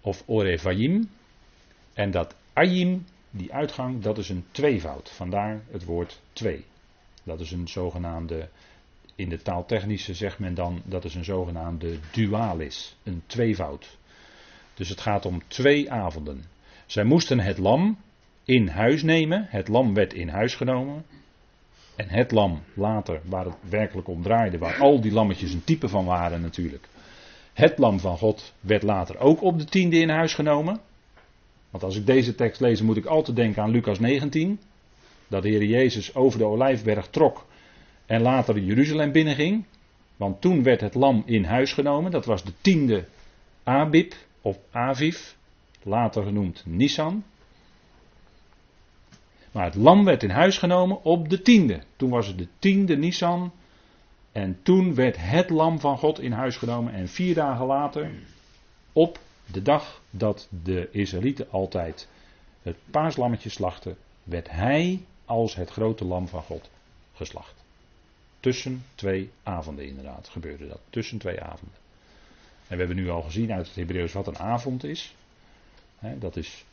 of 0.00 0.22
orevayim. 0.26 1.10
En 1.92 2.10
dat 2.10 2.34
ayim, 2.52 3.04
die 3.32 3.52
uitgang, 3.52 4.02
dat 4.02 4.18
is 4.18 4.28
een 4.28 4.44
tweevoud. 4.50 5.10
Vandaar 5.10 5.62
het 5.70 5.84
woord 5.84 6.20
twee. 6.32 6.64
Dat 7.22 7.40
is 7.40 7.50
een 7.50 7.68
zogenaamde, 7.68 8.48
in 9.14 9.28
de 9.28 9.42
taaltechnische 9.42 10.14
zegt 10.14 10.38
men 10.38 10.54
dan, 10.54 10.82
dat 10.84 11.04
is 11.04 11.14
een 11.14 11.24
zogenaamde 11.24 11.98
dualis. 12.12 12.96
Een 13.02 13.22
tweevoud. 13.26 13.98
Dus 14.74 14.88
het 14.88 15.00
gaat 15.00 15.26
om 15.26 15.42
twee 15.46 15.90
avonden. 15.90 16.44
Zij 16.86 17.04
moesten 17.04 17.40
het 17.40 17.58
lam 17.58 17.98
in 18.44 18.68
huis 18.68 19.02
nemen. 19.02 19.46
Het 19.48 19.68
lam 19.68 19.94
werd 19.94 20.12
in 20.14 20.28
huis 20.28 20.54
genomen. 20.54 21.04
En 21.96 22.08
het 22.08 22.30
lam 22.30 22.62
later, 22.74 23.20
waar 23.24 23.44
het 23.44 23.54
werkelijk 23.68 24.08
om 24.08 24.22
draaide, 24.22 24.58
waar 24.58 24.78
al 24.78 25.00
die 25.00 25.12
lammetjes 25.12 25.52
een 25.52 25.64
type 25.64 25.88
van 25.88 26.04
waren 26.04 26.40
natuurlijk. 26.40 26.88
Het 27.52 27.78
lam 27.78 28.00
van 28.00 28.18
God 28.18 28.54
werd 28.60 28.82
later 28.82 29.18
ook 29.18 29.42
op 29.42 29.58
de 29.58 29.64
tiende 29.64 29.96
in 29.96 30.08
huis 30.08 30.34
genomen. 30.34 30.80
Want 31.72 31.84
als 31.84 31.96
ik 31.96 32.06
deze 32.06 32.34
tekst 32.34 32.60
lees, 32.60 32.82
moet 32.82 32.96
ik 32.96 33.04
altijd 33.04 33.36
denken 33.36 33.62
aan 33.62 33.70
Lucas 33.70 33.98
19. 33.98 34.60
Dat 35.28 35.42
de 35.42 35.48
Heer 35.48 35.64
Jezus 35.64 36.14
over 36.14 36.38
de 36.38 36.44
olijfberg 36.44 37.06
trok 37.06 37.46
en 38.06 38.22
later 38.22 38.58
Jeruzalem 38.58 39.12
binnenging. 39.12 39.64
Want 40.16 40.40
toen 40.40 40.62
werd 40.62 40.80
het 40.80 40.94
lam 40.94 41.22
in 41.26 41.44
huis 41.44 41.72
genomen. 41.72 42.10
Dat 42.10 42.24
was 42.24 42.44
de 42.44 42.52
tiende 42.60 43.04
Abib 43.62 44.14
of 44.40 44.58
Aviv, 44.70 45.18
later 45.82 46.22
genoemd 46.22 46.62
Nisan. 46.66 47.24
Maar 49.52 49.64
het 49.64 49.74
lam 49.74 50.04
werd 50.04 50.22
in 50.22 50.30
huis 50.30 50.58
genomen 50.58 51.04
op 51.04 51.28
de 51.28 51.42
tiende. 51.42 51.82
Toen 51.96 52.10
was 52.10 52.26
het 52.26 52.38
de 52.38 52.48
tiende 52.58 52.96
Nisan. 52.96 53.52
En 54.32 54.58
toen 54.62 54.94
werd 54.94 55.16
het 55.18 55.50
lam 55.50 55.80
van 55.80 55.98
God 55.98 56.20
in 56.20 56.32
huis 56.32 56.56
genomen. 56.56 56.92
En 56.92 57.08
vier 57.08 57.34
dagen 57.34 57.66
later, 57.66 58.10
op 58.92 59.18
de 59.52 59.62
dag 59.62 60.00
dat 60.10 60.48
de 60.62 60.88
Israëlieten 60.90 61.50
altijd 61.50 62.08
het 62.62 62.76
paaslammetje 62.90 63.48
slachten, 63.48 63.96
werd 64.22 64.50
hij 64.50 65.04
als 65.24 65.54
het 65.54 65.70
grote 65.70 66.04
lam 66.04 66.28
van 66.28 66.42
God 66.42 66.70
geslacht. 67.14 67.54
Tussen 68.40 68.84
twee 68.94 69.30
avonden 69.42 69.86
inderdaad 69.86 70.28
gebeurde 70.28 70.68
dat. 70.68 70.80
Tussen 70.90 71.18
twee 71.18 71.40
avonden. 71.40 71.78
En 72.68 72.78
we 72.78 72.84
hebben 72.84 72.96
nu 72.96 73.10
al 73.10 73.22
gezien 73.22 73.52
uit 73.52 73.66
het 73.66 73.76
Hebreeuws 73.76 74.12
wat 74.12 74.26
een 74.26 74.38
avond 74.38 74.84
is. 74.84 75.14
dat 76.18 76.36
is 76.36 76.64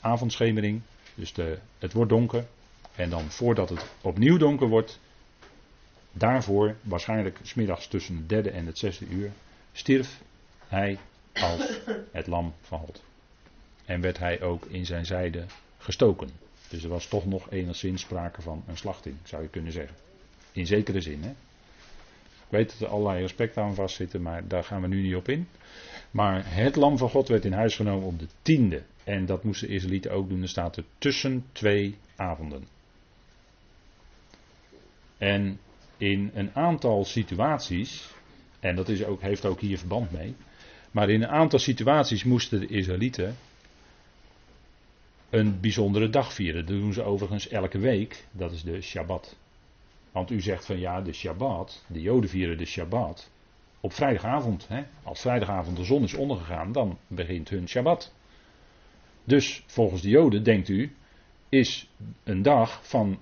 avondschemering. 0.00 0.80
Dus 1.14 1.32
de, 1.32 1.58
het 1.78 1.92
wordt 1.92 2.10
donker. 2.10 2.46
En 2.94 3.10
dan 3.10 3.30
voordat 3.30 3.68
het 3.68 3.86
opnieuw 4.00 4.36
donker 4.36 4.68
wordt. 4.68 5.00
Daarvoor, 6.12 6.76
waarschijnlijk 6.82 7.38
smiddags 7.42 7.86
tussen 7.86 8.16
het 8.16 8.28
derde 8.28 8.50
en 8.50 8.66
het 8.66 8.78
zesde 8.78 9.06
uur. 9.06 9.32
Stierf 9.72 10.20
hij 10.68 10.98
als 11.34 11.80
het 12.12 12.26
lam 12.26 12.54
van 12.60 12.78
God. 12.78 13.02
En 13.84 14.00
werd 14.00 14.18
hij 14.18 14.42
ook 14.42 14.64
in 14.64 14.86
zijn 14.86 15.06
zijde 15.06 15.44
gestoken. 15.78 16.30
Dus 16.68 16.82
er 16.82 16.88
was 16.88 17.06
toch 17.06 17.26
nog 17.26 17.50
enigszins 17.50 18.02
sprake 18.02 18.42
van 18.42 18.64
een 18.66 18.76
slachting, 18.76 19.16
zou 19.22 19.42
je 19.42 19.48
kunnen 19.48 19.72
zeggen. 19.72 19.96
In 20.52 20.66
zekere 20.66 21.00
zin. 21.00 21.22
Hè? 21.22 21.30
Ik 22.44 22.50
weet 22.50 22.70
dat 22.70 22.80
er 22.80 22.94
allerlei 22.94 23.24
aspecten 23.24 23.62
aan 23.62 23.74
vastzitten, 23.74 24.22
maar 24.22 24.48
daar 24.48 24.64
gaan 24.64 24.80
we 24.80 24.86
nu 24.86 25.02
niet 25.02 25.14
op 25.14 25.28
in. 25.28 25.48
Maar 26.10 26.54
het 26.54 26.76
lam 26.76 26.98
van 26.98 27.10
God 27.10 27.28
werd 27.28 27.44
in 27.44 27.52
huis 27.52 27.76
genomen 27.76 28.06
op 28.06 28.18
de 28.18 28.28
tiende. 28.42 28.82
En 29.04 29.26
dat 29.26 29.44
moesten 29.44 29.68
de 29.68 29.74
Israëlieten 29.74 30.10
ook 30.10 30.28
doen. 30.28 30.42
Er 30.42 30.48
staat 30.48 30.76
er 30.76 30.84
tussen 30.98 31.44
twee 31.52 31.96
avonden. 32.16 32.66
En 35.18 35.58
in 35.96 36.30
een 36.34 36.50
aantal 36.54 37.04
situaties, 37.04 38.10
en 38.60 38.76
dat 38.76 38.88
is 38.88 39.04
ook, 39.04 39.20
heeft 39.20 39.44
ook 39.44 39.60
hier 39.60 39.78
verband 39.78 40.10
mee. 40.10 40.34
Maar 40.94 41.10
in 41.10 41.22
een 41.22 41.28
aantal 41.28 41.58
situaties 41.58 42.24
moesten 42.24 42.60
de 42.60 42.66
Israëlieten 42.66 43.36
een 45.30 45.60
bijzondere 45.60 46.08
dag 46.08 46.32
vieren. 46.32 46.66
Dat 46.66 46.76
doen 46.76 46.92
ze 46.92 47.02
overigens 47.02 47.48
elke 47.48 47.78
week. 47.78 48.24
Dat 48.32 48.52
is 48.52 48.62
de 48.62 48.80
Shabbat. 48.80 49.36
Want 50.12 50.30
u 50.30 50.40
zegt 50.40 50.66
van 50.66 50.78
ja, 50.78 51.00
de 51.00 51.12
Shabbat, 51.12 51.84
de 51.86 52.00
Joden 52.00 52.30
vieren 52.30 52.58
de 52.58 52.64
Shabbat 52.64 53.30
op 53.80 53.92
vrijdagavond. 53.92 54.68
Hè? 54.68 54.82
Als 55.02 55.20
vrijdagavond 55.20 55.76
de 55.76 55.84
zon 55.84 56.02
is 56.02 56.14
ondergegaan, 56.14 56.72
dan 56.72 56.98
begint 57.06 57.48
hun 57.48 57.68
Shabbat. 57.68 58.12
Dus 59.24 59.62
volgens 59.66 60.02
de 60.02 60.08
Joden, 60.08 60.42
denkt 60.42 60.68
u, 60.68 60.94
is 61.48 61.88
een 62.24 62.42
dag 62.42 62.88
van 62.88 63.18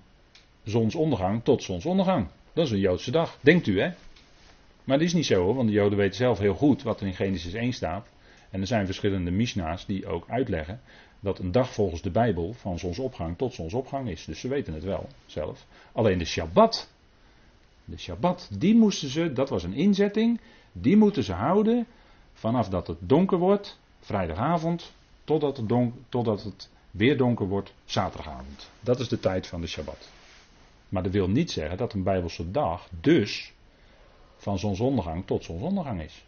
zonsondergang 0.62 1.44
tot 1.44 1.62
zonsondergang. 1.62 2.28
Dat 2.52 2.66
is 2.66 2.72
een 2.72 2.78
Joodse 2.78 3.10
dag, 3.10 3.38
denkt 3.40 3.66
u 3.66 3.80
hè? 3.80 3.90
Maar 4.84 4.98
dat 4.98 5.06
is 5.06 5.12
niet 5.12 5.26
zo 5.26 5.42
hoor, 5.42 5.54
want 5.54 5.68
de 5.68 5.74
Joden 5.74 5.98
weten 5.98 6.16
zelf 6.16 6.38
heel 6.38 6.54
goed 6.54 6.82
wat 6.82 7.00
er 7.00 7.06
in 7.06 7.14
Genesis 7.14 7.52
1 7.52 7.72
staat. 7.72 8.08
En 8.50 8.60
er 8.60 8.66
zijn 8.66 8.86
verschillende 8.86 9.30
Mishna's 9.30 9.86
die 9.86 10.06
ook 10.06 10.28
uitleggen 10.28 10.80
dat 11.20 11.38
een 11.38 11.52
dag 11.52 11.72
volgens 11.72 12.02
de 12.02 12.10
Bijbel 12.10 12.52
van 12.52 12.78
zonsopgang 12.78 13.38
tot 13.38 13.54
zonsopgang 13.54 14.08
is. 14.08 14.24
Dus 14.24 14.40
ze 14.40 14.48
weten 14.48 14.74
het 14.74 14.84
wel 14.84 15.08
zelf. 15.26 15.66
Alleen 15.92 16.18
de 16.18 16.24
Shabbat, 16.24 16.90
de 17.84 17.98
Shabbat, 17.98 18.50
die 18.58 18.74
moesten 18.74 19.08
ze, 19.08 19.32
dat 19.32 19.48
was 19.48 19.62
een 19.62 19.72
inzetting, 19.72 20.40
die 20.72 20.96
moeten 20.96 21.24
ze 21.24 21.32
houden 21.32 21.86
vanaf 22.32 22.68
dat 22.68 22.86
het 22.86 22.98
donker 23.00 23.38
wordt, 23.38 23.78
vrijdagavond, 24.00 24.92
totdat 25.24 25.56
het, 25.56 25.68
donker, 25.68 26.00
totdat 26.08 26.42
het 26.42 26.70
weer 26.90 27.16
donker 27.16 27.46
wordt, 27.48 27.74
zaterdagavond. 27.84 28.70
Dat 28.80 29.00
is 29.00 29.08
de 29.08 29.20
tijd 29.20 29.46
van 29.46 29.60
de 29.60 29.66
Shabbat. 29.66 30.10
Maar 30.88 31.02
dat 31.02 31.12
wil 31.12 31.28
niet 31.28 31.50
zeggen 31.50 31.76
dat 31.76 31.92
een 31.92 32.02
Bijbelse 32.02 32.50
dag 32.50 32.88
dus 33.00 33.52
van 34.42 34.58
zonsondergang 34.58 35.26
tot 35.26 35.44
zonsondergang 35.44 36.02
is. 36.02 36.24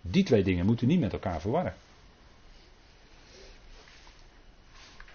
Die 0.00 0.24
twee 0.24 0.42
dingen 0.42 0.66
moeten 0.66 0.86
niet 0.86 1.00
met 1.00 1.12
elkaar 1.12 1.40
verwarren. 1.40 1.74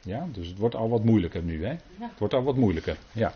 Ja, 0.02 0.28
dus 0.32 0.48
het 0.48 0.58
wordt 0.58 0.76
al 0.76 0.90
wat 0.90 1.04
moeilijker 1.04 1.44
nu, 1.44 1.66
hè? 1.66 1.76
Het 1.98 2.20
wordt 2.20 2.34
al 2.34 2.44
wat 2.44 2.56
moeilijker, 2.56 2.98
ja. 3.12 3.34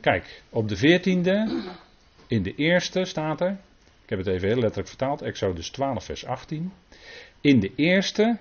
Kijk, 0.00 0.42
op 0.50 0.68
de 0.68 0.76
veertiende, 0.76 1.62
in 2.26 2.42
de 2.42 2.54
eerste 2.54 3.04
staat 3.04 3.40
er, 3.40 3.50
ik 4.02 4.08
heb 4.08 4.18
het 4.18 4.28
even 4.28 4.48
heel 4.48 4.58
letterlijk 4.58 4.88
vertaald, 4.88 5.22
Exodus 5.22 5.70
12, 5.70 6.04
vers 6.04 6.24
18. 6.24 6.72
In 7.40 7.60
de 7.60 7.72
eerste, 7.74 8.38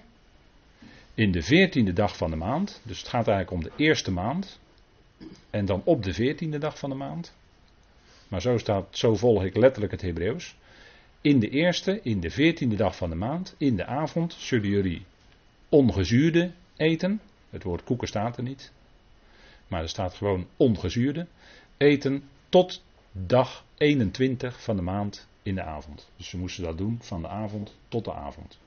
in 1.14 1.32
de 1.32 1.42
veertiende 1.42 1.94
dag 1.94 2.18
van 2.18 2.30
de 2.30 2.36
maand, 2.36 2.82
dus 2.84 2.98
het 2.98 3.08
gaat 3.08 3.28
eigenlijk 3.28 3.52
om 3.52 3.72
de 3.72 3.84
eerste 3.84 4.12
maand, 4.12 4.60
en 5.50 5.66
dan 5.66 5.82
op 5.84 6.04
de 6.04 6.14
veertiende 6.14 6.58
dag 6.58 6.80
van 6.80 6.90
de 6.90 6.96
maand. 6.96 7.36
Maar 8.28 8.42
zo 8.42 8.58
staat, 8.58 8.98
zo 8.98 9.16
volg 9.16 9.44
ik 9.44 9.56
letterlijk 9.56 9.92
het 9.92 10.02
Hebreeuws. 10.02 10.56
In 11.22 11.40
de 11.40 11.50
eerste, 11.50 12.00
in 12.02 12.20
de 12.20 12.30
veertiende 12.30 12.76
dag 12.76 12.96
van 12.96 13.10
de 13.10 13.16
maand, 13.16 13.56
in 13.58 13.76
de 13.76 13.86
avond, 13.86 14.34
zullen 14.34 14.70
jullie 14.70 15.06
ongezuurde 15.70 16.52
eten. 16.76 17.22
Het 17.50 17.64
woord 17.64 17.84
koeken 17.84 18.08
staat 18.08 18.38
er 18.38 18.44
niet. 18.44 18.72
Maar 19.68 19.82
er 19.82 19.90
staat 19.90 20.14
gewoon 20.14 20.48
ongezuurde 20.58 21.28
eten 21.78 22.24
tot 22.50 22.84
dag 23.12 23.66
21 23.78 24.62
van 24.64 24.76
de 24.76 24.82
maand 24.82 25.28
in 25.44 25.56
de 25.56 25.64
avond. 25.64 26.10
Dus 26.18 26.30
ze 26.30 26.38
moesten 26.38 26.64
dat 26.64 26.78
doen 26.78 26.98
van 27.02 27.22
de 27.22 27.28
avond 27.28 27.76
tot 27.88 28.06
de 28.06 28.14
avond. 28.14 28.58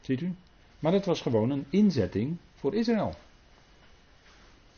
Ziet 0.00 0.20
u? 0.20 0.34
Maar 0.78 0.92
dat 0.92 1.04
was 1.04 1.20
gewoon 1.20 1.50
een 1.50 1.66
inzetting 1.70 2.36
voor 2.54 2.74
Israël. 2.74 3.14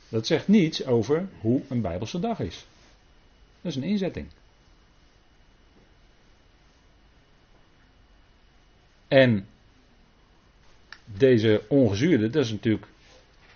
Dat 0.09 0.26
zegt 0.26 0.48
niets 0.48 0.86
over 0.86 1.28
hoe 1.40 1.62
een 1.68 1.80
Bijbelse 1.80 2.20
dag 2.20 2.40
is. 2.40 2.66
Dat 3.61 3.72
is 3.72 3.76
een 3.76 3.88
inzetting. 3.88 4.26
En 9.09 9.46
deze 11.04 11.62
ongezuurde, 11.68 12.30
dat 12.30 12.44
is 12.44 12.50
natuurlijk 12.50 12.86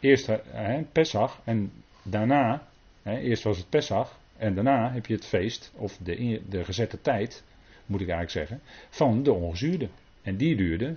eerst 0.00 0.26
hè, 0.26 0.82
Pesach 0.82 1.40
en 1.44 1.72
daarna, 2.02 2.66
hè, 3.02 3.18
eerst 3.18 3.42
was 3.42 3.56
het 3.56 3.68
Pesach 3.68 4.18
en 4.36 4.54
daarna 4.54 4.92
heb 4.92 5.06
je 5.06 5.14
het 5.14 5.26
feest, 5.26 5.72
of 5.74 5.96
de, 5.96 6.42
de 6.48 6.64
gezette 6.64 7.00
tijd, 7.00 7.42
moet 7.86 8.00
ik 8.00 8.08
eigenlijk 8.08 8.48
zeggen, 8.48 8.68
van 8.90 9.22
de 9.22 9.32
ongezuurde. 9.32 9.88
En 10.22 10.36
die 10.36 10.56
duurde 10.56 10.96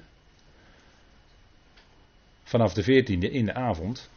vanaf 2.43 2.73
de 2.73 2.83
14e 2.83 3.31
in 3.31 3.45
de 3.45 3.53
avond 3.53 4.09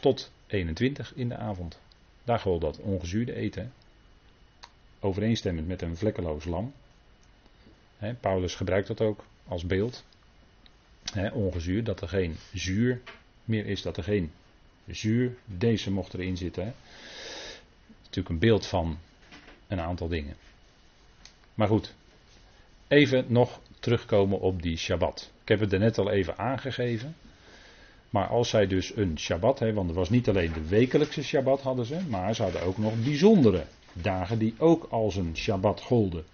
tot 0.00 0.32
21 0.46 1.12
in 1.14 1.28
de 1.28 1.36
avond. 1.36 1.80
Daar 2.24 2.38
gold 2.38 2.60
dat 2.60 2.78
ongezuurde 2.78 3.34
eten. 3.34 3.72
Overeenstemmend 5.04 5.66
met 5.66 5.82
een 5.82 5.96
vlekkeloos 5.96 6.44
lam. 6.44 6.72
Paulus 8.20 8.54
gebruikt 8.54 8.86
dat 8.86 9.00
ook 9.00 9.24
als 9.48 9.66
beeld 9.66 10.04
ongezuur, 11.32 11.84
dat 11.84 12.00
er 12.00 12.08
geen 12.08 12.36
zuur 12.52 13.00
meer 13.44 13.66
is, 13.66 13.82
dat 13.82 13.96
er 13.96 14.02
geen 14.02 14.32
zuur, 14.86 15.34
deze 15.44 15.90
mocht 15.90 16.14
erin 16.14 16.36
zitten. 16.36 16.74
Natuurlijk 18.02 18.28
een 18.28 18.38
beeld 18.38 18.66
van 18.66 18.98
een 19.68 19.80
aantal 19.80 20.08
dingen. 20.08 20.36
Maar 21.54 21.68
goed, 21.68 21.94
even 22.88 23.24
nog 23.28 23.60
terugkomen 23.80 24.40
op 24.40 24.62
die 24.62 24.76
Shabbat. 24.76 25.30
Ik 25.42 25.48
heb 25.48 25.60
het 25.60 25.72
er 25.72 25.78
net 25.78 25.98
al 25.98 26.10
even 26.10 26.38
aangegeven. 26.38 27.16
Maar 28.10 28.26
als 28.26 28.48
zij 28.48 28.66
dus 28.66 28.96
een 28.96 29.18
Shabbat, 29.18 29.58
hè, 29.58 29.72
want 29.72 29.88
er 29.88 29.94
was 29.94 30.10
niet 30.10 30.28
alleen 30.28 30.52
de 30.52 30.68
wekelijkse 30.68 31.22
Shabbat 31.22 31.60
hadden 31.60 31.84
ze, 31.84 32.00
maar 32.08 32.34
ze 32.34 32.42
hadden 32.42 32.62
ook 32.62 32.78
nog 32.78 33.04
bijzondere 33.04 33.64
dagen 33.92 34.38
die 34.38 34.54
ook 34.58 34.86
als 34.90 35.16
een 35.16 35.36
Shabbat 35.36 35.80
golden. 35.80 36.24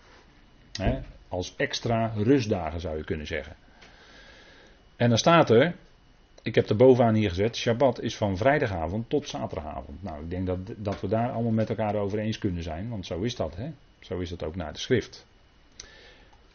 Als 1.29 1.55
extra 1.57 2.13
rustdagen 2.17 2.81
zou 2.81 2.97
je 2.97 3.05
kunnen 3.05 3.27
zeggen. 3.27 3.57
En 4.97 5.09
dan 5.09 5.19
staat 5.19 5.51
er, 5.51 5.75
ik 6.43 6.55
heb 6.55 6.69
er 6.69 6.77
bovenaan 6.77 7.15
hier 7.15 7.29
gezet, 7.29 7.57
Shabbat 7.57 8.01
is 8.01 8.17
van 8.17 8.37
vrijdagavond 8.37 9.09
tot 9.11 9.29
zaterdagavond. 9.29 10.03
Nou, 10.03 10.23
ik 10.23 10.31
denk 10.31 10.47
dat, 10.47 10.59
dat 10.77 11.01
we 11.01 11.09
daar 11.09 11.31
allemaal 11.31 11.53
met 11.53 11.69
elkaar 11.69 11.95
over 11.95 12.19
eens 12.19 12.39
kunnen 12.39 12.63
zijn, 12.63 12.89
want 12.89 13.07
zo 13.07 13.21
is 13.21 13.37
dat? 13.37 13.57
Zo 14.01 14.19
is 14.19 14.29
dat 14.29 14.43
ook 14.43 14.57
naar 14.57 14.73
de 14.73 14.79
schrift. 14.79 15.27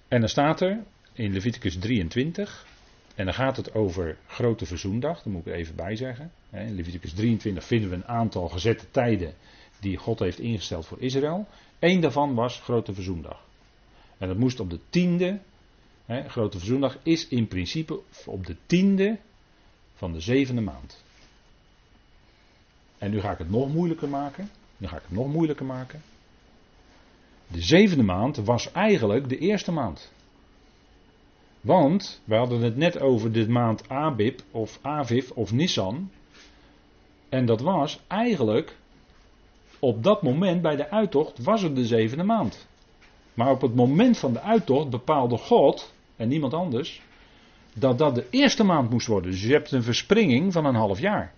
En 0.07 0.19
dan 0.19 0.29
staat 0.29 0.61
er 0.61 0.79
in 1.13 1.33
Leviticus 1.33 1.77
23, 1.77 2.65
en 3.15 3.25
dan 3.25 3.33
gaat 3.33 3.57
het 3.57 3.73
over 3.73 4.17
grote 4.27 4.65
verzoendag, 4.65 5.21
daar 5.21 5.33
moet 5.33 5.45
ik 5.45 5.53
er 5.53 5.59
even 5.59 5.75
bij 5.75 5.95
zeggen. 5.95 6.31
In 6.51 6.75
Leviticus 6.75 7.13
23 7.13 7.63
vinden 7.63 7.89
we 7.89 7.95
een 7.95 8.07
aantal 8.07 8.49
gezette 8.49 8.85
tijden 8.91 9.33
die 9.83 9.97
God 9.97 10.19
heeft 10.19 10.39
ingesteld 10.39 10.85
voor 10.85 10.99
Israël. 10.99 11.47
Eén 11.79 12.01
daarvan 12.01 12.33
was 12.33 12.59
grote 12.59 12.93
verzoendag. 12.93 13.45
En 14.17 14.27
dat 14.27 14.37
moest 14.37 14.59
op 14.59 14.69
de 14.69 14.79
tiende 14.89 15.39
grote 16.27 16.57
verzoendag 16.57 16.97
is 17.03 17.27
in 17.27 17.47
principe 17.47 17.99
op 18.25 18.45
de 18.45 18.55
tiende 18.65 19.19
van 19.93 20.11
de 20.13 20.19
zevende 20.19 20.61
maand. 20.61 21.03
En 22.97 23.11
nu 23.11 23.19
ga 23.19 23.31
ik 23.31 23.37
het 23.37 23.49
nog 23.49 23.73
moeilijker 23.73 24.09
maken. 24.09 24.49
Nu 24.77 24.87
ga 24.87 24.95
ik 24.95 25.01
het 25.01 25.11
nog 25.11 25.27
moeilijker 25.27 25.65
maken. 25.65 26.01
De 27.47 27.61
zevende 27.61 28.03
maand 28.03 28.37
was 28.37 28.71
eigenlijk 28.71 29.29
de 29.29 29.37
eerste 29.37 29.71
maand. 29.71 30.11
Want 31.61 32.21
we 32.23 32.35
hadden 32.35 32.61
het 32.61 32.75
net 32.75 32.99
over 32.99 33.31
de 33.31 33.49
maand 33.49 33.89
Abib 33.89 34.41
of 34.51 34.79
Aviv 34.81 35.29
of 35.29 35.51
Nissan. 35.51 36.11
En 37.29 37.45
dat 37.45 37.61
was 37.61 37.99
eigenlijk 38.07 38.77
op 39.83 40.03
dat 40.03 40.21
moment 40.21 40.61
bij 40.61 40.75
de 40.75 40.89
uittocht 40.89 41.43
was 41.43 41.61
het 41.61 41.75
de 41.75 41.85
zevende 41.85 42.23
maand. 42.23 42.67
Maar 43.33 43.51
op 43.51 43.61
het 43.61 43.75
moment 43.75 44.17
van 44.17 44.33
de 44.33 44.41
uittocht 44.41 44.89
bepaalde 44.89 45.37
God 45.37 45.93
en 46.15 46.27
niemand 46.27 46.53
anders 46.53 47.01
dat 47.73 47.97
dat 47.97 48.15
de 48.15 48.27
eerste 48.29 48.63
maand 48.63 48.89
moest 48.89 49.07
worden. 49.07 49.31
Dus 49.31 49.43
je 49.43 49.51
hebt 49.51 49.71
een 49.71 49.83
verspringing 49.83 50.53
van 50.53 50.65
een 50.65 50.75
half 50.75 50.99
jaar. 50.99 51.33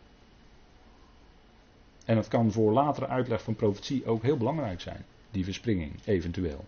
En 2.05 2.15
dat 2.15 2.27
kan 2.27 2.51
voor 2.51 2.71
latere 2.71 3.07
uitleg 3.07 3.43
van 3.43 3.55
profetie 3.55 4.05
ook 4.05 4.23
heel 4.23 4.37
belangrijk 4.37 4.81
zijn, 4.81 5.05
die 5.31 5.43
verspringing 5.43 5.91
eventueel. 6.03 6.65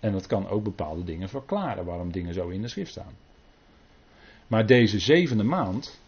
En 0.00 0.12
dat 0.12 0.26
kan 0.26 0.48
ook 0.48 0.62
bepaalde 0.62 1.04
dingen 1.04 1.28
verklaren 1.28 1.84
waarom 1.84 2.12
dingen 2.12 2.34
zo 2.34 2.48
in 2.48 2.62
de 2.62 2.68
schrift 2.68 2.90
staan. 2.90 3.14
Maar 4.46 4.66
deze 4.66 4.98
zevende 4.98 5.44
maand, 5.44 6.00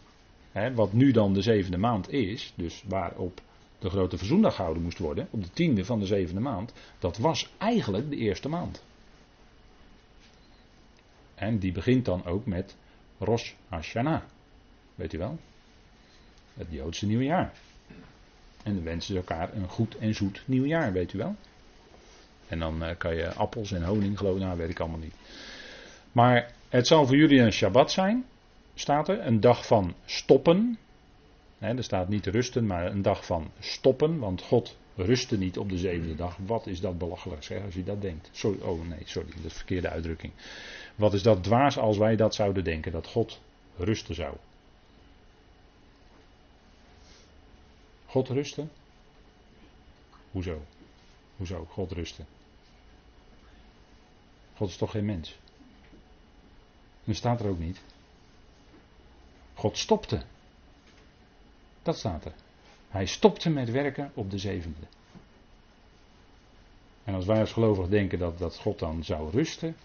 hè, 0.53 0.75
wat 0.75 0.93
nu 0.93 1.11
dan 1.11 1.33
de 1.33 1.43
zevende 1.43 1.79
maand 1.79 2.11
is, 2.11 2.53
dus 2.57 2.85
waarop 2.89 3.41
de 3.79 3.91
grote 3.91 4.19
verzoendag 4.19 4.55
gehouden 4.55 4.83
moest 4.83 4.99
worden, 4.99 5.29
op 5.31 5.43
de 5.43 5.51
tiende 5.51 5.85
van 5.85 5.99
de 5.99 6.07
zevende 6.07 6.41
maand, 6.41 6.73
dat 6.99 7.19
was 7.19 7.51
eigenlijk 7.59 8.11
de 8.11 8.17
eerste 8.17 8.49
maand. 8.49 8.85
En 11.35 11.59
die 11.59 11.73
begint 11.73 12.05
dan 12.05 12.25
ook 12.25 12.47
met 12.47 12.77
Rosh 13.19 13.53
Hashanah. 13.69 14.23
Weet 14.95 15.13
u 15.13 15.19
wel? 15.19 15.39
Het 16.55 16.67
Joodse 16.71 17.07
nieuwjaar. 17.07 17.53
En 18.63 18.75
dan 18.75 18.85
wensen 18.85 19.13
ze 19.13 19.17
elkaar 19.17 19.55
een 19.55 19.69
goed 19.69 19.97
en 19.97 20.15
zoet 20.15 20.43
nieuwjaar, 20.45 20.93
weet 20.93 21.13
u 21.13 21.19
wel? 21.19 21.37
En 22.49 22.59
dan 22.59 22.83
uh, 22.83 22.91
kan 22.99 23.15
je 23.15 23.33
appels 23.33 23.73
en 23.73 23.83
honing 23.85 24.19
geloven, 24.19 24.41
nou 24.41 24.59
weet 24.59 24.71
ik 24.71 24.81
allemaal 24.81 24.99
niet. 24.99 25.15
Maar 26.13 26.53
het 26.69 26.87
zal 26.87 27.07
voor 27.07 27.17
jullie 27.17 27.41
een 27.41 27.53
Shabbat 27.53 27.93
zijn, 27.93 28.25
staat 28.75 29.09
er. 29.09 29.27
Een 29.27 29.41
dag 29.41 29.67
van 29.67 29.95
stoppen. 30.05 30.79
Er 31.59 31.85
staat 31.85 32.09
niet 32.09 32.27
rusten, 32.27 32.67
maar 32.67 32.87
een 32.87 33.03
dag 33.03 33.27
van 33.27 33.51
stoppen. 33.59 34.19
Want 34.19 34.43
God 34.43 34.77
rustte 34.97 35.39
niet 35.39 35.59
op 35.59 35.69
de 35.69 35.79
zevende 35.79 36.15
dag. 36.15 36.37
Wat 36.47 36.67
is 36.67 36.81
dat 36.81 36.99
belachelijk 36.99 37.51
als 37.65 37.75
je 37.75 37.85
dat 37.85 38.01
denkt. 38.01 38.29
Sorry, 38.33 38.61
oh 38.61 38.89
nee, 38.89 39.03
sorry, 39.05 39.31
dat 39.35 39.45
is 39.45 39.53
verkeerde 39.53 39.89
uitdrukking. 39.89 40.33
Wat 40.95 41.15
is 41.15 41.23
dat 41.23 41.43
dwaas 41.43 41.79
als 41.79 41.97
wij 41.97 42.17
dat 42.17 42.35
zouden 42.35 42.65
denken, 42.65 42.93
dat 42.93 43.07
God 43.07 43.41
rusten 43.77 44.15
zou. 44.15 44.37
God 48.07 48.29
rusten? 48.29 48.71
Hoezo? 50.31 50.63
Hoezo 51.37 51.67
God 51.71 51.93
rusten? 51.93 52.27
God 54.55 54.69
is 54.69 54.77
toch 54.77 54.91
geen 54.91 55.05
mens? 55.05 55.39
Dat 57.05 57.17
staat 57.17 57.41
er 57.41 57.49
ook 57.49 57.59
niet. 57.59 57.81
God 59.55 59.79
stopte. 59.79 60.23
Dat 61.87 61.99
staat 61.99 62.25
er. 62.25 62.33
Hij 62.89 63.07
stopte 63.07 63.51
met 63.51 63.71
werken 63.71 64.11
op 64.15 64.31
de 64.31 64.39
zevende. 64.39 64.87
En 67.05 67.15
als 67.15 67.25
wij 67.25 67.41
als 67.41 67.53
gelovigen 67.53 67.91
denken 67.91 68.19
dat, 68.19 68.39
dat 68.39 68.59
God 68.59 68.79
dan 68.79 69.05
zou 69.05 69.31
rusten, 69.31 69.77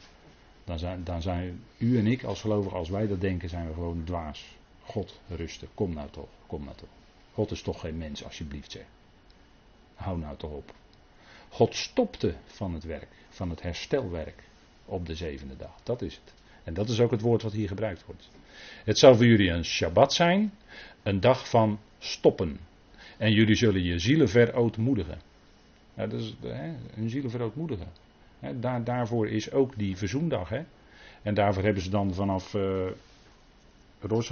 dan 0.64 0.80
zijn, 0.80 1.04
dan 1.04 1.22
zijn 1.22 1.64
u 1.78 1.98
en 1.98 2.08
ik 2.08 2.24
als 2.24 2.42
gelovigen, 2.42 2.78
als 2.78 2.90
wij 2.90 3.08
dat 3.08 3.22
denken, 3.22 3.50
zijn 3.50 3.68
we 3.68 3.74
gewoon 3.74 4.04
dwaas. 4.04 4.58
God 4.84 5.20
rusten. 5.28 5.68
Kom 5.74 5.94
nou 5.94 6.10
toch, 6.10 6.30
kom 6.48 6.64
nou 6.64 6.78
toch. 6.78 6.90
God 7.34 7.52
is 7.52 7.62
toch 7.62 7.80
geen 7.80 7.98
mens, 7.98 8.24
alsjeblieft 8.24 8.72
zeg. 8.72 8.86
Hou 9.96 10.18
nou 10.18 10.38
toch 10.38 10.52
op. 10.52 10.74
God 11.50 11.76
stopte 11.76 12.36
van 12.46 12.74
het 12.74 12.84
werk, 12.84 13.10
van 13.30 13.50
het 13.50 13.62
herstelwerk 13.62 14.44
op 14.86 15.06
de 15.06 15.16
zevende 15.16 15.58
dag. 15.58 15.76
Dat 15.84 16.02
is 16.02 16.16
het. 16.16 16.34
En 16.64 16.74
dat 16.74 16.90
is 16.90 17.00
ook 17.00 17.12
het 17.12 17.22
woord 17.22 17.42
wat 17.42 17.52
hier 17.52 17.68
gebruikt 17.68 18.06
wordt. 18.06 18.30
Het 18.84 19.00
zal 19.00 19.16
voor 19.16 19.26
jullie 19.26 19.50
een 19.50 19.66
Shabbat 19.66 20.14
zijn, 20.14 20.54
een 21.04 21.20
dag 21.20 21.50
van 21.50 21.80
stoppen. 22.00 22.60
En 23.18 23.32
jullie 23.32 23.56
zullen 23.56 23.84
je 23.84 24.00
zielen 24.00 24.30
verootmoedigen. 24.30 25.20
Dat 25.94 26.14
is 26.14 26.36
hè, 26.42 26.74
een 26.96 27.10
zielen 27.10 27.32
verootmoedigen. 27.32 27.88
Hè, 28.40 28.60
daar, 28.60 28.84
daarvoor 28.84 29.28
is 29.28 29.52
ook 29.52 29.78
die 29.78 29.98
verzoendag. 29.98 30.50
Hè. 30.50 30.62
En 31.22 31.34
daarvoor 31.34 31.64
hebben 31.64 31.84
ze 31.84 31.90
dan 31.90 32.14
vanaf 32.14 32.54
uh, 32.54 32.86
Rosh 34.00 34.32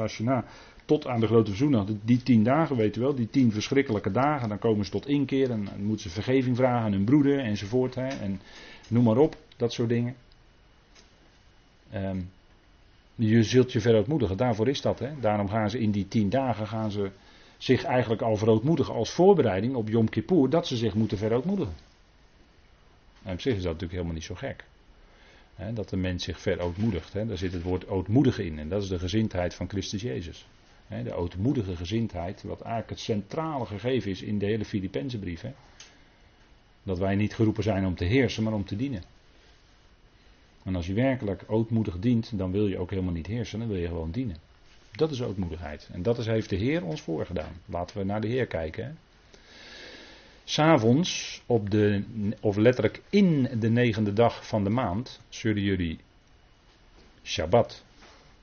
tot 0.85 1.07
aan 1.07 1.19
de 1.19 1.27
grote 1.27 1.49
verzoendag, 1.49 1.85
die 2.03 2.23
tien 2.23 2.43
dagen, 2.43 2.75
weet 2.75 2.95
u 2.95 3.01
wel, 3.01 3.15
die 3.15 3.29
tien 3.29 3.51
verschrikkelijke 3.51 4.11
dagen, 4.11 4.49
dan 4.49 4.59
komen 4.59 4.85
ze 4.85 4.91
tot 4.91 5.07
inkeer 5.07 5.51
en 5.51 5.65
dan 5.65 5.83
moeten 5.83 6.09
ze 6.09 6.09
vergeving 6.09 6.55
vragen 6.55 6.85
aan 6.85 6.91
hun 6.91 7.03
broeder 7.03 7.39
enzovoort. 7.39 7.95
Hè, 7.95 8.07
en 8.07 8.41
noem 8.87 9.03
maar 9.03 9.17
op, 9.17 9.37
dat 9.57 9.73
soort 9.73 9.89
dingen. 9.89 10.15
Um, 11.93 12.29
je 13.19 13.43
zult 13.43 13.71
je 13.71 13.81
verootmoedigen, 13.81 14.37
daarvoor 14.37 14.67
is 14.67 14.81
dat. 14.81 14.99
Hè. 14.99 15.19
Daarom 15.19 15.49
gaan 15.49 15.69
ze 15.69 15.79
in 15.79 15.91
die 15.91 16.07
tien 16.07 16.29
dagen 16.29 16.67
gaan 16.67 16.91
ze 16.91 17.11
zich 17.57 17.83
eigenlijk 17.83 18.21
al 18.21 18.35
verootmoedigen 18.35 18.93
als 18.93 19.09
voorbereiding 19.09 19.75
op 19.75 19.89
Yom 19.89 20.09
Kippur, 20.09 20.49
dat 20.49 20.67
ze 20.67 20.77
zich 20.77 20.93
moeten 20.93 21.17
verootmoedigen. 21.17 21.73
En 23.23 23.33
op 23.33 23.41
zich 23.41 23.55
is 23.55 23.61
dat 23.61 23.71
natuurlijk 23.71 23.91
helemaal 23.91 24.13
niet 24.13 24.23
zo 24.23 24.35
gek. 24.35 24.63
Hè, 25.55 25.73
dat 25.73 25.89
de 25.89 25.97
mens 25.97 26.23
zich 26.23 26.39
verootmoedigt. 26.39 27.13
Hè. 27.13 27.25
Daar 27.25 27.37
zit 27.37 27.53
het 27.53 27.63
woord 27.63 27.87
ootmoedigen 27.87 28.45
in. 28.45 28.59
En 28.59 28.69
dat 28.69 28.83
is 28.83 28.89
de 28.89 28.99
gezindheid 28.99 29.53
van 29.53 29.69
Christus 29.69 30.01
Jezus. 30.01 30.47
Hè, 30.87 31.03
de 31.03 31.13
ootmoedige 31.13 31.75
gezindheid, 31.75 32.43
wat 32.43 32.61
eigenlijk 32.61 32.89
het 32.89 32.99
centrale 32.99 33.65
gegeven 33.65 34.11
is 34.11 34.21
in 34.21 34.39
de 34.39 34.45
hele 34.45 34.65
Filippenzenbrief. 34.65 35.45
Dat 36.83 36.97
wij 36.97 37.15
niet 37.15 37.35
geroepen 37.35 37.63
zijn 37.63 37.85
om 37.85 37.95
te 37.95 38.05
heersen, 38.05 38.43
maar 38.43 38.53
om 38.53 38.65
te 38.65 38.75
dienen. 38.75 39.03
En 40.63 40.75
als 40.75 40.87
je 40.87 40.93
werkelijk 40.93 41.43
ootmoedig 41.47 41.99
dient, 41.99 42.37
dan 42.37 42.51
wil 42.51 42.67
je 42.67 42.77
ook 42.77 42.89
helemaal 42.89 43.13
niet 43.13 43.27
heersen, 43.27 43.59
dan 43.59 43.67
wil 43.67 43.77
je 43.77 43.87
gewoon 43.87 44.11
dienen. 44.11 44.37
Dat 44.91 45.11
is 45.11 45.21
ootmoedigheid. 45.21 45.89
En 45.91 46.01
dat 46.01 46.17
is, 46.17 46.25
heeft 46.25 46.49
de 46.49 46.55
Heer 46.55 46.85
ons 46.85 47.01
voorgedaan. 47.01 47.61
Laten 47.65 47.97
we 47.97 48.03
naar 48.03 48.21
de 48.21 48.27
Heer 48.27 48.45
kijken. 48.45 48.97
S'avonds, 50.43 51.41
of 52.39 52.55
letterlijk 52.55 53.01
in 53.09 53.49
de 53.59 53.69
negende 53.69 54.13
dag 54.13 54.47
van 54.47 54.63
de 54.63 54.69
maand, 54.69 55.19
zullen 55.29 55.61
jullie 55.61 55.99
Shabbat 57.23 57.83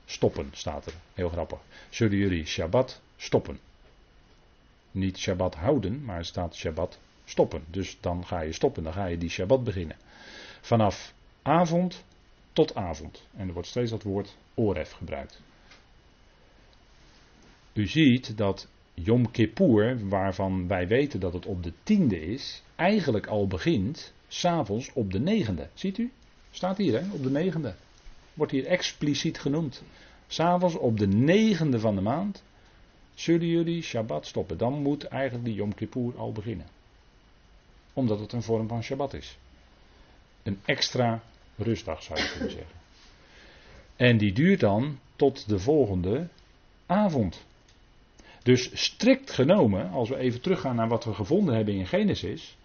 stoppen, 0.05 0.49
staat 0.51 0.85
er. 0.85 0.93
Heel 1.13 1.29
grappig. 1.29 1.59
Zullen 1.89 2.17
jullie 2.17 2.45
Shabbat 2.45 3.01
stoppen. 3.17 3.59
Niet 4.91 5.17
Shabbat 5.17 5.55
houden, 5.55 6.03
maar 6.03 6.17
er 6.17 6.25
staat 6.25 6.55
Shabbat 6.55 6.99
stoppen. 7.25 7.63
Dus 7.67 7.97
dan 7.99 8.25
ga 8.25 8.39
je 8.39 8.51
stoppen, 8.51 8.83
dan 8.83 8.93
ga 8.93 9.05
je 9.05 9.17
die 9.17 9.29
Shabbat 9.29 9.63
beginnen. 9.63 9.95
Vanaf 10.61 11.13
avond 11.47 12.03
tot 12.53 12.75
avond. 12.75 13.27
En 13.35 13.47
er 13.47 13.53
wordt 13.53 13.67
steeds 13.67 13.91
dat 13.91 14.03
woord 14.03 14.35
oref 14.53 14.91
gebruikt. 14.91 15.41
U 17.73 17.87
ziet 17.87 18.37
dat 18.37 18.67
Yom 18.93 19.31
Kippur, 19.31 20.07
waarvan 20.07 20.67
wij 20.67 20.87
weten 20.87 21.19
dat 21.19 21.33
het 21.33 21.45
op 21.45 21.63
de 21.63 21.73
tiende 21.83 22.19
is, 22.25 22.63
eigenlijk 22.75 23.27
al 23.27 23.47
begint 23.47 24.13
s'avonds 24.27 24.91
op 24.93 25.11
de 25.11 25.19
negende. 25.19 25.69
Ziet 25.73 25.97
u? 25.97 26.11
Staat 26.51 26.77
hier, 26.77 27.01
hè? 27.01 27.11
Op 27.11 27.23
de 27.23 27.29
negende. 27.29 27.75
Wordt 28.33 28.51
hier 28.51 28.65
expliciet 28.65 29.39
genoemd. 29.39 29.83
S'avonds 30.27 30.75
op 30.75 30.97
de 30.97 31.07
negende 31.07 31.79
van 31.79 31.95
de 31.95 32.01
maand 32.01 32.43
zullen 33.13 33.47
jullie 33.47 33.81
Shabbat 33.81 34.25
stoppen. 34.25 34.57
Dan 34.57 34.81
moet 34.81 35.03
eigenlijk 35.03 35.45
die 35.45 35.55
Yom 35.55 35.73
Kippur 35.73 36.17
al 36.17 36.31
beginnen. 36.31 36.65
Omdat 37.93 38.19
het 38.19 38.33
een 38.33 38.43
vorm 38.43 38.67
van 38.67 38.83
Shabbat 38.83 39.13
is. 39.13 39.37
Een 40.43 40.59
extra 40.65 41.23
rustdag 41.57 42.03
zou 42.03 42.19
je 42.19 42.29
kunnen 42.31 42.51
zeggen. 42.51 42.75
En 43.95 44.17
die 44.17 44.33
duurt 44.33 44.59
dan 44.59 44.99
tot 45.15 45.49
de 45.49 45.59
volgende 45.59 46.27
avond. 46.85 47.45
Dus 48.43 48.69
strikt 48.73 49.31
genomen, 49.31 49.89
als 49.89 50.09
we 50.09 50.17
even 50.17 50.41
teruggaan 50.41 50.75
naar 50.75 50.87
wat 50.87 51.03
we 51.03 51.13
gevonden 51.13 51.55
hebben 51.55 51.73
in 51.73 51.87
Genesis, 51.87 52.57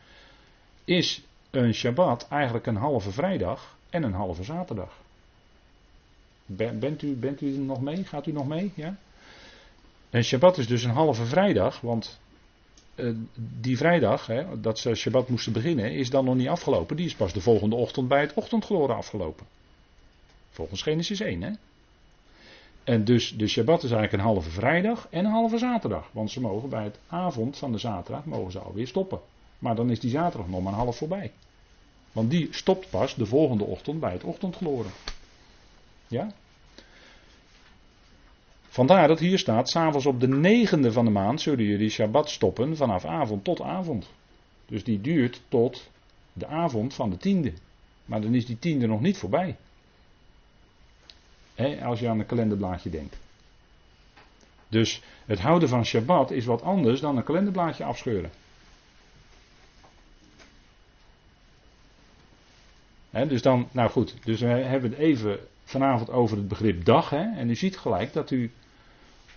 is 0.85 1.23
een 1.51 1.75
Shabbat 1.75 2.27
eigenlijk 2.29 2.67
een 2.67 2.77
halve 2.77 3.11
vrijdag 3.11 3.77
en 3.91 4.03
een 4.03 4.13
halve 4.13 4.43
zaterdag. 4.43 5.01
Bent 6.47 7.03
u, 7.03 7.15
bent 7.15 7.41
u 7.41 7.47
nog 7.47 7.81
mee? 7.81 8.05
Gaat 8.05 8.27
u 8.27 8.33
nog 8.33 8.47
mee? 8.47 8.73
Ja? 8.75 8.97
Een 10.11 10.25
Shabbat 10.25 10.59
is 10.59 10.67
dus 10.67 10.85
een 10.85 10.91
halve 10.91 11.25
vrijdag, 11.25 11.81
want 11.81 12.21
die 13.61 13.77
vrijdag, 13.77 14.27
hè, 14.27 14.61
dat 14.61 14.79
ze 14.79 14.95
Shabbat 14.95 15.29
moesten 15.29 15.53
beginnen, 15.53 15.93
is 15.93 16.11
dan 16.11 16.25
nog 16.25 16.35
niet 16.35 16.49
afgelopen. 16.49 16.97
Die 16.97 17.07
is 17.07 17.15
pas 17.15 17.33
de 17.33 17.41
volgende 17.41 17.77
ochtend 17.77 18.09
bij 18.09 18.21
het 18.21 18.35
ochtendgloren 18.35 18.97
afgelopen. 18.97 19.47
Volgens 20.51 20.83
Genesis 20.83 21.21
1, 21.21 21.43
hè? 21.43 21.51
En 22.85 23.05
dus 23.05 23.37
de 23.37 23.49
Shabbat 23.49 23.83
is 23.83 23.91
eigenlijk 23.91 24.13
een 24.13 24.29
halve 24.29 24.51
vrijdag 24.51 25.07
en 25.11 25.25
een 25.25 25.31
halve 25.31 25.59
zaterdag. 25.59 26.09
Want 26.13 26.31
ze 26.31 26.41
mogen 26.41 26.69
bij 26.69 26.85
het 26.85 26.99
avond 27.07 27.59
van 27.59 27.73
de 27.73 27.79
zaterdag 27.79 28.25
mogen 28.25 28.53
ze 28.53 28.59
alweer 28.59 28.87
stoppen. 28.87 29.21
Maar 29.59 29.75
dan 29.75 29.91
is 29.91 30.01
die 30.01 30.11
zaterdag 30.11 30.49
nog 30.49 30.63
maar 30.63 30.73
een 30.73 30.79
half 30.79 30.97
voorbij. 30.97 31.33
Want 32.13 32.31
die 32.31 32.49
stopt 32.51 32.91
pas 32.91 33.15
de 33.15 33.27
volgende 33.27 33.65
ochtend 33.65 34.01
bij 34.01 34.13
het 34.13 34.25
ochtendgloren. 34.25 34.91
Ja? 36.09 36.33
Vandaar 38.73 39.09
dat 39.09 39.19
hier 39.19 39.39
staat, 39.39 39.69
s'avonds 39.69 40.07
op 40.07 40.21
de 40.21 40.29
negende 40.29 40.93
van 40.93 41.05
de 41.05 41.11
maand 41.11 41.41
zullen 41.41 41.65
jullie 41.65 41.91
Shabbat 41.91 42.31
stoppen 42.31 42.77
vanaf 42.77 43.05
avond 43.05 43.45
tot 43.45 43.61
avond. 43.61 44.11
Dus 44.67 44.85
die 44.85 45.01
duurt 45.01 45.41
tot 45.49 45.91
de 46.33 46.47
avond 46.47 46.95
van 46.95 47.11
de 47.11 47.17
tiende. 47.17 47.53
Maar 48.05 48.21
dan 48.21 48.35
is 48.35 48.47
die 48.47 48.59
tiende 48.59 48.87
nog 48.87 49.01
niet 49.01 49.19
voorbij. 49.19 49.57
Als 51.83 52.01
je 52.01 52.09
aan 52.09 52.19
een 52.19 52.27
kalenderblaadje 52.27 52.91
denkt. 52.91 53.17
Dus 54.69 55.03
het 55.27 55.41
houden 55.41 55.69
van 55.69 55.85
Shabbat 55.85 56.31
is 56.31 56.45
wat 56.45 56.63
anders 56.63 57.01
dan 57.01 57.17
een 57.17 57.25
kalenderblaadje 57.25 57.85
afscheuren. 57.85 58.31
dus 63.11 63.43
dan, 63.43 63.69
nou 63.73 63.91
goed, 63.91 64.15
dus 64.25 64.41
we 64.41 64.47
hebben 64.47 64.91
het 64.91 64.99
even 64.99 65.39
vanavond 65.65 66.11
over 66.11 66.37
het 66.37 66.49
begrip 66.49 66.85
dag. 66.85 67.13
En 67.13 67.51
u 67.51 67.55
ziet 67.55 67.79
gelijk 67.79 68.13
dat 68.13 68.31
u 68.31 68.51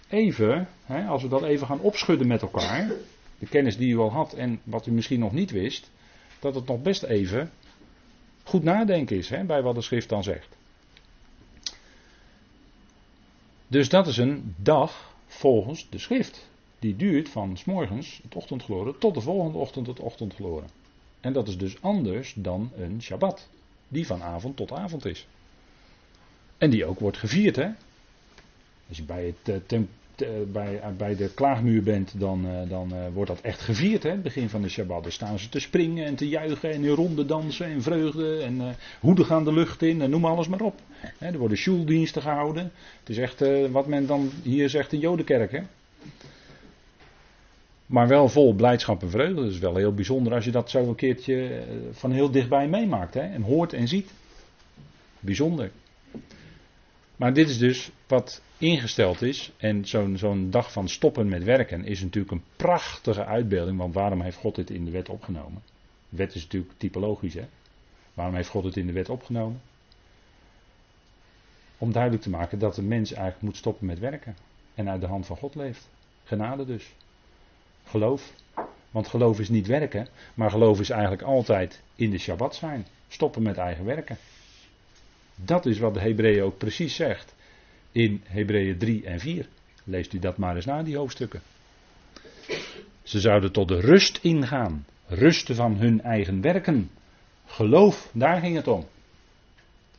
even, 0.09 0.67
hè, 0.85 1.05
als 1.05 1.21
we 1.21 1.27
dat 1.27 1.43
even 1.43 1.67
gaan 1.67 1.79
opschudden 1.79 2.27
met 2.27 2.41
elkaar, 2.41 2.91
de 3.39 3.45
kennis 3.45 3.77
die 3.77 3.93
u 3.93 3.97
al 3.97 4.11
had 4.11 4.33
en 4.33 4.59
wat 4.63 4.85
u 4.85 4.91
misschien 4.91 5.19
nog 5.19 5.31
niet 5.31 5.51
wist, 5.51 5.91
dat 6.39 6.55
het 6.55 6.65
nog 6.65 6.81
best 6.81 7.03
even 7.03 7.51
goed 8.43 8.63
nadenken 8.63 9.17
is 9.17 9.29
hè, 9.29 9.43
bij 9.43 9.61
wat 9.61 9.75
de 9.75 9.81
schrift 9.81 10.09
dan 10.09 10.23
zegt. 10.23 10.57
Dus 13.67 13.89
dat 13.89 14.07
is 14.07 14.17
een 14.17 14.55
dag 14.57 15.15
volgens 15.27 15.89
de 15.89 15.97
schrift. 15.97 16.47
Die 16.79 16.95
duurt 16.95 17.29
van 17.29 17.57
s 17.57 17.65
morgens 17.65 18.19
het 18.23 18.35
ochtendgloren 18.35 18.97
tot 18.97 19.13
de 19.13 19.21
volgende 19.21 19.57
ochtend 19.57 19.87
het 19.87 19.99
ochtendgloren. 19.99 20.69
En 21.19 21.33
dat 21.33 21.47
is 21.47 21.57
dus 21.57 21.81
anders 21.81 22.33
dan 22.37 22.71
een 22.75 23.01
Shabbat. 23.01 23.47
Die 23.87 24.05
van 24.05 24.23
avond 24.23 24.55
tot 24.55 24.71
avond 24.71 25.05
is. 25.05 25.27
En 26.57 26.69
die 26.69 26.85
ook 26.85 26.99
wordt 26.99 27.17
gevierd, 27.17 27.55
hè. 27.55 27.69
Als 28.87 28.97
je 28.97 29.03
bij, 29.03 29.33
het, 29.43 29.73
uh, 29.73 29.79
bij, 30.51 30.73
uh, 30.73 30.87
bij 30.97 31.15
de 31.15 31.29
klaagmuur 31.33 31.83
bent, 31.83 32.19
dan, 32.19 32.47
dan 32.69 32.93
wordt 33.13 33.29
dat 33.29 33.41
echt 33.41 33.61
gevierd, 33.61 34.03
hè. 34.03 34.15
Begin 34.15 34.49
van 34.49 34.61
de 34.61 34.69
Shabbat. 34.69 35.03
Dan 35.03 35.11
staan 35.11 35.39
ze 35.39 35.49
te 35.49 35.59
springen 35.59 36.05
en 36.05 36.15
te 36.15 36.27
juichen 36.27 36.71
en 36.71 36.83
in 36.83 36.89
ronde 36.89 37.25
dansen 37.25 37.65
en 37.65 37.81
vreugde. 37.81 38.37
En 38.37 38.75
hoeden 38.99 39.25
gaan 39.25 39.43
de 39.43 39.53
lucht 39.53 39.81
in 39.81 40.01
en 40.01 40.09
noem 40.09 40.25
alles 40.25 40.47
maar 40.47 40.61
op. 40.61 40.79
Hè, 41.17 41.27
er 41.27 41.37
worden 41.37 41.57
schooldiensten 41.57 42.21
gehouden. 42.21 42.71
Het 42.99 43.09
is 43.09 43.17
echt 43.17 43.43
wat 43.71 43.87
men 43.87 44.07
dan 44.07 44.31
hier 44.43 44.69
zegt 44.69 44.93
een 44.93 44.99
jodenkerk, 44.99 45.51
hè. 45.51 45.61
Maar 47.85 48.07
wel 48.07 48.29
vol 48.29 48.53
blijdschap 48.53 49.01
en 49.01 49.09
vreugde. 49.09 49.41
Dat 49.41 49.51
is 49.51 49.59
wel 49.59 49.75
heel 49.75 49.93
bijzonder 49.93 50.33
als 50.33 50.45
je 50.45 50.51
dat 50.51 50.69
zo 50.69 50.87
een 50.87 50.95
keertje 50.95 51.63
van 51.91 52.11
heel 52.11 52.31
dichtbij 52.31 52.67
meemaakt. 52.67 53.13
Hè? 53.13 53.19
En 53.19 53.41
hoort 53.41 53.73
en 53.73 53.87
ziet. 53.87 54.11
Bijzonder. 55.19 55.71
Maar 57.15 57.33
dit 57.33 57.49
is 57.49 57.57
dus 57.57 57.91
wat 58.07 58.41
ingesteld 58.57 59.21
is. 59.21 59.51
En 59.57 59.85
zo'n 59.85 60.17
zo'n 60.17 60.49
dag 60.49 60.71
van 60.71 60.89
stoppen 60.89 61.29
met 61.29 61.43
werken 61.43 61.83
is 61.83 62.01
natuurlijk 62.01 62.33
een 62.33 62.43
prachtige 62.55 63.25
uitbeelding. 63.25 63.77
Want 63.77 63.93
waarom 63.93 64.21
heeft 64.21 64.37
God 64.37 64.55
dit 64.55 64.69
in 64.69 64.85
de 64.85 64.91
wet 64.91 65.09
opgenomen? 65.09 65.63
Wet 66.09 66.35
is 66.35 66.43
natuurlijk 66.43 66.73
typologisch. 66.77 67.33
Hè? 67.33 67.45
Waarom 68.13 68.35
heeft 68.35 68.49
God 68.49 68.63
het 68.63 68.77
in 68.77 68.87
de 68.87 68.93
wet 68.93 69.09
opgenomen? 69.09 69.61
Om 71.77 71.91
duidelijk 71.91 72.23
te 72.23 72.29
maken 72.29 72.59
dat 72.59 72.75
de 72.75 72.81
mens 72.81 73.11
eigenlijk 73.11 73.43
moet 73.43 73.57
stoppen 73.57 73.85
met 73.85 73.99
werken. 73.99 74.35
En 74.73 74.89
uit 74.89 75.01
de 75.01 75.07
hand 75.07 75.25
van 75.25 75.37
God 75.37 75.55
leeft. 75.55 75.89
Genade 76.23 76.65
dus. 76.65 76.93
Geloof. 77.83 78.33
Want 78.91 79.07
geloof 79.07 79.39
is 79.39 79.49
niet 79.49 79.67
werken, 79.67 80.07
maar 80.33 80.51
geloof 80.51 80.79
is 80.79 80.89
eigenlijk 80.89 81.21
altijd 81.21 81.81
in 81.95 82.09
de 82.09 82.17
Shabbat 82.17 82.55
zijn. 82.55 82.85
Stoppen 83.07 83.43
met 83.43 83.57
eigen 83.57 83.85
werken. 83.85 84.17
Dat 85.35 85.65
is 85.65 85.79
wat 85.79 85.93
de 85.93 85.99
Hebreeën 85.99 86.43
ook 86.43 86.57
precies 86.57 86.95
zegt 86.95 87.35
in 87.91 88.21
Hebreeën 88.25 88.77
3 88.77 89.05
en 89.05 89.19
4. 89.19 89.47
Leest 89.83 90.13
u 90.13 90.19
dat 90.19 90.37
maar 90.37 90.55
eens 90.55 90.65
na, 90.65 90.83
die 90.83 90.97
hoofdstukken. 90.97 91.41
Ze 93.03 93.19
zouden 93.19 93.51
tot 93.51 93.67
de 93.67 93.79
rust 93.79 94.19
ingaan. 94.21 94.85
Rusten 95.07 95.55
van 95.55 95.75
hun 95.75 96.01
eigen 96.01 96.41
werken. 96.41 96.89
Geloof, 97.45 98.09
daar 98.13 98.39
ging 98.39 98.55
het 98.55 98.67
om. 98.67 98.85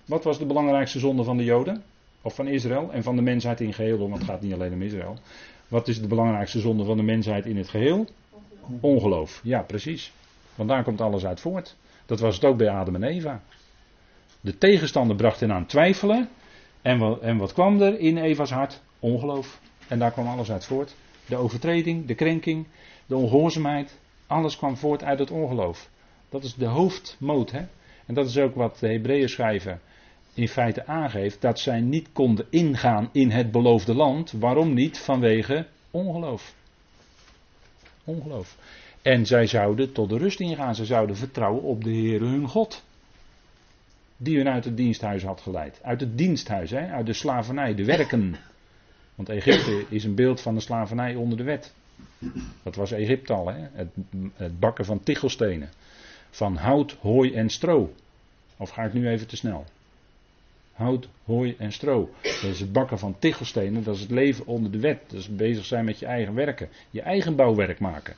Wat 0.05 0.25
was 0.25 0.39
de 0.39 0.47
belangrijkste 0.47 0.99
zonde 0.99 1.25
van 1.25 1.37
de 1.37 1.45
Joden? 1.45 1.83
Of 2.23 2.35
van 2.35 2.47
Israël 2.47 2.93
en 2.93 3.03
van 3.03 3.17
de 3.17 3.23
mensheid 3.23 3.61
in 3.61 3.73
geheel, 3.73 3.99
want 3.99 4.15
het 4.15 4.25
gaat 4.25 4.41
niet 4.41 4.53
alleen 4.53 4.73
om 4.73 4.83
Israël. 4.83 5.19
Wat 5.69 5.89
is 5.89 6.01
de 6.01 6.07
belangrijkste 6.07 6.61
zonde 6.61 6.85
van 6.85 6.97
de 6.97 7.03
mensheid 7.03 7.47
in 7.47 7.57
het 7.57 7.69
geheel? 7.69 8.07
Ongeloof. 8.81 9.41
Ja, 9.43 9.63
precies. 9.63 10.13
Want 10.55 10.69
daar 10.69 10.85
komt 10.85 11.01
alles 11.01 11.27
uit 11.27 11.41
voort. 11.41 11.77
Dat 12.07 12.21
was 12.21 12.35
het 12.35 12.45
ook 12.45 12.57
bij 12.57 12.69
Adam 12.69 12.95
en 12.95 13.03
Eva. 13.03 13.43
De 14.41 14.59
tegenstander 14.59 15.17
bracht 15.17 15.41
hen 15.41 15.53
aan 15.53 15.67
twijfelen. 15.67 16.29
En 16.83 16.99
wat, 16.99 17.21
en 17.21 17.37
wat 17.37 17.53
kwam 17.53 17.83
er 17.83 17.99
in 17.99 18.19
Eva's 18.19 18.51
hart? 18.51 18.83
Ongeloof. 18.99 19.61
En 19.89 19.99
daar 19.99 20.13
kwam 20.13 20.27
alles 20.27 20.51
uit 20.51 20.65
voort. 20.65 20.95
De 21.27 21.37
overtreding, 21.37 22.07
de 22.07 22.15
krenking, 22.15 22.67
de 23.07 23.17
ongehoorzaamheid. 23.17 23.99
Alles 24.27 24.57
kwam 24.57 24.77
voort 24.77 25.05
uit 25.05 25.19
het 25.19 25.31
ongeloof. 25.31 25.89
Dat 26.29 26.45
is 26.45 26.55
de 26.55 26.67
hoofdmoot. 26.67 27.51
Hè? 27.51 27.63
En 28.07 28.15
dat 28.15 28.27
is 28.27 28.39
ook 28.39 28.55
wat 28.55 28.79
de 28.79 28.89
Hebreeën 28.89 29.29
schrijven 29.29 29.81
in 30.37 30.49
feite 30.49 30.87
aangeeft 30.87 31.41
dat 31.41 31.59
zij 31.59 31.81
niet 31.81 32.09
konden 32.13 32.47
ingaan 32.51 33.09
in 33.13 33.31
het 33.31 33.51
beloofde 33.51 33.95
land. 33.95 34.33
Waarom 34.33 34.75
niet? 34.75 34.99
Vanwege 34.99 35.67
ongeloof. 35.91 36.55
Ongeloof. 38.05 38.57
En 39.03 39.27
zij 39.27 39.47
zouden 39.47 39.93
tot 39.93 40.09
de 40.09 40.19
rust 40.19 40.41
ingaan. 40.41 40.75
Ze 40.75 40.85
zouden 40.85 41.17
vertrouwen 41.17 41.63
op 41.63 41.85
de 41.85 41.91
Heer 41.91 42.21
hun 42.21 42.49
God. 42.49 42.85
Die 44.17 44.37
hun 44.37 44.49
uit 44.49 44.65
het 44.65 44.77
diensthuis 44.77 45.23
had 45.23 45.41
geleid. 45.41 45.79
Uit 45.83 46.01
het 46.01 46.19
diensthuis, 46.19 46.71
hè? 46.71 46.89
uit 46.89 47.07
de 47.07 47.13
slavernij, 47.13 47.75
de 47.75 47.85
werken. 47.85 48.37
Want 49.15 49.29
Egypte 49.29 49.85
is 49.89 50.05
een 50.05 50.15
beeld 50.15 50.41
van 50.41 50.55
de 50.55 50.61
slavernij 50.61 51.15
onder 51.15 51.39
de 51.39 51.45
wet. 51.45 51.75
Dat 52.63 52.75
was 52.75 52.93
Egypte 52.93 53.33
al, 53.33 53.47
hè? 53.49 53.67
Het, 53.73 53.89
het 54.35 54.61
bakken 54.61 54.85
van 54.85 55.03
tichelstenen. 55.03 55.69
Van 56.31 56.57
hout, 56.57 56.97
hooi 57.01 57.35
en 57.35 57.51
stro. 57.51 57.93
Of 58.57 58.71
ga 58.71 58.83
ik 58.85 58.93
nu 58.93 59.09
even 59.09 59.27
te 59.27 59.37
snel? 59.37 59.67
hout, 60.77 61.09
hooi 61.25 61.55
en 61.59 61.73
stro. 61.73 62.11
Dat 62.23 62.59
het 62.59 62.73
bakken 62.73 62.99
van 62.99 63.17
tichelstenen, 63.19 63.85
dat 63.85 63.95
is 63.95 64.01
het 64.01 64.11
leven 64.11 64.47
onder 64.47 64.71
de 64.71 64.81
wet. 64.81 65.01
Dat 65.07 65.19
is 65.19 65.37
bezig 65.37 65.65
zijn 65.65 65.85
met 65.85 65.99
je 65.99 66.07
eigen 66.07 66.35
werken, 66.35 66.69
je 66.91 67.01
eigen 67.01 67.37
bouwwerk 67.37 67.79
maken. 67.79 68.17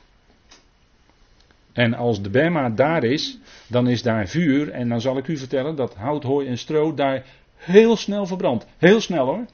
En 1.73 1.93
als 1.93 2.21
de 2.21 2.29
Bema 2.29 2.69
daar 2.69 3.03
is, 3.03 3.37
dan 3.67 3.87
is 3.87 4.01
daar 4.01 4.27
vuur. 4.27 4.71
En 4.71 4.89
dan 4.89 5.01
zal 5.01 5.17
ik 5.17 5.27
u 5.27 5.37
vertellen 5.37 5.75
dat 5.75 5.95
hout, 5.95 6.23
hooi 6.23 6.47
en 6.47 6.57
stro 6.57 6.93
daar 6.93 7.25
heel 7.55 7.95
snel 7.95 8.25
verbrandt. 8.25 8.65
Heel 8.77 9.01
snel 9.01 9.25
hoor. 9.25 9.45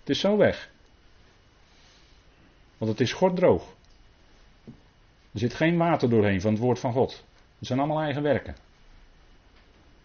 Het 0.00 0.10
is 0.10 0.20
zo 0.20 0.36
weg. 0.36 0.70
Want 2.78 2.90
het 2.90 3.00
is 3.00 3.16
droog. 3.34 3.74
Er 5.32 5.38
zit 5.38 5.54
geen 5.54 5.76
water 5.76 6.10
doorheen 6.10 6.40
van 6.40 6.52
het 6.52 6.60
woord 6.60 6.78
van 6.78 6.92
God. 6.92 7.24
Het 7.58 7.66
zijn 7.66 7.78
allemaal 7.78 8.02
eigen 8.02 8.22
werken. 8.22 8.56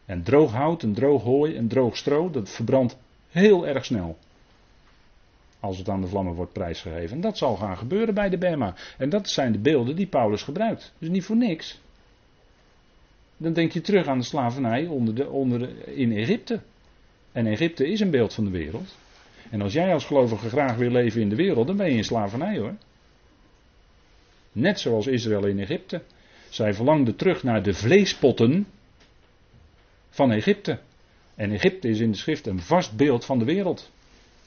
En 0.06 0.24
droog 0.24 0.52
hout 0.52 0.84
en 0.84 0.94
droog 0.94 1.24
hooi 1.24 1.56
en 1.56 1.68
droog 1.68 1.98
stro, 1.98 2.30
dat 2.30 2.50
verbrandt 2.50 2.98
heel 3.30 3.68
erg 3.68 3.86
snel. 3.86 4.18
Als 5.60 5.78
het 5.78 5.90
aan 5.90 6.02
de 6.02 6.08
vlammen 6.08 6.34
wordt 6.34 6.54
prijsgegeven. 6.54 7.16
En 7.16 7.22
dat 7.22 7.38
zal 7.38 7.56
gaan 7.56 7.78
gebeuren 7.78 8.14
bij 8.14 8.30
de 8.30 8.38
Bema. 8.38 8.76
En 8.98 9.10
dat 9.10 9.30
zijn 9.30 9.52
de 9.52 9.60
beelden 9.60 9.96
die 9.96 10.08
Paulus 10.08 10.44
gebruikt. 10.44 10.94
Dus 10.98 11.10
niet 11.10 11.24
voor 11.24 11.38
niks. 11.38 11.80
Dan 13.38 13.54
denk 13.54 13.72
je 13.72 13.82
terug 13.82 14.08
aan 14.08 14.18
de 14.18 14.24
slavernij 14.24 14.86
onder 14.86 15.16
de, 15.16 15.30
onder 15.30 15.60
de, 15.60 15.96
in 15.96 16.12
Egypte. 16.12 16.62
En 17.32 17.48
Egypte 17.48 17.88
is 17.88 18.00
een 18.00 18.12
beeld 18.12 18.34
van 18.34 18.44
de 18.44 18.50
wereld. 18.50 18.98
En 19.50 19.62
als 19.62 19.74
jij 19.74 19.94
als 19.94 20.06
gelovige 20.06 20.50
graag 20.50 20.76
wil 20.76 20.92
leven 20.92 21.22
in 21.22 21.30
de 21.30 21.36
wereld, 21.36 21.68
dan 21.68 21.78
ben 21.78 21.90
je 21.90 21.98
in 21.98 22.04
slavernij 22.04 22.58
hoor. 22.58 22.76
Net 24.52 24.80
zoals 24.80 25.08
Israël 25.08 25.46
in 25.46 25.60
Egypte. 25.60 26.02
Zij 26.50 26.74
verlangden 26.74 27.16
terug 27.16 27.44
naar 27.44 27.64
de 27.64 27.74
vleespotten 27.74 28.68
van 30.10 30.32
Egypte. 30.32 30.80
En 31.36 31.52
Egypte 31.52 31.88
is 31.88 32.00
in 32.00 32.12
de 32.12 32.18
schrift 32.18 32.48
een 32.48 32.60
vast 32.60 32.96
beeld 32.96 33.26
van 33.26 33.40
de 33.40 33.46
wereld. 33.46 33.92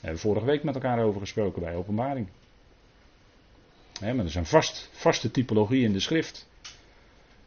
Hebben 0.01 0.21
we 0.21 0.29
vorige 0.29 0.47
week 0.47 0.63
met 0.63 0.75
elkaar 0.75 1.05
over 1.05 1.21
gesproken 1.21 1.63
bij 1.63 1.75
openbaring. 1.75 2.29
maar 4.01 4.17
dat 4.17 4.27
is 4.27 4.35
een 4.35 4.47
vast, 4.47 4.91
vaste 4.93 5.31
typologie 5.31 5.85
in 5.85 5.93
de 5.93 6.01
schrift. 6.01 6.49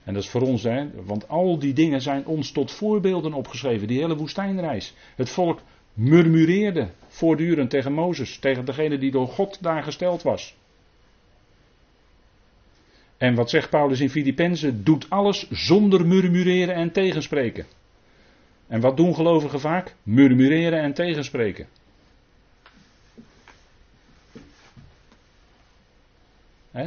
En 0.04 0.14
dat 0.14 0.24
is 0.24 0.30
voor 0.30 0.42
ons, 0.42 0.64
hè, 0.64 1.04
want 1.04 1.28
al 1.28 1.60
die 1.60 1.74
dingen 1.74 2.02
zijn 2.02 2.26
ons 2.26 2.52
tot 2.52 2.72
voorbeelden 2.72 3.34
opgeschreven. 3.34 3.88
Die 3.88 4.00
hele 4.00 4.16
woestijnreis. 4.16 4.94
Het 5.16 5.30
volk 5.30 5.62
murmureerde 5.94 6.90
voortdurend 7.08 7.70
tegen 7.70 7.94
Mozes, 7.94 8.38
tegen 8.40 8.66
degene 8.66 8.98
die 8.98 9.12
door 9.12 9.28
God 9.28 9.58
daar 9.62 9.84
gesteld 9.84 10.22
was. 10.22 10.56
En 13.18 13.36
wat 13.36 13.50
zegt 13.50 13.70
Paulus 13.70 14.00
in 14.00 14.10
Filippenzen? 14.10 14.84
Doet 14.84 15.10
alles 15.10 15.50
zonder 15.50 16.06
murmureren 16.06 16.76
en 16.76 16.92
tegenspreken. 16.92 17.66
En 18.68 18.82
wat 18.82 18.98
doen 18.98 19.16
gelovigen 19.16 19.60
vaak? 19.60 19.96
Murmureren 20.04 20.82
en 20.82 20.94
tegenspreken. 20.94 21.68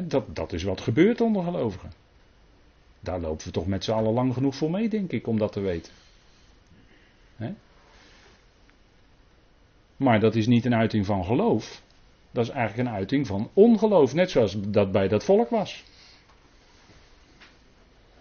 Dat, 0.09 0.37
dat 0.37 0.53
is 0.53 0.62
wat 0.62 0.80
gebeurt 0.80 1.20
onder 1.20 1.43
gelovigen. 1.43 1.93
Daar 3.01 3.20
lopen 3.20 3.47
we 3.47 3.53
toch 3.53 3.66
met 3.66 3.84
z'n 3.84 3.93
allen 3.93 4.12
lang 4.12 4.34
genoeg 4.34 4.57
voor 4.57 4.70
mee, 4.70 4.89
denk 4.89 5.12
ik, 5.12 5.26
om 5.26 5.39
dat 5.39 5.53
te 5.53 5.61
weten. 5.61 5.93
Maar 9.97 10.20
dat 10.20 10.34
is 10.34 10.47
niet 10.47 10.64
een 10.64 10.74
uiting 10.74 11.07
van 11.07 11.24
geloof. 11.24 11.82
Dat 12.30 12.45
is 12.45 12.51
eigenlijk 12.51 12.89
een 12.89 12.95
uiting 12.95 13.26
van 13.26 13.51
ongeloof, 13.53 14.14
net 14.14 14.30
zoals 14.30 14.57
dat 14.61 14.93
bij 14.93 15.09
dat 15.09 15.24
volk 15.24 15.51
was. 15.51 15.84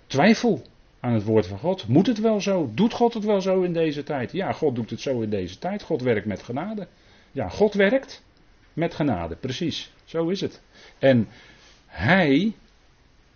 Twijfel 0.08 0.62
aan 1.00 1.14
het 1.14 1.24
woord 1.24 1.48
van 1.48 1.58
God. 1.58 1.88
Moet 1.88 2.08
het 2.08 2.20
wel 2.20 2.42
zo? 2.42 2.72
Doet 2.74 2.94
God 2.94 3.14
het 3.14 3.24
wel 3.24 3.42
zo 3.42 3.62
in 3.62 3.74
deze 3.74 4.04
tijd? 4.04 4.32
Ja, 4.32 4.52
God 4.52 4.76
doet 4.76 4.90
het 4.90 5.02
zo 5.02 5.22
in 5.22 5.30
deze 5.30 5.58
tijd. 5.58 5.84
God 5.84 6.02
werkt 6.02 6.26
met 6.26 6.44
genade. 6.44 6.88
Ja, 7.32 7.50
God 7.50 7.74
werkt 7.74 8.24
met 8.74 8.94
genade, 8.94 9.36
precies. 9.36 9.94
Zo 10.06 10.28
is 10.28 10.42
het. 10.42 10.62
En 11.00 11.28
Hij 11.96 12.54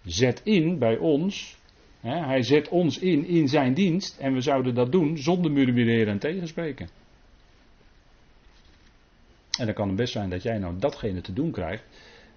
zet 0.03 0.41
in 0.43 0.77
bij 0.79 0.97
ons. 0.97 1.57
Hè, 1.99 2.25
hij 2.25 2.43
zet 2.43 2.69
ons 2.69 2.97
in 2.97 3.25
in 3.25 3.47
zijn 3.47 3.73
dienst. 3.73 4.17
En 4.17 4.33
we 4.33 4.41
zouden 4.41 4.75
dat 4.75 4.91
doen 4.91 5.17
zonder 5.17 5.51
murmureren 5.51 6.13
en 6.13 6.19
tegenspreken. 6.19 6.89
En 9.57 9.65
dan 9.65 9.73
kan 9.73 9.87
het 9.87 9.97
best 9.97 10.11
zijn 10.11 10.29
dat 10.29 10.43
jij 10.43 10.57
nou 10.57 10.79
datgene 10.79 11.21
te 11.21 11.33
doen 11.33 11.51
krijgt 11.51 11.83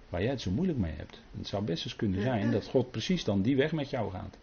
waar 0.09 0.21
jij 0.21 0.31
het 0.31 0.41
zo 0.41 0.51
moeilijk 0.51 0.79
mee 0.79 0.93
hebt. 0.95 1.21
Het 1.37 1.47
zou 1.47 1.63
best 1.63 1.85
eens 1.85 1.95
kunnen 1.95 2.21
zijn 2.21 2.51
dat 2.51 2.67
God 2.67 2.91
precies 2.91 3.23
dan 3.23 3.41
die 3.41 3.55
weg 3.55 3.71
met 3.71 3.89
jou 3.89 4.11
gaat. 4.11 4.37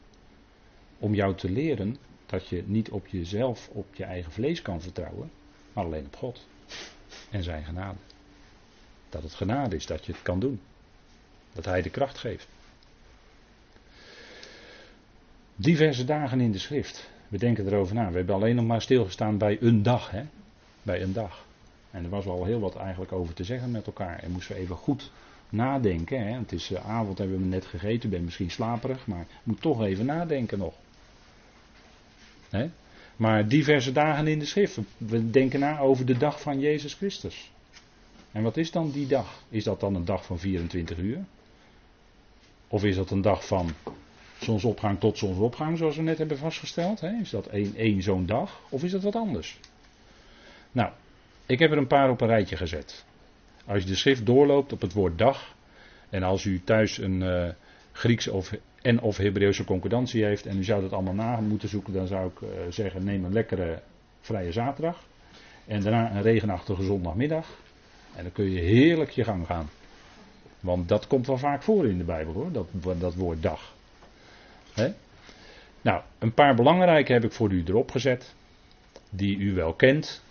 Om 0.98 1.14
jou 1.14 1.34
te 1.34 1.50
leren 1.50 1.96
dat 2.26 2.48
je 2.48 2.62
niet 2.66 2.90
op 2.90 3.06
jezelf, 3.06 3.68
op 3.68 3.94
je 3.94 4.04
eigen 4.04 4.32
vlees 4.32 4.62
kan 4.62 4.80
vertrouwen, 4.80 5.30
maar 5.72 5.84
alleen 5.84 6.06
op 6.06 6.16
God 6.16 6.46
en 7.30 7.42
zijn 7.42 7.64
genade. 7.64 7.98
Dat 9.08 9.22
het 9.22 9.34
genade 9.34 9.76
is 9.76 9.86
dat 9.86 10.06
je 10.06 10.12
het 10.12 10.22
kan 10.22 10.40
doen. 10.40 10.60
Dat 11.52 11.64
Hij 11.64 11.82
de 11.82 11.90
kracht 11.90 12.18
geeft. 12.18 12.48
Diverse 15.56 16.04
dagen 16.04 16.40
in 16.40 16.52
de 16.52 16.58
schrift. 16.58 17.08
We 17.28 17.38
denken 17.38 17.66
erover 17.66 17.94
na. 17.94 18.10
We 18.10 18.16
hebben 18.16 18.34
alleen 18.34 18.54
nog 18.54 18.64
maar 18.64 18.82
stilgestaan 18.82 19.38
bij 19.38 19.58
een 19.60 19.82
dag. 19.82 20.10
Hè? 20.10 20.22
Bij 20.82 21.02
een 21.02 21.12
dag. 21.12 21.44
En 21.90 22.04
er 22.04 22.10
was 22.10 22.26
al 22.26 22.44
heel 22.44 22.60
wat 22.60 22.76
eigenlijk 22.76 23.12
over 23.12 23.34
te 23.34 23.44
zeggen 23.44 23.70
met 23.70 23.86
elkaar. 23.86 24.18
En 24.18 24.30
moesten 24.30 24.54
we 24.54 24.60
even 24.60 24.76
goed 24.76 25.10
nadenken. 25.48 26.26
Hè? 26.26 26.38
Het 26.38 26.52
is 26.52 26.70
uh, 26.70 26.88
avond, 26.88 27.18
hebben 27.18 27.38
we 27.38 27.44
net 27.44 27.66
gegeten. 27.66 28.10
ben 28.10 28.24
misschien 28.24 28.50
slaperig, 28.50 29.06
maar 29.06 29.26
moet 29.42 29.60
toch 29.60 29.82
even 29.82 30.06
nadenken 30.06 30.58
nog. 30.58 30.74
Hè? 32.50 32.70
Maar 33.16 33.48
diverse 33.48 33.92
dagen 33.92 34.26
in 34.26 34.38
de 34.38 34.44
schrift. 34.44 34.78
We 34.96 35.30
denken 35.30 35.60
na 35.60 35.78
over 35.78 36.06
de 36.06 36.16
dag 36.16 36.40
van 36.40 36.60
Jezus 36.60 36.94
Christus. 36.94 37.50
En 38.32 38.42
wat 38.42 38.56
is 38.56 38.70
dan 38.70 38.90
die 38.90 39.06
dag? 39.06 39.42
Is 39.48 39.64
dat 39.64 39.80
dan 39.80 39.94
een 39.94 40.04
dag 40.04 40.24
van 40.24 40.38
24 40.38 40.98
uur? 40.98 41.24
Of 42.72 42.84
is 42.84 42.96
dat 42.96 43.10
een 43.10 43.22
dag 43.22 43.46
van 43.46 43.70
zonsopgang 44.40 45.00
tot 45.00 45.18
zonsopgang, 45.18 45.78
zoals 45.78 45.96
we 45.96 46.02
net 46.02 46.18
hebben 46.18 46.38
vastgesteld? 46.38 47.00
Hè? 47.00 47.10
Is 47.20 47.30
dat 47.30 47.46
één, 47.46 47.74
één 47.76 48.02
zo'n 48.02 48.26
dag? 48.26 48.60
Of 48.68 48.84
is 48.84 48.90
dat 48.90 49.02
wat 49.02 49.16
anders? 49.16 49.58
Nou, 50.72 50.90
ik 51.46 51.58
heb 51.58 51.70
er 51.70 51.78
een 51.78 51.86
paar 51.86 52.10
op 52.10 52.20
een 52.20 52.28
rijtje 52.28 52.56
gezet. 52.56 53.04
Als 53.66 53.82
je 53.82 53.88
de 53.88 53.94
schrift 53.94 54.26
doorloopt 54.26 54.72
op 54.72 54.80
het 54.80 54.92
woord 54.92 55.18
dag. 55.18 55.54
En 56.10 56.22
als 56.22 56.44
u 56.44 56.60
thuis 56.64 56.98
een 56.98 57.20
uh, 57.20 57.48
Grieks 57.92 58.28
of, 58.28 58.52
en 58.82 59.00
of 59.00 59.16
Hebreeuwse 59.16 59.64
concordantie 59.64 60.24
heeft. 60.24 60.46
En 60.46 60.58
u 60.58 60.64
zou 60.64 60.82
dat 60.82 60.92
allemaal 60.92 61.14
na 61.14 61.40
moeten 61.40 61.68
zoeken. 61.68 61.92
Dan 61.92 62.06
zou 62.06 62.30
ik 62.30 62.40
uh, 62.40 62.48
zeggen 62.68 63.04
neem 63.04 63.24
een 63.24 63.32
lekkere 63.32 63.82
vrije 64.20 64.52
zaterdag. 64.52 65.04
En 65.66 65.82
daarna 65.82 66.14
een 66.14 66.22
regenachtige 66.22 66.82
zondagmiddag. 66.82 67.46
En 68.16 68.22
dan 68.22 68.32
kun 68.32 68.50
je 68.50 68.60
heerlijk 68.60 69.10
je 69.10 69.24
gang 69.24 69.46
gaan. 69.46 69.68
Want 70.60 70.88
dat 70.88 71.06
komt 71.06 71.26
wel 71.26 71.38
vaak 71.38 71.62
voor 71.62 71.86
in 71.86 71.98
de 71.98 72.04
Bijbel 72.04 72.32
hoor. 72.32 72.52
Dat, 72.52 72.68
dat 73.00 73.14
woord 73.14 73.42
dag. 73.42 73.72
Nou, 75.82 76.02
een 76.18 76.34
paar 76.34 76.54
belangrijke 76.54 77.12
heb 77.12 77.24
ik 77.24 77.32
voor 77.32 77.50
u 77.50 77.62
erop 77.66 77.90
gezet. 77.90 78.34
Die 79.10 79.38
u 79.38 79.54
wel 79.54 79.72
kent. 79.72 80.22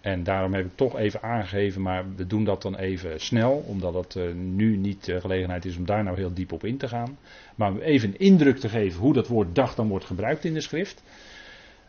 En 0.00 0.22
daarom 0.22 0.54
heb 0.54 0.64
ik 0.64 0.72
toch 0.74 0.98
even 0.98 1.22
aangegeven, 1.22 1.82
maar 1.82 2.04
we 2.16 2.26
doen 2.26 2.44
dat 2.44 2.62
dan 2.62 2.76
even 2.76 3.20
snel, 3.20 3.64
omdat 3.66 3.94
het 3.94 4.14
uh, 4.14 4.32
nu 4.34 4.76
niet 4.76 5.04
de 5.04 5.20
gelegenheid 5.20 5.64
is 5.64 5.76
om 5.76 5.86
daar 5.86 6.04
nou 6.04 6.16
heel 6.16 6.34
diep 6.34 6.52
op 6.52 6.64
in 6.64 6.76
te 6.76 6.88
gaan. 6.88 7.18
Maar 7.54 7.76
even 7.76 8.08
een 8.08 8.18
indruk 8.18 8.58
te 8.58 8.68
geven 8.68 9.00
hoe 9.00 9.12
dat 9.12 9.28
woord 9.28 9.54
dag 9.54 9.74
dan 9.74 9.88
wordt 9.88 10.04
gebruikt 10.04 10.44
in 10.44 10.54
de 10.54 10.60
schrift. 10.60 11.02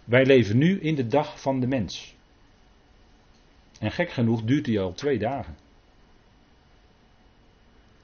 Wij 0.03 0.25
leven 0.25 0.57
nu 0.57 0.79
in 0.79 0.95
de 0.95 1.07
dag 1.07 1.41
van 1.41 1.59
de 1.59 1.67
mens. 1.67 2.15
En 3.79 3.91
gek 3.91 4.09
genoeg 4.09 4.41
duurt 4.41 4.65
die 4.65 4.79
al 4.79 4.93
twee 4.93 5.19
dagen. 5.19 5.55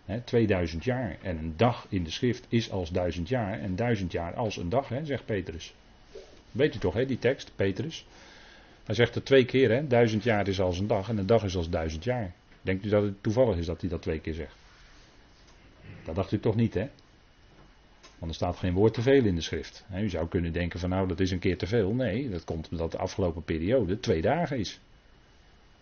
He, 0.06 0.22
2000 0.24 0.84
jaar. 0.84 1.18
En 1.22 1.38
een 1.38 1.54
dag 1.58 1.86
in 1.90 2.04
de 2.04 2.12
schrift 2.12 2.46
is 2.50 2.72
als 2.72 2.90
duizend 2.90 3.30
jaar. 3.30 3.60
En 3.60 3.76
duizend 3.76 4.12
jaar 4.12 4.34
als 4.34 4.58
een 4.58 4.70
dag, 4.70 4.90
he, 4.90 5.06
zegt 5.06 5.26
Petrus. 5.26 5.74
Weet 6.52 6.76
u 6.76 6.78
toch, 6.78 6.94
he, 6.94 7.06
die 7.06 7.20
tekst, 7.20 7.52
Petrus? 7.56 8.06
Hij 8.84 8.96
zegt 8.96 9.16
het 9.16 9.26
twee 9.26 9.46
keer, 9.46 9.72
hè? 9.72 9.88
Duizend 9.88 10.24
jaar 10.24 10.48
is 10.48 10.62
als 10.62 10.80
een 10.80 10.88
dag 10.88 11.10
en 11.10 11.18
een 11.18 11.26
dag 11.26 11.44
is 11.44 11.56
als 11.56 11.70
duizend 11.70 12.04
jaar. 12.04 12.34
Denkt 12.62 12.86
u 12.86 12.90
dat 12.90 13.04
het 13.04 13.24
toevallig 13.24 13.58
is 13.58 13.66
dat 13.66 13.82
hij 13.82 13.90
dat 13.90 14.02
twee 14.02 14.20
keer 14.20 14.34
zegt? 14.34 14.56
Dat 16.06 16.16
dacht 16.16 16.32
u 16.32 16.40
toch 16.40 16.56
niet, 16.56 16.74
hè? 16.74 16.88
Want 18.18 18.32
er 18.32 18.36
staat 18.36 18.58
geen 18.58 18.74
woord 18.74 18.94
te 18.94 19.02
veel 19.02 19.26
in 19.26 19.36
de 19.36 19.42
schrift. 19.42 19.86
U 19.96 20.10
zou 20.10 20.28
kunnen 20.28 20.54
denken 20.54 20.80
van 20.80 20.90
nou, 20.90 21.08
dat 21.08 21.20
is 21.20 21.32
een 21.32 21.40
keer 21.40 21.58
te 21.58 21.68
veel. 21.68 21.94
Nee, 21.94 22.30
dat 22.30 22.44
komt 22.44 22.70
omdat 22.72 22.92
de 22.92 22.98
afgelopen 22.98 23.44
periode 23.44 24.00
twee 24.00 24.22
dagen 24.22 24.58
is. 24.58 24.80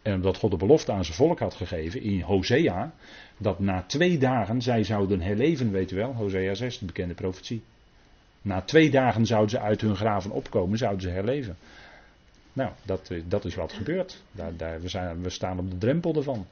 En 0.01 0.13
omdat 0.13 0.37
God 0.37 0.51
de 0.51 0.57
belofte 0.57 0.91
aan 0.91 1.05
zijn 1.05 1.17
volk 1.17 1.39
had 1.39 1.53
gegeven 1.53 2.01
in 2.01 2.21
Hosea, 2.21 2.93
dat 3.37 3.59
na 3.59 3.83
twee 3.87 4.17
dagen 4.17 4.61
zij 4.61 4.83
zouden 4.83 5.21
herleven, 5.21 5.71
weet 5.71 5.91
u 5.91 5.95
wel, 5.95 6.13
Hosea 6.13 6.53
6, 6.53 6.79
de 6.79 6.85
bekende 6.85 7.13
profetie. 7.13 7.63
Na 8.41 8.61
twee 8.61 8.89
dagen 8.89 9.25
zouden 9.25 9.49
ze 9.49 9.59
uit 9.59 9.81
hun 9.81 9.95
graven 9.95 10.31
opkomen, 10.31 10.77
zouden 10.77 11.01
ze 11.01 11.09
herleven. 11.09 11.57
Nou, 12.53 12.71
dat, 12.83 13.09
eh, 13.09 13.21
dat 13.27 13.45
is 13.45 13.55
wat 13.55 13.73
gebeurt. 13.73 14.23
Daar, 14.31 14.55
daar, 14.55 14.81
we, 14.81 14.87
zijn, 14.87 15.21
we 15.21 15.29
staan 15.29 15.59
op 15.59 15.69
de 15.71 15.77
drempel 15.77 16.15
ervan. 16.15 16.45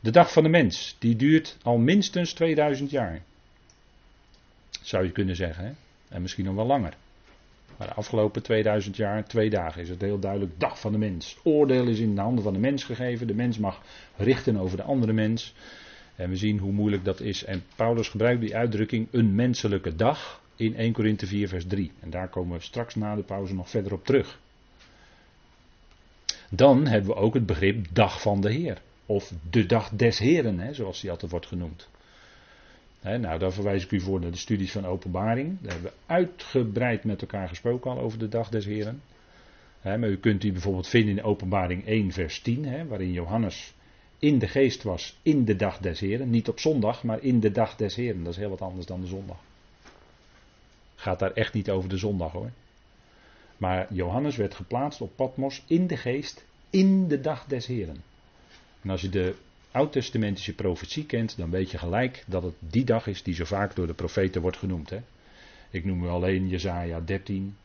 De 0.00 0.10
dag 0.10 0.32
van 0.32 0.42
de 0.42 0.48
mens, 0.48 0.96
die 0.98 1.16
duurt 1.16 1.56
al 1.62 1.78
minstens 1.78 2.32
2000 2.32 2.90
jaar. 2.90 3.22
Zou 4.82 5.04
je 5.04 5.12
kunnen 5.12 5.36
zeggen, 5.36 5.64
hè? 5.64 5.72
en 6.08 6.22
misschien 6.22 6.44
nog 6.44 6.54
wel 6.54 6.66
langer. 6.66 6.94
Maar 7.78 7.86
de 7.86 7.94
afgelopen 7.94 8.42
2000 8.42 8.96
jaar, 8.96 9.24
twee 9.24 9.50
dagen, 9.50 9.82
is 9.82 9.88
het 9.88 10.00
heel 10.00 10.18
duidelijk 10.18 10.60
dag 10.60 10.80
van 10.80 10.92
de 10.92 10.98
mens. 10.98 11.38
Oordeel 11.42 11.86
is 11.86 11.98
in 11.98 12.14
de 12.14 12.20
handen 12.20 12.44
van 12.44 12.52
de 12.52 12.58
mens 12.58 12.84
gegeven. 12.84 13.26
De 13.26 13.34
mens 13.34 13.58
mag 13.58 13.82
richten 14.16 14.56
over 14.56 14.76
de 14.76 14.82
andere 14.82 15.12
mens. 15.12 15.54
En 16.16 16.28
we 16.28 16.36
zien 16.36 16.58
hoe 16.58 16.72
moeilijk 16.72 17.04
dat 17.04 17.20
is. 17.20 17.44
En 17.44 17.64
Paulus 17.76 18.08
gebruikt 18.08 18.40
die 18.40 18.56
uitdrukking 18.56 19.08
een 19.10 19.34
menselijke 19.34 19.94
dag 19.94 20.42
in 20.56 20.76
1 20.76 20.92
Korinthe 20.92 21.26
4 21.26 21.48
vers 21.48 21.66
3. 21.66 21.92
En 22.00 22.10
daar 22.10 22.28
komen 22.28 22.56
we 22.56 22.62
straks 22.62 22.94
na 22.94 23.14
de 23.14 23.22
pauze 23.22 23.54
nog 23.54 23.70
verder 23.70 23.92
op 23.92 24.04
terug. 24.04 24.38
Dan 26.50 26.86
hebben 26.86 27.10
we 27.10 27.16
ook 27.16 27.34
het 27.34 27.46
begrip 27.46 27.86
dag 27.92 28.20
van 28.20 28.40
de 28.40 28.52
Heer. 28.52 28.82
Of 29.06 29.32
de 29.50 29.66
dag 29.66 29.90
des 29.90 30.18
Heren, 30.18 30.58
hè, 30.58 30.74
zoals 30.74 31.00
die 31.00 31.10
altijd 31.10 31.30
wordt 31.30 31.46
genoemd. 31.46 31.88
Nou, 33.02 33.38
daar 33.38 33.52
verwijs 33.52 33.84
ik 33.84 33.90
u 33.90 34.00
voor 34.00 34.20
naar 34.20 34.30
de 34.30 34.36
studies 34.36 34.72
van 34.72 34.86
openbaring. 34.86 35.60
Daar 35.60 35.72
hebben 35.72 35.90
we 35.90 36.12
uitgebreid 36.12 37.04
met 37.04 37.20
elkaar 37.20 37.48
gesproken 37.48 37.90
al 37.90 37.98
over 37.98 38.18
de 38.18 38.28
dag 38.28 38.48
des 38.48 38.64
Heren. 38.64 39.02
Maar 39.82 40.08
u 40.08 40.18
kunt 40.18 40.40
die 40.40 40.52
bijvoorbeeld 40.52 40.88
vinden 40.88 41.16
in 41.16 41.22
openbaring 41.22 41.86
1 41.86 42.12
vers 42.12 42.40
10, 42.40 42.64
hè, 42.64 42.86
waarin 42.86 43.12
Johannes 43.12 43.74
in 44.18 44.38
de 44.38 44.48
geest 44.48 44.82
was 44.82 45.18
in 45.22 45.44
de 45.44 45.56
dag 45.56 45.78
des 45.78 46.00
Heren. 46.00 46.30
Niet 46.30 46.48
op 46.48 46.58
zondag, 46.58 47.02
maar 47.02 47.22
in 47.22 47.40
de 47.40 47.50
dag 47.50 47.76
des 47.76 47.94
Heren. 47.94 48.24
Dat 48.24 48.32
is 48.32 48.38
heel 48.38 48.50
wat 48.50 48.62
anders 48.62 48.86
dan 48.86 49.00
de 49.00 49.06
zondag. 49.06 49.38
Gaat 50.94 51.18
daar 51.18 51.32
echt 51.32 51.54
niet 51.54 51.70
over 51.70 51.88
de 51.88 51.96
zondag 51.96 52.32
hoor. 52.32 52.50
Maar 53.56 53.94
Johannes 53.94 54.36
werd 54.36 54.54
geplaatst 54.54 55.00
op 55.00 55.16
Patmos 55.16 55.62
in 55.66 55.86
de 55.86 55.96
geest 55.96 56.44
in 56.70 57.08
de 57.08 57.20
dag 57.20 57.44
des 57.44 57.66
Heren. 57.66 57.96
En 58.82 58.90
als 58.90 59.00
je 59.00 59.08
de 59.08 59.34
oud-testamentische 59.70 60.54
profetie 60.54 61.06
kent, 61.06 61.36
dan 61.36 61.50
weet 61.50 61.70
je 61.70 61.78
gelijk 61.78 62.24
dat 62.26 62.42
het 62.42 62.54
die 62.58 62.84
dag 62.84 63.06
is 63.06 63.22
die 63.22 63.34
zo 63.34 63.44
vaak 63.44 63.74
door 63.74 63.86
de 63.86 63.94
profeten 63.94 64.40
wordt 64.40 64.56
genoemd. 64.56 64.90
Hè? 64.90 64.98
Ik 65.70 65.84
noem 65.84 66.04
u 66.04 66.08
alleen 66.08 66.48
Jezaja 66.48 67.00
13, 67.00 67.56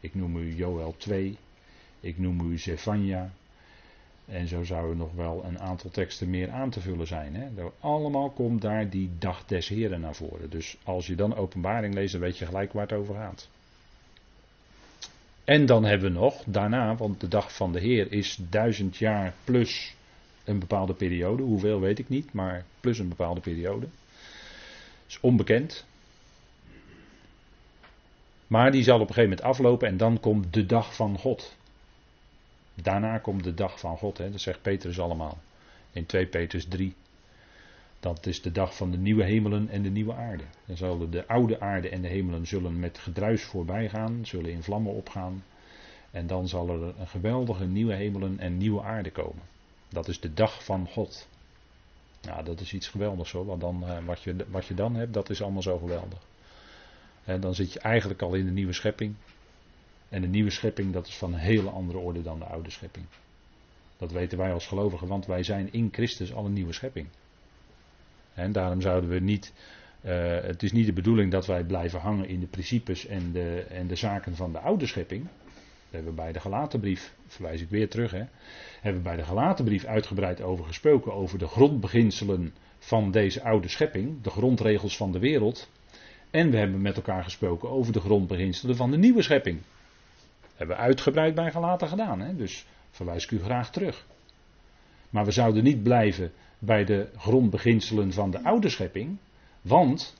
ik 0.00 0.14
noem 0.14 0.36
u 0.36 0.54
Joel 0.54 0.94
2, 0.96 1.36
ik 2.00 2.18
noem 2.18 2.52
u 2.52 2.58
Zefania. 2.58 3.30
En 4.26 4.48
zo 4.48 4.64
zouden 4.64 4.96
nog 4.96 5.12
wel 5.12 5.44
een 5.44 5.58
aantal 5.58 5.90
teksten 5.90 6.30
meer 6.30 6.50
aan 6.50 6.70
te 6.70 6.80
vullen 6.80 7.06
zijn. 7.06 7.34
Hè? 7.34 7.48
Allemaal 7.80 8.30
komt 8.30 8.62
daar 8.62 8.90
die 8.90 9.10
dag 9.18 9.44
des 9.44 9.68
Heren 9.68 10.00
naar 10.00 10.14
voren. 10.14 10.50
Dus 10.50 10.76
als 10.84 11.06
je 11.06 11.14
dan 11.14 11.36
openbaring 11.36 11.94
leest, 11.94 12.12
dan 12.12 12.20
weet 12.20 12.38
je 12.38 12.46
gelijk 12.46 12.72
waar 12.72 12.82
het 12.82 12.98
over 12.98 13.14
gaat. 13.14 13.48
En 15.44 15.66
dan 15.66 15.84
hebben 15.84 16.12
we 16.12 16.18
nog 16.18 16.42
daarna, 16.46 16.96
want 16.96 17.20
de 17.20 17.28
dag 17.28 17.54
van 17.54 17.72
de 17.72 17.80
Heer 17.80 18.12
is 18.12 18.38
duizend 18.50 18.96
jaar 18.96 19.34
plus 19.44 19.95
een 20.46 20.58
bepaalde 20.58 20.94
periode. 20.94 21.42
Hoeveel 21.42 21.80
weet 21.80 21.98
ik 21.98 22.08
niet, 22.08 22.32
maar 22.32 22.64
plus 22.80 22.98
een 22.98 23.08
bepaalde 23.08 23.40
periode. 23.40 23.86
Is 25.06 25.20
onbekend. 25.20 25.86
Maar 28.46 28.70
die 28.70 28.82
zal 28.82 29.00
op 29.00 29.08
een 29.08 29.14
gegeven 29.14 29.30
moment 29.30 29.48
aflopen 29.48 29.88
en 29.88 29.96
dan 29.96 30.20
komt 30.20 30.52
de 30.52 30.66
dag 30.66 30.94
van 30.94 31.18
God. 31.18 31.56
Daarna 32.74 33.18
komt 33.18 33.44
de 33.44 33.54
dag 33.54 33.80
van 33.80 33.98
God, 33.98 34.18
hè? 34.18 34.30
dat 34.30 34.40
zegt 34.40 34.62
Petrus 34.62 35.00
allemaal. 35.00 35.38
In 35.92 36.06
2 36.06 36.26
Petrus 36.26 36.64
3. 36.68 36.94
Dat 38.00 38.26
is 38.26 38.42
de 38.42 38.52
dag 38.52 38.76
van 38.76 38.90
de 38.90 38.98
nieuwe 38.98 39.24
hemelen 39.24 39.68
en 39.68 39.82
de 39.82 39.90
nieuwe 39.90 40.14
aarde. 40.14 40.44
Dan 40.64 40.76
zullen 40.76 41.10
de 41.10 41.26
oude 41.26 41.60
aarde 41.60 41.88
en 41.88 42.02
de 42.02 42.08
hemelen 42.08 42.46
zullen 42.46 42.80
met 42.80 42.98
gedruis 42.98 43.42
voorbij 43.42 43.88
gaan, 43.88 44.26
zullen 44.26 44.50
in 44.50 44.62
vlammen 44.62 44.92
opgaan. 44.92 45.44
En 46.10 46.26
dan 46.26 46.48
zal 46.48 46.68
er 46.68 46.82
een 46.82 47.08
geweldige 47.08 47.66
nieuwe 47.66 47.94
hemelen 47.94 48.38
en 48.38 48.56
nieuwe 48.56 48.82
aarde 48.82 49.10
komen. 49.10 49.42
Dat 49.88 50.08
is 50.08 50.20
de 50.20 50.34
dag 50.34 50.64
van 50.64 50.88
God. 50.88 51.28
Nou, 52.22 52.44
dat 52.44 52.60
is 52.60 52.72
iets 52.72 52.88
geweldigs 52.88 53.32
hoor. 53.32 53.46
Want 53.46 53.60
dan, 53.60 53.86
eh, 53.86 54.04
wat, 54.04 54.22
je, 54.22 54.36
wat 54.48 54.66
je 54.66 54.74
dan 54.74 54.94
hebt, 54.94 55.12
dat 55.12 55.30
is 55.30 55.42
allemaal 55.42 55.62
zo 55.62 55.78
geweldig. 55.78 56.18
dan 57.40 57.54
zit 57.54 57.72
je 57.72 57.80
eigenlijk 57.80 58.22
al 58.22 58.34
in 58.34 58.44
de 58.44 58.50
nieuwe 58.50 58.72
schepping. 58.72 59.14
En 60.08 60.20
de 60.20 60.28
nieuwe 60.28 60.50
schepping, 60.50 60.92
dat 60.92 61.06
is 61.06 61.16
van 61.16 61.32
een 61.32 61.38
hele 61.38 61.70
andere 61.70 61.98
orde 61.98 62.22
dan 62.22 62.38
de 62.38 62.44
oude 62.44 62.70
schepping. 62.70 63.06
Dat 63.98 64.12
weten 64.12 64.38
wij 64.38 64.52
als 64.52 64.66
gelovigen, 64.66 65.08
want 65.08 65.26
wij 65.26 65.42
zijn 65.42 65.72
in 65.72 65.88
Christus 65.92 66.34
al 66.34 66.44
een 66.44 66.52
nieuwe 66.52 66.72
schepping. 66.72 67.08
En 68.34 68.52
daarom 68.52 68.80
zouden 68.80 69.10
we 69.10 69.18
niet. 69.18 69.52
Uh, 70.04 70.40
het 70.40 70.62
is 70.62 70.72
niet 70.72 70.86
de 70.86 70.92
bedoeling 70.92 71.30
dat 71.30 71.46
wij 71.46 71.64
blijven 71.64 72.00
hangen 72.00 72.28
in 72.28 72.40
de 72.40 72.46
principes 72.46 73.06
en 73.06 73.32
de, 73.32 73.60
en 73.60 73.86
de 73.86 73.96
zaken 73.96 74.36
van 74.36 74.52
de 74.52 74.58
oude 74.58 74.86
schepping. 74.86 75.22
Dat 75.22 75.90
hebben 75.90 76.10
we 76.10 76.16
bij 76.16 76.32
de 76.32 76.40
Galatenbrief, 76.40 77.14
verwijs 77.26 77.60
ik 77.60 77.68
weer 77.68 77.88
terug, 77.88 78.10
hè, 78.10 78.24
hebben 78.80 79.02
we 79.02 79.08
bij 79.08 79.16
de 79.16 79.24
Galatenbrief 79.24 79.84
uitgebreid 79.84 80.40
over 80.40 80.64
gesproken, 80.64 81.12
over 81.12 81.38
de 81.38 81.46
grondbeginselen 81.46 82.54
van 82.78 83.10
deze 83.10 83.42
oude 83.42 83.68
schepping, 83.68 84.22
de 84.22 84.30
grondregels 84.30 84.96
van 84.96 85.12
de 85.12 85.18
wereld. 85.18 85.70
En 86.30 86.50
we 86.50 86.56
hebben 86.56 86.82
met 86.82 86.96
elkaar 86.96 87.24
gesproken 87.24 87.70
over 87.70 87.92
de 87.92 88.00
grondbeginselen 88.00 88.76
van 88.76 88.90
de 88.90 88.98
nieuwe 88.98 89.22
schepping. 89.22 89.60
Hebben 90.56 90.76
we 90.76 90.82
uitgebreid 90.82 91.34
bij 91.34 91.50
Galaten 91.50 91.88
gedaan, 91.88 92.20
hè, 92.20 92.36
dus 92.36 92.66
verwijs 92.90 93.24
ik 93.24 93.30
u 93.30 93.42
graag 93.42 93.70
terug. 93.70 94.06
Maar 95.10 95.24
we 95.24 95.30
zouden 95.30 95.64
niet 95.64 95.82
blijven 95.82 96.32
bij 96.58 96.84
de 96.84 97.08
grondbeginselen 97.16 98.12
van 98.12 98.30
de 98.30 98.42
oude 98.42 98.68
schepping, 98.68 99.16
want, 99.62 100.16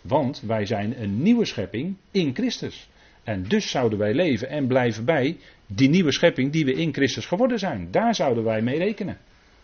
want 0.00 0.40
wij 0.40 0.66
zijn 0.66 1.02
een 1.02 1.22
nieuwe 1.22 1.44
schepping 1.44 1.96
in 2.10 2.34
Christus. 2.34 2.88
En 3.22 3.42
dus 3.42 3.70
zouden 3.70 3.98
wij 3.98 4.14
leven 4.14 4.48
en 4.48 4.66
blijven 4.66 5.04
bij 5.04 5.38
die 5.74 5.88
nieuwe 5.88 6.12
schepping 6.12 6.52
die 6.52 6.64
we 6.64 6.72
in 6.72 6.92
Christus 6.92 7.26
geworden 7.26 7.58
zijn. 7.58 7.90
Daar 7.90 8.14
zouden 8.14 8.44
wij 8.44 8.62
mee 8.62 8.78
rekenen. 8.78 9.18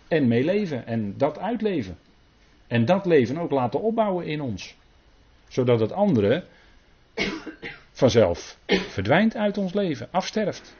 En 0.08 0.28
mee 0.28 0.44
leven 0.44 0.86
en 0.86 1.14
dat 1.16 1.38
uitleven. 1.38 1.98
En 2.66 2.84
dat 2.84 3.06
leven 3.06 3.38
ook 3.38 3.50
laten 3.50 3.80
opbouwen 3.80 4.26
in 4.26 4.40
ons. 4.40 4.76
Zodat 5.48 5.80
het 5.80 5.92
andere 5.92 6.44
vanzelf 7.92 8.58
verdwijnt 8.66 9.36
uit 9.36 9.58
ons 9.58 9.72
leven, 9.72 10.08
afsterft. 10.10 10.76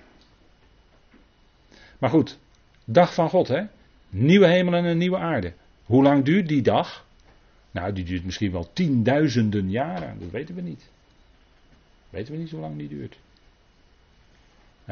Maar 1.99 2.11
goed, 2.11 2.39
dag 2.85 3.15
van 3.15 3.29
God, 3.29 3.49
hè? 3.49 3.63
Nieuwe 4.09 4.47
hemel 4.47 4.75
en 4.75 4.85
een 4.85 4.99
nieuwe 4.99 5.19
aarde. 5.19 5.53
Hoe 5.85 6.03
lang 6.03 6.25
duurt 6.25 6.49
die 6.49 6.63
dag? 6.63 7.07
Nou, 7.71 7.93
die 7.93 8.05
duurt 8.05 8.25
misschien 8.25 8.53
wel 8.53 8.73
tienduizenden 8.73 9.71
jaren, 9.71 10.19
dat 10.19 10.31
weten 10.31 10.55
we 10.55 10.61
niet. 10.61 10.89
Weten 12.11 12.33
we 12.33 12.39
niet 12.39 12.51
hoe 12.51 12.61
lang 12.61 12.77
die 12.77 12.89
duurt. 12.89 13.19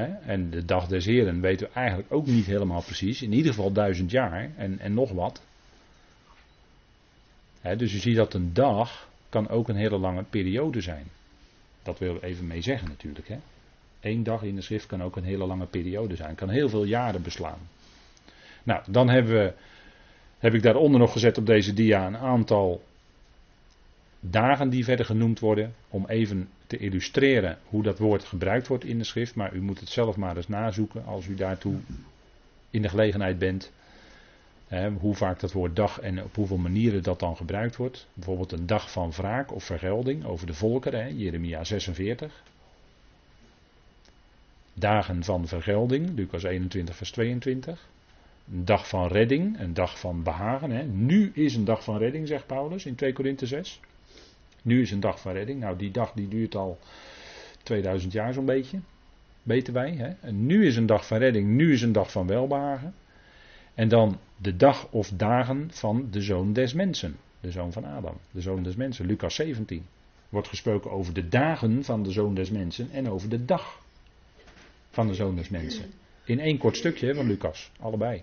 En 0.05 0.51
de 0.51 0.65
dag 0.65 0.87
des 0.87 1.05
Heren 1.05 1.41
weten 1.41 1.67
we 1.67 1.73
eigenlijk 1.73 2.13
ook 2.13 2.27
niet 2.27 2.47
helemaal 2.47 2.83
precies. 2.83 3.23
In 3.23 3.33
ieder 3.33 3.55
geval 3.55 3.73
duizend 3.73 4.11
jaar 4.11 4.51
en, 4.57 4.79
en 4.79 4.95
nog 4.95 5.13
wat. 5.13 5.43
dus 7.77 7.93
je 7.93 7.99
ziet 7.99 8.17
dat 8.17 8.35
een 8.35 8.53
dag 8.53 9.09
kan 9.29 9.49
ook 9.49 9.69
een 9.69 9.77
hele 9.77 9.99
lange 9.99 10.23
periode 10.23 10.81
zijn. 10.81 11.05
Dat 11.83 11.99
wil 11.99 12.15
ik 12.15 12.23
even 12.23 12.47
mee 12.47 12.61
zeggen 12.61 12.89
natuurlijk. 12.89 13.29
Hè. 13.29 13.39
Eén 14.01 14.23
dag 14.23 14.43
in 14.43 14.55
de 14.55 14.61
schrift 14.61 14.87
kan 14.87 15.03
ook 15.03 15.17
een 15.17 15.25
hele 15.25 15.47
lange 15.47 15.67
periode 15.67 16.17
zijn. 16.17 16.35
Kan 16.35 16.49
heel 16.49 16.69
veel 16.69 16.85
jaren 16.85 17.23
beslaan. 17.23 17.59
Nou, 18.63 18.83
dan 18.89 19.09
hebben 19.09 19.33
we, 19.33 19.53
heb 20.39 20.55
ik 20.55 20.63
daaronder 20.63 21.01
nog 21.01 21.13
gezet 21.13 21.39
op 21.39 21.47
deze 21.47 21.73
dia 21.73 22.07
een 22.07 22.17
aantal 22.17 22.85
dagen 24.21 24.69
die 24.69 24.85
verder 24.85 25.07
genoemd 25.07 25.39
worden. 25.39 25.75
Om 25.89 26.07
even 26.07 26.49
te 26.67 26.77
illustreren 26.77 27.59
hoe 27.65 27.83
dat 27.83 27.99
woord 27.99 28.25
gebruikt 28.25 28.67
wordt 28.67 28.85
in 28.85 28.99
de 28.99 29.05
schrift. 29.05 29.35
Maar 29.35 29.55
u 29.55 29.61
moet 29.61 29.81
het 29.81 29.89
zelf 29.89 30.17
maar 30.17 30.37
eens 30.37 30.49
nazoeken 30.49 31.05
als 31.05 31.27
u 31.27 31.35
daartoe 31.35 31.77
in 32.71 32.83
de 32.83 32.89
gelegenheid 32.89 33.39
bent. 33.39 33.73
hoe 34.99 35.15
vaak 35.15 35.41
dat 35.41 35.53
woord 35.53 35.77
dag 35.77 36.01
en 36.01 36.23
op 36.23 36.35
hoeveel 36.35 36.57
manieren 36.57 37.03
dat 37.03 37.21
dan 37.21 37.37
gebruikt 37.37 37.77
wordt. 37.77 38.07
Bijvoorbeeld 38.15 38.53
een 38.53 38.67
dag 38.67 38.91
van 38.91 39.11
wraak 39.11 39.53
of 39.53 39.65
vergelding 39.65 40.25
over 40.25 40.47
de 40.47 40.55
volkeren, 40.55 41.17
Jeremia 41.17 41.65
46. 41.65 42.43
Dagen 44.75 45.25
van 45.25 45.47
vergelding, 45.47 46.15
Lucas 46.15 46.43
21, 46.43 46.97
vers 46.97 47.11
22. 47.11 47.89
Een 48.53 48.65
dag 48.65 48.89
van 48.89 49.07
redding, 49.07 49.61
een 49.61 49.75
dag 49.75 49.99
van 49.99 50.23
behagen. 50.23 50.71
Hè. 50.71 50.83
Nu 50.83 51.31
is 51.35 51.55
een 51.55 51.65
dag 51.65 51.85
van 51.85 51.99
redding, 51.99 52.29
zegt 52.29 52.47
Paulus 52.47 52.87
in 52.87 52.95
2 52.95 53.13
Korinthe 53.13 53.47
6. 53.47 53.81
Nu 54.67 54.81
is 54.81 54.91
een 54.91 55.01
dag 55.01 55.21
van 55.21 55.33
redding. 55.33 55.61
Nou, 55.61 55.77
die 55.77 55.91
dag 55.91 56.13
die 56.13 56.29
duurt 56.29 56.55
al 56.55 56.79
2000 57.63 58.13
jaar 58.13 58.33
zo'n 58.33 58.45
beetje. 58.45 58.81
Weten 59.43 59.73
wij. 59.73 59.91
Hè? 59.91 60.09
En 60.21 60.47
nu 60.47 60.67
is 60.67 60.77
een 60.77 60.87
dag 60.87 61.07
van 61.07 61.19
redding, 61.19 61.49
nu 61.49 61.73
is 61.73 61.83
een 61.83 61.93
dag 61.93 62.11
van 62.11 62.27
welbehagen. 62.27 62.95
En 63.75 63.89
dan 63.89 64.19
de 64.37 64.57
dag 64.57 64.89
of 64.91 65.09
dagen 65.09 65.69
van 65.73 66.09
de 66.11 66.21
zoon 66.21 66.53
des 66.53 66.73
mensen. 66.73 67.17
De 67.41 67.51
zoon 67.51 67.73
van 67.73 67.85
Adam. 67.85 68.17
De 68.31 68.41
zoon 68.41 68.63
des 68.63 68.77
mensen. 68.77 69.07
Lucas 69.07 69.35
17. 69.35 69.87
Wordt 70.29 70.49
gesproken 70.49 70.91
over 70.91 71.15
de 71.15 71.29
dagen 71.29 71.85
van 71.85 72.03
de 72.03 72.11
zoon 72.11 72.35
des 72.35 72.51
mensen 72.51 72.91
en 72.91 73.11
over 73.11 73.29
de 73.29 73.45
dag 73.45 73.81
van 74.91 75.07
de 75.07 75.15
zoon 75.15 75.37
des 75.37 75.49
mensen. 75.49 75.91
In 76.25 76.41
één 76.41 76.59
kort 76.59 76.77
stukje 76.77 77.15
van 77.15 77.27
Lucas. 77.27 77.71
Allebei. 77.81 78.23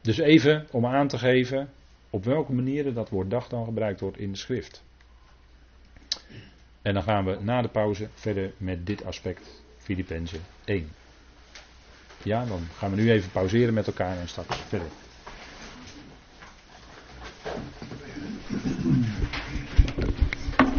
Dus 0.00 0.18
even 0.18 0.66
om 0.70 0.86
aan 0.86 1.08
te 1.08 1.18
geven 1.18 1.70
op 2.10 2.24
welke 2.24 2.52
manieren 2.52 2.94
dat 2.94 3.08
woord 3.08 3.30
dag 3.30 3.48
dan 3.48 3.64
gebruikt 3.64 4.00
wordt 4.00 4.18
in 4.18 4.32
de 4.32 4.38
schrift. 4.38 4.84
En 6.82 6.94
dan 6.94 7.02
gaan 7.02 7.24
we 7.24 7.38
na 7.40 7.62
de 7.62 7.68
pauze 7.68 8.08
verder 8.14 8.52
met 8.58 8.86
dit 8.86 9.04
aspect, 9.04 9.64
Filippenzen 9.76 10.40
1. 10.64 10.88
Ja, 12.22 12.44
dan 12.44 12.60
gaan 12.76 12.90
we 12.90 12.96
nu 12.96 13.10
even 13.10 13.30
pauzeren 13.30 13.74
met 13.74 13.86
elkaar 13.86 14.18
en 14.18 14.28
straks 14.28 14.56
verder. 14.56 14.88